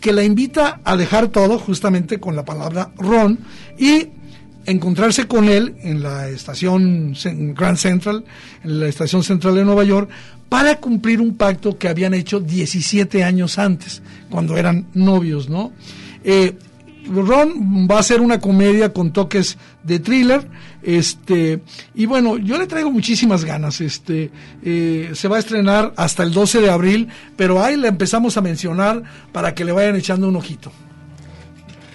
que 0.01 0.11
la 0.11 0.23
invita 0.23 0.81
a 0.83 0.97
dejar 0.97 1.29
todo 1.29 1.57
justamente 1.59 2.19
con 2.19 2.35
la 2.35 2.43
palabra 2.43 2.91
Ron 2.97 3.39
y 3.77 4.09
encontrarse 4.65 5.27
con 5.27 5.47
él 5.47 5.75
en 5.81 6.03
la 6.03 6.27
estación 6.27 7.13
Grand 7.55 7.77
Central, 7.77 8.25
en 8.63 8.79
la 8.79 8.87
estación 8.87 9.23
central 9.23 9.55
de 9.55 9.63
Nueva 9.63 9.83
York, 9.83 10.09
para 10.49 10.75
cumplir 10.77 11.21
un 11.21 11.35
pacto 11.35 11.77
que 11.77 11.87
habían 11.87 12.13
hecho 12.13 12.39
17 12.39 13.23
años 13.23 13.57
antes, 13.57 14.01
cuando 14.29 14.57
eran 14.57 14.87
novios, 14.93 15.49
¿no? 15.49 15.71
Eh, 16.23 16.57
Ron 17.07 17.87
va 17.89 17.99
a 17.99 18.03
ser 18.03 18.21
una 18.21 18.39
comedia 18.39 18.93
con 18.93 19.13
toques 19.13 19.57
de 19.83 19.99
thriller, 19.99 20.47
este, 20.83 21.61
y 21.95 22.05
bueno, 22.05 22.37
yo 22.37 22.57
le 22.57 22.67
traigo 22.67 22.91
muchísimas 22.91 23.45
ganas, 23.45 23.81
este, 23.81 24.31
eh, 24.63 25.11
se 25.13 25.27
va 25.27 25.37
a 25.37 25.39
estrenar 25.39 25.93
hasta 25.95 26.23
el 26.23 26.31
12 26.31 26.61
de 26.61 26.69
abril, 26.69 27.07
pero 27.35 27.63
ahí 27.63 27.77
le 27.77 27.87
empezamos 27.87 28.37
a 28.37 28.41
mencionar 28.41 29.03
para 29.31 29.53
que 29.53 29.65
le 29.65 29.71
vayan 29.71 29.95
echando 29.95 30.27
un 30.27 30.35
ojito. 30.35 30.71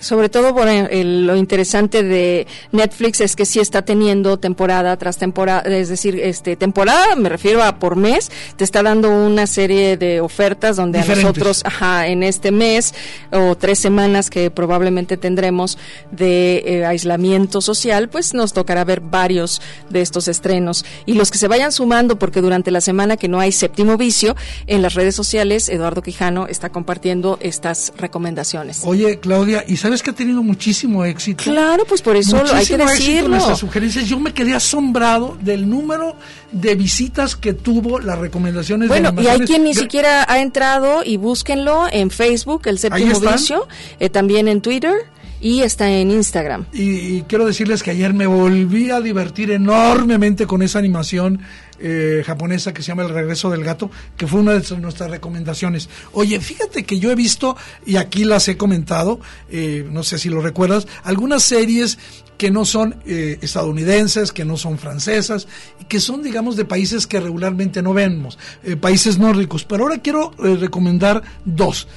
Sobre 0.06 0.28
todo 0.28 0.54
por 0.54 0.68
lo 0.68 1.36
interesante 1.36 2.04
de 2.04 2.46
Netflix 2.70 3.20
es 3.20 3.34
que 3.34 3.44
sí 3.44 3.58
está 3.58 3.82
teniendo 3.82 4.36
temporada 4.36 4.96
tras 4.96 5.16
temporada, 5.16 5.62
es 5.62 5.88
decir, 5.88 6.20
este 6.22 6.54
temporada, 6.54 7.16
me 7.16 7.28
refiero 7.28 7.60
a 7.64 7.80
por 7.80 7.96
mes, 7.96 8.30
te 8.54 8.62
está 8.62 8.84
dando 8.84 9.10
una 9.10 9.48
serie 9.48 9.96
de 9.96 10.20
ofertas 10.20 10.76
donde 10.76 11.00
a 11.00 11.04
nosotros, 11.04 11.62
ajá, 11.64 12.06
en 12.06 12.22
este 12.22 12.52
mes 12.52 12.94
o 13.32 13.56
tres 13.56 13.80
semanas 13.80 14.30
que 14.30 14.48
probablemente 14.52 15.16
tendremos 15.16 15.76
de 16.12 16.62
eh, 16.64 16.86
aislamiento 16.86 17.60
social, 17.60 18.08
pues 18.08 18.32
nos 18.32 18.52
tocará 18.52 18.84
ver 18.84 19.00
varios 19.00 19.60
de 19.90 20.02
estos 20.02 20.28
estrenos. 20.28 20.84
Y 21.04 21.14
los 21.14 21.32
que 21.32 21.38
se 21.38 21.48
vayan 21.48 21.72
sumando, 21.72 22.16
porque 22.16 22.40
durante 22.40 22.70
la 22.70 22.80
semana 22.80 23.16
que 23.16 23.26
no 23.26 23.40
hay 23.40 23.50
séptimo 23.50 23.96
vicio, 23.96 24.36
en 24.68 24.82
las 24.82 24.94
redes 24.94 25.16
sociales, 25.16 25.68
Eduardo 25.68 26.00
Quijano 26.00 26.46
está 26.46 26.70
compartiendo 26.70 27.38
estas 27.40 27.92
recomendaciones. 27.98 28.82
Oye, 28.84 29.18
Claudia, 29.18 29.64
¿y 29.66 29.78
sabes 29.78 29.95
que 30.02 30.10
ha 30.10 30.14
tenido 30.14 30.42
muchísimo 30.42 31.04
éxito? 31.04 31.44
Claro, 31.44 31.84
pues 31.86 32.02
por 32.02 32.16
eso 32.16 32.42
hay 32.52 32.66
que 32.66 32.76
decirlo. 32.76 33.30
nuestras 33.30 33.58
sugerencias. 33.58 34.06
Yo 34.06 34.18
me 34.18 34.32
quedé 34.32 34.54
asombrado 34.54 35.36
del 35.40 35.68
número 35.68 36.16
de 36.52 36.74
visitas 36.74 37.36
que 37.36 37.52
tuvo 37.52 37.98
las 37.98 38.18
recomendaciones 38.18 38.88
bueno, 38.88 39.14
y 39.20 39.26
hay 39.26 39.40
quien 39.40 39.64
ni 39.64 39.74
siquiera 39.74 40.24
ha 40.28 40.40
entrado 40.40 41.02
y 41.04 41.16
búsquenlo 41.16 41.86
en 41.90 42.10
Facebook, 42.10 42.62
el 42.66 42.78
séptimo 42.78 43.20
vicio, 43.20 43.68
eh, 43.98 44.08
también 44.08 44.48
en 44.48 44.60
Twitter 44.60 44.94
y 45.40 45.60
está 45.60 45.90
en 45.90 46.10
Instagram. 46.10 46.66
Y, 46.72 47.22
quiero 47.22 47.46
decirles 47.46 47.82
que 47.82 47.90
ayer 47.90 48.14
me 48.14 48.26
volví 48.26 48.90
a 48.90 49.00
divertir 49.00 49.50
enormemente 49.50 50.46
con 50.46 50.62
esa 50.62 50.78
animación 50.78 51.40
eh, 51.78 52.22
japonesa 52.24 52.72
que 52.72 52.82
se 52.82 52.88
llama 52.88 53.02
El 53.02 53.10
regreso 53.10 53.50
del 53.50 53.62
gato, 53.62 53.90
que 54.16 54.26
fue 54.26 54.40
una 54.40 54.52
de 54.52 54.76
nuestras 54.78 55.10
recomendaciones. 55.10 55.88
Oye, 56.12 56.40
fíjate 56.40 56.84
que 56.84 56.98
yo 56.98 57.10
he 57.10 57.14
visto, 57.14 57.56
y 57.84 57.96
aquí 57.96 58.24
las 58.24 58.48
he 58.48 58.56
comentado, 58.56 59.20
eh, 59.50 59.86
no 59.90 60.02
sé 60.02 60.18
si 60.18 60.30
lo 60.30 60.40
recuerdas, 60.40 60.86
algunas 61.04 61.42
series 61.42 61.98
que 62.38 62.50
no 62.50 62.64
son 62.64 62.96
eh, 63.06 63.38
estadounidenses, 63.40 64.32
que 64.32 64.44
no 64.44 64.56
son 64.56 64.78
francesas, 64.78 65.48
y 65.80 65.84
que 65.84 66.00
son, 66.00 66.22
digamos, 66.22 66.56
de 66.56 66.64
países 66.64 67.06
que 67.06 67.20
regularmente 67.20 67.82
no 67.82 67.94
vemos, 67.94 68.38
países 68.80 69.18
nórdicos. 69.18 69.64
Pero 69.64 69.84
ahora 69.84 69.98
quiero 69.98 70.32
recomendar 70.38 71.22
dos, 71.44 71.88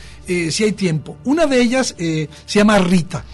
si 0.51 0.63
hay 0.63 0.71
tiempo. 0.73 1.17
Una 1.25 1.45
de 1.45 1.61
ellas 1.61 1.95
se 1.97 2.29
llama 2.47 2.79
Rita. 2.79 3.25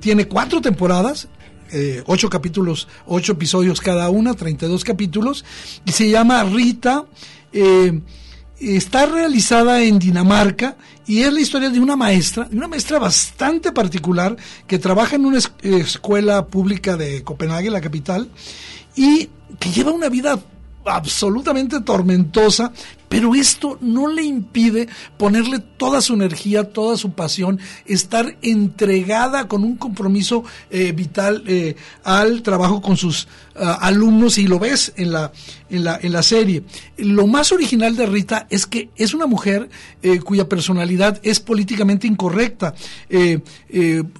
tiene 0.00 0.28
cuatro 0.28 0.60
temporadas, 0.60 1.28
eh, 1.72 2.02
ocho 2.06 2.30
capítulos, 2.30 2.86
ocho 3.06 3.32
episodios 3.32 3.80
cada 3.80 4.08
una, 4.08 4.34
32 4.34 4.84
capítulos, 4.84 5.44
y 5.84 5.92
se 5.92 6.08
llama 6.08 6.44
Rita. 6.44 7.06
Eh, 7.52 8.00
está 8.58 9.06
realizada 9.06 9.82
en 9.82 9.98
Dinamarca 9.98 10.76
y 11.06 11.22
es 11.22 11.32
la 11.32 11.40
historia 11.40 11.68
de 11.68 11.80
una 11.80 11.96
maestra, 11.96 12.44
de 12.44 12.56
una 12.56 12.68
maestra 12.68 12.98
bastante 12.98 13.72
particular 13.72 14.36
que 14.66 14.78
trabaja 14.78 15.16
en 15.16 15.26
una 15.26 15.38
escuela 15.62 16.46
pública 16.46 16.96
de 16.96 17.22
Copenhague, 17.22 17.70
la 17.70 17.80
capital, 17.80 18.30
y 18.94 19.28
que 19.58 19.70
lleva 19.70 19.90
una 19.90 20.08
vida 20.08 20.38
absolutamente 20.86 21.80
tormentosa, 21.80 22.72
pero 23.08 23.34
esto 23.34 23.78
no 23.80 24.08
le 24.08 24.22
impide 24.22 24.88
ponerle 25.16 25.58
toda 25.58 26.00
su 26.00 26.14
energía, 26.14 26.64
toda 26.64 26.96
su 26.96 27.12
pasión, 27.12 27.60
estar 27.84 28.36
entregada 28.42 29.48
con 29.48 29.64
un 29.64 29.76
compromiso 29.76 30.44
eh, 30.70 30.92
vital 30.92 31.44
eh, 31.46 31.76
al 32.04 32.42
trabajo 32.42 32.80
con 32.80 32.96
sus 32.96 33.28
alumnos 33.58 34.38
y 34.38 34.46
lo 34.46 34.58
ves 34.58 34.92
en 34.96 35.12
la, 35.12 35.32
en, 35.70 35.84
la, 35.84 35.98
en 36.02 36.12
la 36.12 36.22
serie. 36.22 36.64
Lo 36.96 37.26
más 37.26 37.52
original 37.52 37.96
de 37.96 38.06
Rita 38.06 38.46
es 38.50 38.66
que 38.66 38.90
es 38.96 39.14
una 39.14 39.26
mujer 39.26 39.68
eh, 40.02 40.20
cuya 40.20 40.48
personalidad 40.48 41.20
es 41.22 41.40
políticamente 41.40 42.06
incorrecta. 42.06 42.74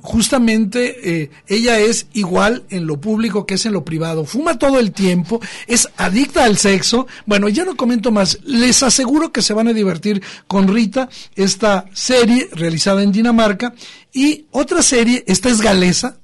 justamente 0.02 1.30
ella 1.48 1.78
es 1.78 2.06
igual 2.12 2.64
en 2.70 2.86
lo 2.86 3.00
público 3.00 3.46
que 3.46 3.54
es 3.54 3.66
en 3.66 3.72
lo 3.72 3.84
privado. 3.84 4.24
Fuma 4.24 4.58
todo 4.58 4.78
el 4.78 4.92
tiempo, 4.92 5.40
es 5.66 5.88
adicta 5.96 6.44
al 6.44 6.58
sexo. 6.58 7.06
Bueno, 7.26 7.48
ya 7.48 7.64
no 7.64 7.76
comento 7.76 8.10
más. 8.10 8.38
Les 8.44 8.82
aseguro 8.82 9.32
que 9.32 9.42
se 9.42 9.54
van 9.54 9.68
a 9.68 9.72
divertir 9.72 10.22
con 10.46 10.68
Rita, 10.68 11.08
esta 11.34 11.86
serie 11.92 12.48
realizada 12.52 13.02
en 13.02 13.12
Dinamarca. 13.12 13.74
Y 14.12 14.46
otra 14.50 14.82
serie, 14.82 15.24
esta 15.26 15.48
es 15.48 15.60
galesa, 15.60 16.16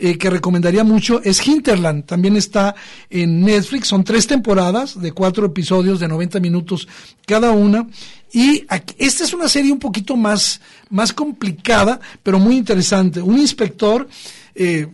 eh, 0.00 0.16
que 0.16 0.30
recomendaría 0.30 0.84
mucho 0.84 1.20
es 1.24 1.44
Hinterland. 1.44 2.04
También 2.04 2.36
está 2.36 2.76
en 3.10 3.40
Netflix. 3.40 3.88
Son 3.88 4.04
tres 4.04 4.28
temporadas 4.28 5.00
de 5.00 5.10
cuatro 5.10 5.46
episodios 5.46 5.98
de 5.98 6.06
90 6.06 6.38
minutos 6.38 6.86
cada 7.26 7.50
una. 7.50 7.88
Y 8.32 8.64
esta 8.96 9.24
es 9.24 9.32
una 9.32 9.48
serie 9.48 9.72
un 9.72 9.80
poquito 9.80 10.16
más, 10.16 10.60
más 10.90 11.12
complicada, 11.12 11.98
pero 12.22 12.38
muy 12.38 12.56
interesante. 12.56 13.20
Un 13.20 13.40
inspector 13.40 14.08
eh, 14.54 14.86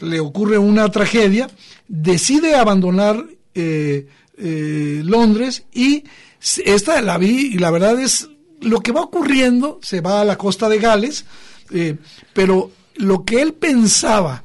le 0.00 0.18
ocurre 0.18 0.56
una 0.56 0.90
tragedia, 0.90 1.50
decide 1.86 2.54
abandonar 2.54 3.22
eh, 3.54 4.06
Londres 5.04 5.64
y 5.74 6.04
esta 6.64 7.02
la 7.02 7.18
vi 7.18 7.54
y 7.54 7.58
la 7.58 7.70
verdad 7.70 8.00
es 8.00 8.30
lo 8.62 8.80
que 8.80 8.92
va 8.92 9.02
ocurriendo, 9.02 9.78
se 9.82 10.00
va 10.00 10.22
a 10.22 10.24
la 10.24 10.38
costa 10.38 10.70
de 10.70 10.78
Gales, 10.78 11.26
pero 12.32 12.70
lo 12.98 13.24
que 13.24 13.40
él 13.40 13.54
pensaba 13.54 14.44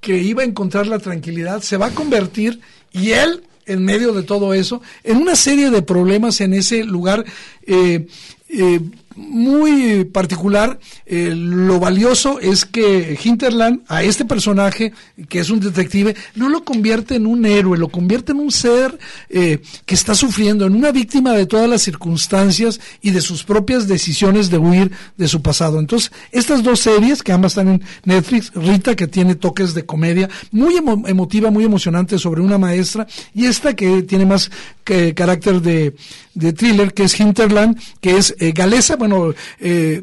que 0.00 0.18
iba 0.18 0.42
a 0.42 0.46
encontrar 0.46 0.86
la 0.86 0.98
tranquilidad 0.98 1.62
se 1.62 1.76
va 1.76 1.86
a 1.86 1.94
convertir 1.94 2.60
y 2.92 3.10
él 3.10 3.42
en 3.66 3.84
medio 3.84 4.12
de 4.12 4.22
todo 4.22 4.52
eso, 4.52 4.82
en 5.02 5.16
una 5.16 5.36
serie 5.36 5.70
de 5.70 5.82
problemas 5.82 6.40
en 6.42 6.52
ese 6.52 6.84
lugar 6.84 7.24
eh, 7.66 8.06
eh, 8.48 8.80
muy 9.16 10.04
particular. 10.04 10.78
Eh, 11.06 11.32
lo 11.34 11.78
valioso 11.78 12.40
es 12.40 12.64
que 12.64 13.18
Hinterland, 13.22 13.82
a 13.88 14.02
este 14.02 14.24
personaje, 14.24 14.92
que 15.28 15.40
es 15.40 15.50
un 15.50 15.60
detective, 15.60 16.14
no 16.34 16.48
lo 16.48 16.64
convierte 16.64 17.14
en 17.14 17.26
un 17.26 17.46
héroe, 17.46 17.78
lo 17.78 17.88
convierte 17.88 18.32
en 18.32 18.40
un 18.40 18.50
ser 18.50 18.98
eh, 19.28 19.60
que 19.86 19.94
está 19.94 20.14
sufriendo, 20.14 20.66
en 20.66 20.74
una 20.74 20.92
víctima 20.92 21.32
de 21.32 21.46
todas 21.46 21.68
las 21.68 21.82
circunstancias 21.82 22.80
y 23.00 23.10
de 23.10 23.20
sus 23.20 23.44
propias 23.44 23.86
decisiones 23.88 24.50
de 24.50 24.58
huir 24.58 24.90
de 25.16 25.28
su 25.28 25.42
pasado. 25.42 25.78
Entonces, 25.78 26.12
estas 26.32 26.62
dos 26.62 26.80
series, 26.80 27.22
que 27.22 27.32
ambas 27.32 27.52
están 27.52 27.68
en 27.68 27.82
Netflix, 28.04 28.52
Rita, 28.54 28.96
que 28.96 29.06
tiene 29.06 29.34
toques 29.34 29.74
de 29.74 29.86
comedia, 29.86 30.28
muy 30.50 30.76
emotiva, 30.76 31.50
muy 31.50 31.64
emocionante 31.64 32.18
sobre 32.18 32.40
una 32.40 32.58
maestra, 32.58 33.06
y 33.34 33.46
esta 33.46 33.74
que 33.74 34.02
tiene 34.02 34.26
más 34.26 34.50
que, 34.84 35.14
carácter 35.14 35.60
de, 35.60 35.94
de 36.34 36.52
thriller, 36.52 36.92
que 36.92 37.04
es 37.04 37.18
Hinterland, 37.18 37.80
que 38.00 38.16
es 38.16 38.34
eh, 38.38 38.52
galesa, 38.52 38.96
bueno, 38.96 39.34
eh, 39.60 40.02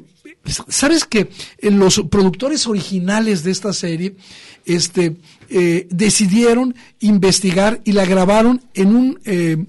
sabes 0.67 1.05
que 1.05 1.29
los 1.61 2.01
productores 2.09 2.67
originales 2.67 3.43
de 3.43 3.51
esta 3.51 3.73
serie, 3.73 4.15
este, 4.65 5.17
eh, 5.49 5.87
decidieron 5.89 6.75
investigar 6.99 7.81
y 7.83 7.91
la 7.91 8.05
grabaron 8.05 8.61
en 8.73 8.95
un 8.95 9.67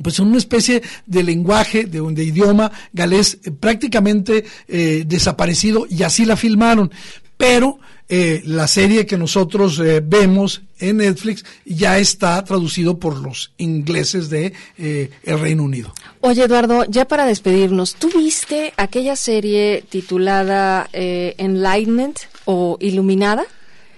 pues 0.00 0.20
en 0.20 0.28
una 0.28 0.38
especie 0.38 0.80
de 1.06 1.24
lenguaje, 1.24 1.82
de, 1.82 2.00
de 2.00 2.24
idioma 2.24 2.70
galés 2.92 3.38
prácticamente 3.58 4.44
desaparecido 4.68 5.86
y 5.90 6.04
así 6.04 6.24
la 6.24 6.36
filmaron. 6.36 6.92
Pero 7.36 7.80
eh, 8.08 8.42
la 8.44 8.66
serie 8.66 9.04
que 9.04 9.18
nosotros 9.18 9.78
eh, 9.80 10.00
vemos 10.02 10.62
en 10.78 10.98
Netflix 10.98 11.44
ya 11.66 11.98
está 11.98 12.42
traducido 12.42 12.98
por 12.98 13.18
los 13.18 13.52
ingleses 13.58 14.30
de 14.30 14.54
eh, 14.78 15.10
el 15.24 15.38
Reino 15.38 15.64
Unido. 15.64 15.92
Oye 16.20 16.44
Eduardo, 16.44 16.84
ya 16.84 17.06
para 17.06 17.26
despedirnos, 17.26 17.96
¿tú 17.96 18.10
viste 18.16 18.72
aquella 18.76 19.14
serie 19.14 19.84
titulada 19.88 20.88
Enlightenment 20.92 22.18
o 22.46 22.78
Iluminada? 22.80 23.44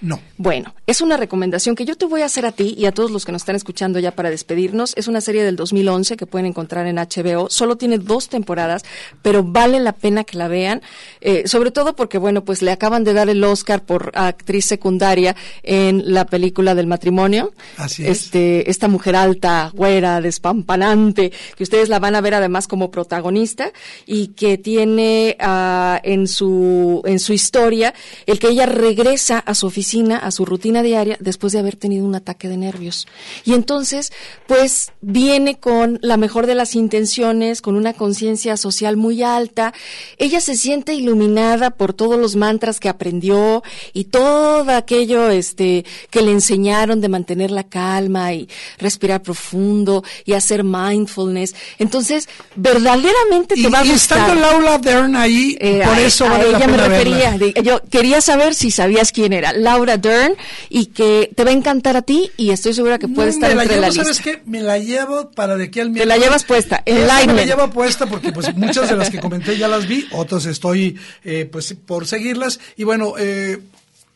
No. 0.01 0.21
Bueno, 0.39 0.75
es 0.87 1.03
una 1.03 1.19
recomendación 1.19 1.77
que 1.77 1.85
yo 1.85 1.95
te 1.95 2.07
voy 2.07 2.23
a 2.23 2.25
hacer 2.25 2.47
a 2.47 2.53
ti 2.53 2.75
y 2.77 2.87
a 2.87 2.93
todos 2.93 3.11
los 3.11 3.27
que 3.27 3.33
nos 3.33 3.43
están 3.43 3.57
escuchando 3.57 3.99
ya 3.99 4.13
para 4.13 4.31
despedirnos. 4.31 4.95
Es 4.97 5.09
una 5.09 5.21
serie 5.21 5.45
del 5.45 5.57
2011 5.57 6.17
que 6.17 6.27
pueden 6.27 6.47
encontrar 6.47 6.87
en 6.87 6.97
HBO. 6.97 7.51
Solo 7.51 7.77
tiene 7.77 7.99
dos 7.99 8.31
temporadas, 8.31 8.83
pero 9.21 9.45
vale 9.45 9.79
la 9.79 9.93
pena 9.93 10.25
que 10.25 10.39
la 10.39 10.49
vean. 10.49 10.81
Eh, 11.21 11.47
sobre 11.47 11.71
todo 11.71 11.95
porque, 11.95 12.17
bueno, 12.17 12.45
pues 12.45 12.63
le 12.63 12.71
acaban 12.71 13.05
de 13.05 13.13
dar 13.13 13.29
el 13.29 13.45
Oscar 13.45 13.85
por 13.85 14.13
actriz 14.15 14.65
secundaria 14.65 15.37
en 15.63 16.15
la 16.15 16.25
película 16.25 16.75
del 16.75 16.87
matrimonio. 16.87 17.53
Así 17.77 18.03
es. 18.03 18.23
Este, 18.23 18.71
esta 18.71 18.89
mujer 18.89 19.17
alta, 19.17 19.71
güera, 19.75 20.23
despampanante, 20.23 21.31
que 21.57 21.63
ustedes 21.63 21.91
la 21.91 21.99
van 21.99 22.15
a 22.15 22.23
ver 22.23 22.35
además 22.35 22.67
como 22.67 22.91
protagonista 22.91 23.71
y 24.07 24.29
que 24.29 24.57
tiene 24.57 25.37
uh, 25.41 25.99
en 26.03 26.27
su 26.27 27.03
en 27.05 27.19
su 27.19 27.33
historia 27.33 27.93
el 28.27 28.39
que 28.39 28.49
ella 28.49 28.67
regresa 28.67 29.39
a 29.39 29.55
su 29.55 29.67
oficina 29.67 29.90
a 30.17 30.31
su 30.31 30.45
rutina 30.45 30.83
diaria, 30.83 31.17
después 31.21 31.53
de 31.53 31.59
haber 31.59 31.77
tenido 31.77 32.05
un 32.05 32.15
ataque 32.15 32.49
de 32.49 32.57
nervios. 32.57 33.07
Y 33.45 33.55
entonces, 33.55 34.13
pues 34.47 34.93
viene 35.01 35.59
con 35.59 35.99
la 36.03 36.17
mejor 36.17 36.47
de 36.47 36.55
las 36.55 36.75
intenciones, 36.75 37.61
con 37.61 37.75
una 37.75 37.93
conciencia 37.93 38.57
social 38.57 38.97
muy 38.97 39.23
alta. 39.23 39.75
Ella 40.19 40.41
se 40.41 40.57
siente 40.57 40.95
iluminada 40.95 41.71
por 41.71 41.93
todos 41.93 42.19
los 42.19 42.37
mantras 42.37 42.79
que 42.79 42.89
aprendió 42.89 43.63
y 43.93 44.05
todo 44.05 44.71
aquello 44.73 45.29
este, 45.31 45.85
que 46.11 46.23
le 46.23 46.33
enseñaron 46.33 47.01
de 47.01 47.09
mantener 47.09 47.51
la 47.51 47.65
calma 47.65 48.33
y 48.33 48.49
respirar 48.79 49.23
profundo 49.23 50.05
y 50.25 50.35
hacer 50.35 50.63
mindfulness. 50.63 51.55
Entonces, 51.79 52.29
verdaderamente 52.55 53.57
te 53.57 53.69
va 53.69 53.81
a 53.81 53.85
gustar. 53.85 54.19
Y 54.19 54.21
estando 54.21 54.35
Laura 54.35 54.79
Dern 54.79 55.17
ahí, 55.17 55.57
eh, 55.61 55.83
por 55.85 55.99
eso 55.99 56.27
a 56.27 56.43
ella 56.43 56.67
me 56.67 56.77
refería. 56.77 57.37
yo 57.63 57.81
quería 57.91 58.21
saber 58.21 58.55
si 58.55 58.71
sabías 58.71 59.13
quién 59.13 59.33
era. 59.33 59.53
Laura 59.53 59.80
Dern 59.87 60.35
y 60.69 60.87
que 60.87 61.31
te 61.35 61.45
va 61.45 61.51
a 61.51 61.53
encantar 61.53 61.97
a 61.97 62.03
ti 62.03 62.31
y 62.37 62.51
estoy 62.51 62.75
segura 62.75 62.99
que 62.99 63.09
puede 63.09 63.31
estar 63.31 63.51
entre 63.51 63.81
la 63.81 63.89
lista. 63.89 64.05
¿Sabes 64.05 64.21
qué? 64.21 64.43
Me 64.47 64.61
la 64.61 64.79
llevo 64.79 65.31
para 65.31 65.57
de 65.57 65.65
aquí 65.65 65.81
al 65.81 65.91
miércoles. 65.91 66.15
Te 66.15 66.19
la 66.21 66.25
llevas 66.25 66.45
puesta, 66.45 66.83
en 66.85 67.01
Me 67.01 67.07
la 67.07 67.45
llevo 67.45 67.71
puesta 67.71 68.07
porque 68.07 68.33
pues 68.33 68.55
muchas 68.57 68.89
de 68.89 68.97
las 68.97 69.11
que 69.11 69.21
comenté 69.21 69.57
ya 69.57 69.69
las 69.69 69.87
vi, 69.87 70.07
otras 70.13 70.47
estoy 70.47 70.99
eh, 71.25 71.49
pues 71.51 71.75
por 71.75 72.07
seguirlas 72.07 72.61
y 72.77 72.85
bueno, 72.85 73.15
eh, 73.19 73.59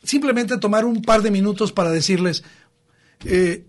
simplemente 0.02 0.58
tomar 0.58 0.84
un 0.84 1.02
par 1.02 1.22
de 1.22 1.30
minutos 1.30 1.72
para 1.72 1.90
decirles 1.90 2.44
eh, 3.24 3.64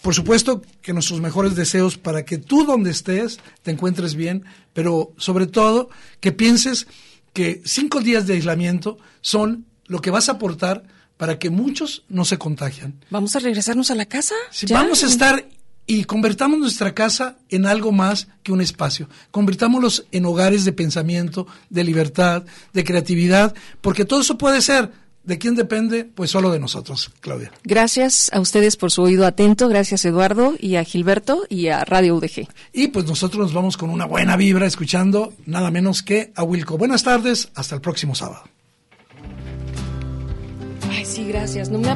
por 0.00 0.14
supuesto 0.14 0.62
que 0.80 0.92
nuestros 0.92 1.20
mejores 1.20 1.54
deseos 1.54 1.98
para 1.98 2.24
que 2.24 2.38
tú 2.38 2.64
donde 2.64 2.90
estés 2.90 3.38
te 3.62 3.70
encuentres 3.70 4.14
bien, 4.14 4.44
pero 4.72 5.12
sobre 5.18 5.46
todo 5.46 5.90
que 6.20 6.32
pienses 6.32 6.86
que 7.32 7.60
cinco 7.64 8.00
días 8.00 8.26
de 8.26 8.34
aislamiento 8.34 8.98
son 9.20 9.66
lo 9.86 10.00
que 10.00 10.10
vas 10.10 10.28
a 10.28 10.32
aportar 10.32 10.84
para 11.22 11.38
que 11.38 11.50
muchos 11.50 12.02
no 12.08 12.24
se 12.24 12.36
contagian. 12.36 12.94
¿Vamos 13.08 13.36
a 13.36 13.38
regresarnos 13.38 13.92
a 13.92 13.94
la 13.94 14.06
casa? 14.06 14.34
vamos 14.70 15.04
a 15.04 15.06
estar 15.06 15.46
y 15.86 16.02
convertamos 16.02 16.58
nuestra 16.58 16.96
casa 16.96 17.38
en 17.48 17.64
algo 17.64 17.92
más 17.92 18.26
que 18.42 18.50
un 18.50 18.60
espacio. 18.60 19.08
Convirtámoslos 19.30 20.04
en 20.10 20.26
hogares 20.26 20.64
de 20.64 20.72
pensamiento, 20.72 21.46
de 21.70 21.84
libertad, 21.84 22.42
de 22.72 22.82
creatividad, 22.82 23.54
porque 23.80 24.04
todo 24.04 24.22
eso 24.22 24.36
puede 24.36 24.60
ser 24.62 24.90
¿De 25.22 25.38
quién 25.38 25.54
depende? 25.54 26.04
Pues 26.04 26.32
solo 26.32 26.50
de 26.50 26.58
nosotros, 26.58 27.12
Claudia. 27.20 27.52
Gracias 27.62 28.28
a 28.32 28.40
ustedes 28.40 28.76
por 28.76 28.90
su 28.90 29.02
oído 29.02 29.24
atento, 29.24 29.68
gracias 29.68 30.04
Eduardo 30.04 30.54
y 30.58 30.74
a 30.74 30.82
Gilberto 30.82 31.46
y 31.48 31.68
a 31.68 31.84
Radio 31.84 32.16
UDG. 32.16 32.48
Y 32.72 32.88
pues 32.88 33.06
nosotros 33.06 33.40
nos 33.40 33.54
vamos 33.54 33.76
con 33.76 33.90
una 33.90 34.06
buena 34.06 34.36
vibra 34.36 34.66
escuchando 34.66 35.32
nada 35.46 35.70
menos 35.70 36.02
que 36.02 36.32
a 36.34 36.42
Wilco. 36.42 36.76
Buenas 36.76 37.04
tardes, 37.04 37.50
hasta 37.54 37.76
el 37.76 37.80
próximo 37.80 38.16
sábado. 38.16 38.42
Ay, 40.94 41.04
sí, 41.04 41.26
gracias. 41.26 41.70
No 41.70 41.78
me 41.78 41.88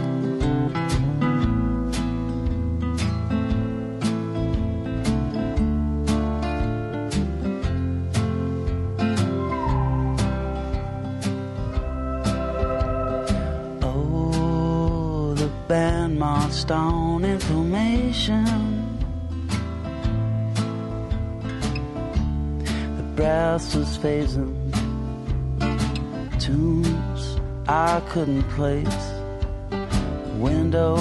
band 15.69 16.17
marched 16.17 16.71
on 16.71 17.25
information. 17.25 18.45
The 22.97 23.03
brass 23.17 23.75
was 23.75 23.99
phasing 23.99 24.55
tunes 26.39 27.16
I 27.69 28.01
couldn't 28.13 28.45
place. 28.55 28.87
Windows 30.39 31.01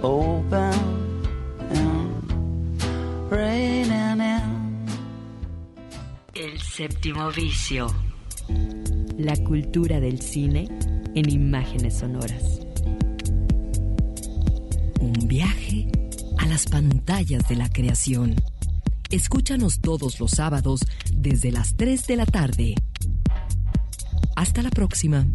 open 0.00 0.72
and 1.70 3.30
raining 3.30 4.20
in. 4.20 4.86
El 6.34 6.60
séptimo 6.60 7.32
vicio. 7.32 7.88
La 9.18 9.34
cultura 9.38 9.98
del 9.98 10.20
cine 10.20 10.68
en 11.16 11.28
imágenes 11.28 11.98
sonoras. 11.98 12.60
Un 15.00 15.14
viaje 15.26 15.88
a 16.38 16.46
las 16.46 16.66
pantallas 16.66 17.48
de 17.48 17.56
la 17.56 17.68
creación. 17.68 18.36
Escúchanos 19.10 19.80
todos 19.80 20.20
los 20.20 20.30
sábados 20.30 20.80
desde 21.12 21.50
las 21.50 21.74
3 21.74 22.06
de 22.06 22.16
la 22.16 22.26
tarde. 22.26 22.74
Hasta 24.36 24.62
la 24.62 24.70
próxima. 24.70 25.26